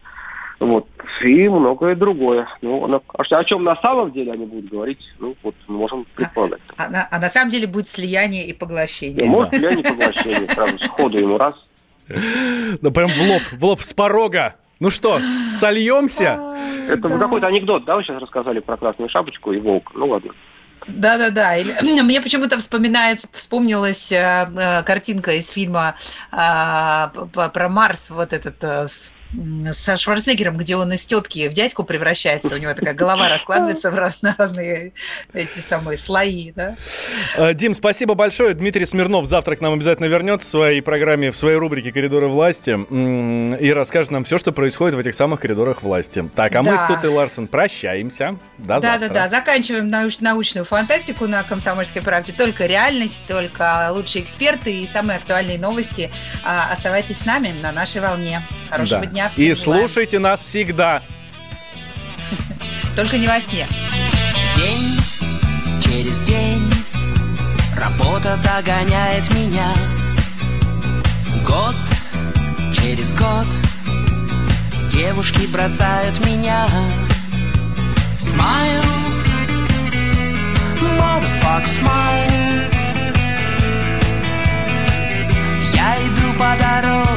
Вот. 0.59 0.87
И 1.21 1.49
многое 1.49 1.95
другое. 1.95 2.47
Ну, 2.61 3.01
а 3.13 3.21
о 3.21 3.43
чем 3.43 3.63
на 3.63 3.75
самом 3.77 4.11
деле 4.11 4.33
они 4.33 4.45
будут 4.45 4.69
говорить, 4.69 4.99
ну, 5.19 5.35
вот 5.43 5.55
можем 5.67 6.05
предполагать. 6.15 6.61
А, 6.77 6.85
а, 6.85 6.89
на, 6.89 7.07
а 7.11 7.19
на 7.19 7.29
самом 7.29 7.51
деле 7.51 7.67
будет 7.67 7.89
слияние 7.89 8.47
и 8.47 8.53
поглощение. 8.53 9.25
Может, 9.25 9.55
слияние 9.55 9.81
и 9.81 9.87
поглощение, 9.87 10.45
сразу 10.47 10.77
сходу 10.79 11.17
ему 11.17 11.37
раз. 11.37 11.55
Ну, 12.81 12.91
прям 12.91 13.09
в 13.09 13.21
лоб, 13.21 13.41
в 13.51 13.65
лоб 13.65 13.81
с 13.81 13.93
порога. 13.93 14.55
Ну 14.79 14.89
что, 14.89 15.19
сольемся? 15.19 16.55
Это 16.89 17.07
да. 17.07 17.17
какой-то 17.17 17.47
анекдот, 17.47 17.85
да, 17.85 17.95
вы 17.95 18.03
сейчас 18.03 18.21
рассказали 18.21 18.59
про 18.59 18.75
красную 18.75 19.09
шапочку 19.09 19.53
и 19.53 19.59
волк. 19.59 19.91
Ну 19.95 20.07
ладно. 20.07 20.33
Да-да-да. 20.87 21.55
Мне 21.81 22.21
почему-то 22.21 22.57
вспоминается, 22.59 23.27
вспомнилась 23.33 24.11
э, 24.11 24.49
э, 24.55 24.83
картинка 24.83 25.31
из 25.31 25.49
фильма 25.49 25.95
э, 26.31 26.35
про 26.35 27.69
Марс, 27.69 28.09
вот 28.09 28.33
этот 28.33 28.63
со 29.71 29.97
Шварценеггером, 29.97 30.55
где 30.55 30.77
он 30.77 30.93
из 30.93 31.03
тетки 31.03 31.49
в 31.49 31.53
дядьку 31.53 31.83
превращается, 31.83 32.55
у 32.55 32.57
него 32.57 32.73
такая 32.73 32.93
голова 32.93 33.27
раскладывается 33.27 33.91
в 33.91 33.95
раз, 33.95 34.21
на 34.21 34.33
разные 34.37 34.93
эти 35.33 35.59
самые 35.59 35.97
слои, 35.97 36.53
да? 36.55 36.75
Дим, 37.53 37.73
спасибо 37.73 38.13
большое. 38.13 38.53
Дмитрий 38.53 38.85
Смирнов 38.85 39.25
завтра 39.25 39.57
к 39.57 39.61
нам 39.61 39.73
обязательно 39.73 40.05
вернется 40.05 40.47
в 40.47 40.51
своей 40.51 40.81
программе, 40.81 41.31
в 41.31 41.37
своей 41.37 41.57
рубрике 41.57 41.91
«Коридоры 41.91 42.27
власти» 42.27 42.77
и 43.59 43.73
расскажет 43.73 44.11
нам 44.11 44.23
все, 44.23 44.37
что 44.37 44.53
происходит 44.53 44.95
в 44.95 44.99
этих 44.99 45.13
самых 45.15 45.41
коридорах 45.41 45.81
власти. 45.81 46.29
Так, 46.33 46.55
а 46.55 46.63
да. 46.63 46.71
мы 46.71 46.77
с 46.77 46.83
Тутой 46.83 47.09
Ларсен 47.09 47.47
прощаемся. 47.47 48.37
До 48.57 48.79
завтра. 48.79 49.09
Да-да-да, 49.09 49.27
заканчиваем 49.27 49.89
науч- 49.89 50.19
научную 50.21 50.63
фантастику 50.63 50.74
на 51.27 51.43
«Комсомольской 51.43 52.01
правде». 52.01 52.33
Только 52.33 52.65
реальность, 52.65 53.23
только 53.27 53.89
лучшие 53.91 54.23
эксперты 54.23 54.81
и 54.81 54.87
самые 54.87 55.17
актуальные 55.17 55.57
новости. 55.57 56.11
А, 56.43 56.71
оставайтесь 56.71 57.19
с 57.19 57.25
нами 57.25 57.53
на 57.61 57.71
нашей 57.71 58.01
волне. 58.01 58.41
Хорошего 58.69 59.01
да. 59.01 59.07
дня 59.07 59.29
всем 59.29 59.45
И 59.45 59.53
слушайте 59.53 60.19
нас 60.19 60.41
всегда. 60.41 61.01
Только 62.95 63.17
не 63.17 63.27
во 63.27 63.39
сне. 63.41 63.67
День 64.55 64.95
через 65.83 66.19
день 66.19 66.71
Работа 67.75 68.39
догоняет 68.43 69.29
меня 69.31 69.73
Год 71.45 71.75
через 72.73 73.13
год 73.13 73.45
Девушки 74.91 75.45
бросают 75.47 76.25
меня 76.25 76.67
Smile 78.17 79.04
Motherfuck 80.99 81.65
smile 81.77 82.69
Я 85.73 85.97
иду 86.05 86.27
по 86.37 86.51
дороге 86.63 87.15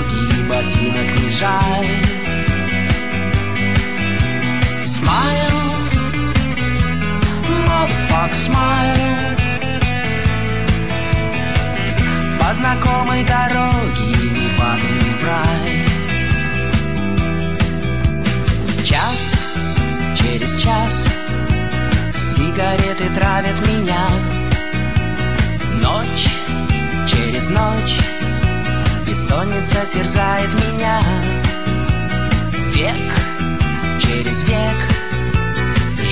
ботинок 0.48 1.08
не 1.20 1.30
жаль. 1.30 1.92
Smile, 4.94 5.62
motherfuck, 7.68 8.32
smile. 8.32 9.36
По 12.40 12.54
знакомой 12.54 13.24
дороге 13.24 14.06
не 14.36 14.48
падаем 14.58 15.08
в 15.20 15.24
рай. 15.26 15.86
Час 18.84 19.22
через 20.16 20.56
час 20.56 21.07
сигареты 22.58 23.08
травят 23.14 23.60
меня. 23.68 24.08
Ночь 25.80 26.26
через 27.06 27.48
ночь 27.50 28.00
Бессонница 29.06 29.86
терзает 29.86 30.52
меня. 30.54 31.00
Век 32.74 32.96
через 34.02 34.42
век 34.42 34.78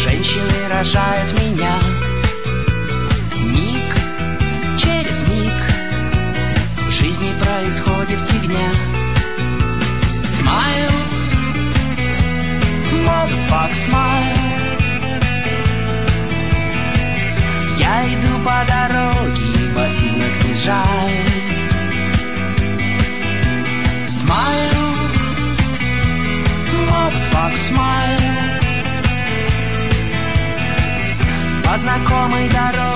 Женщины 0.05 0.69
рожают 0.73 1.33
меня. 1.43 1.81
Миг 3.53 3.97
через 4.79 5.23
миг 5.23 5.53
В 6.77 6.91
жизни 6.93 7.33
происходит 7.41 8.21
фигня. 8.31 8.71
Smile 10.23 10.93
Motherfuck 13.05 13.73
smile 13.73 14.36
Я 17.87 18.03
иду 18.13 18.39
по 18.45 18.65
дороге, 18.67 19.49
ботинок 19.77 20.35
не 20.45 20.55
жаль 20.55 21.31
Smile 24.17 24.87
Motherfuck 26.89 27.55
smile 27.67 28.27
По 31.65 31.79
знакомой 31.79 32.49
дороге 32.49 32.96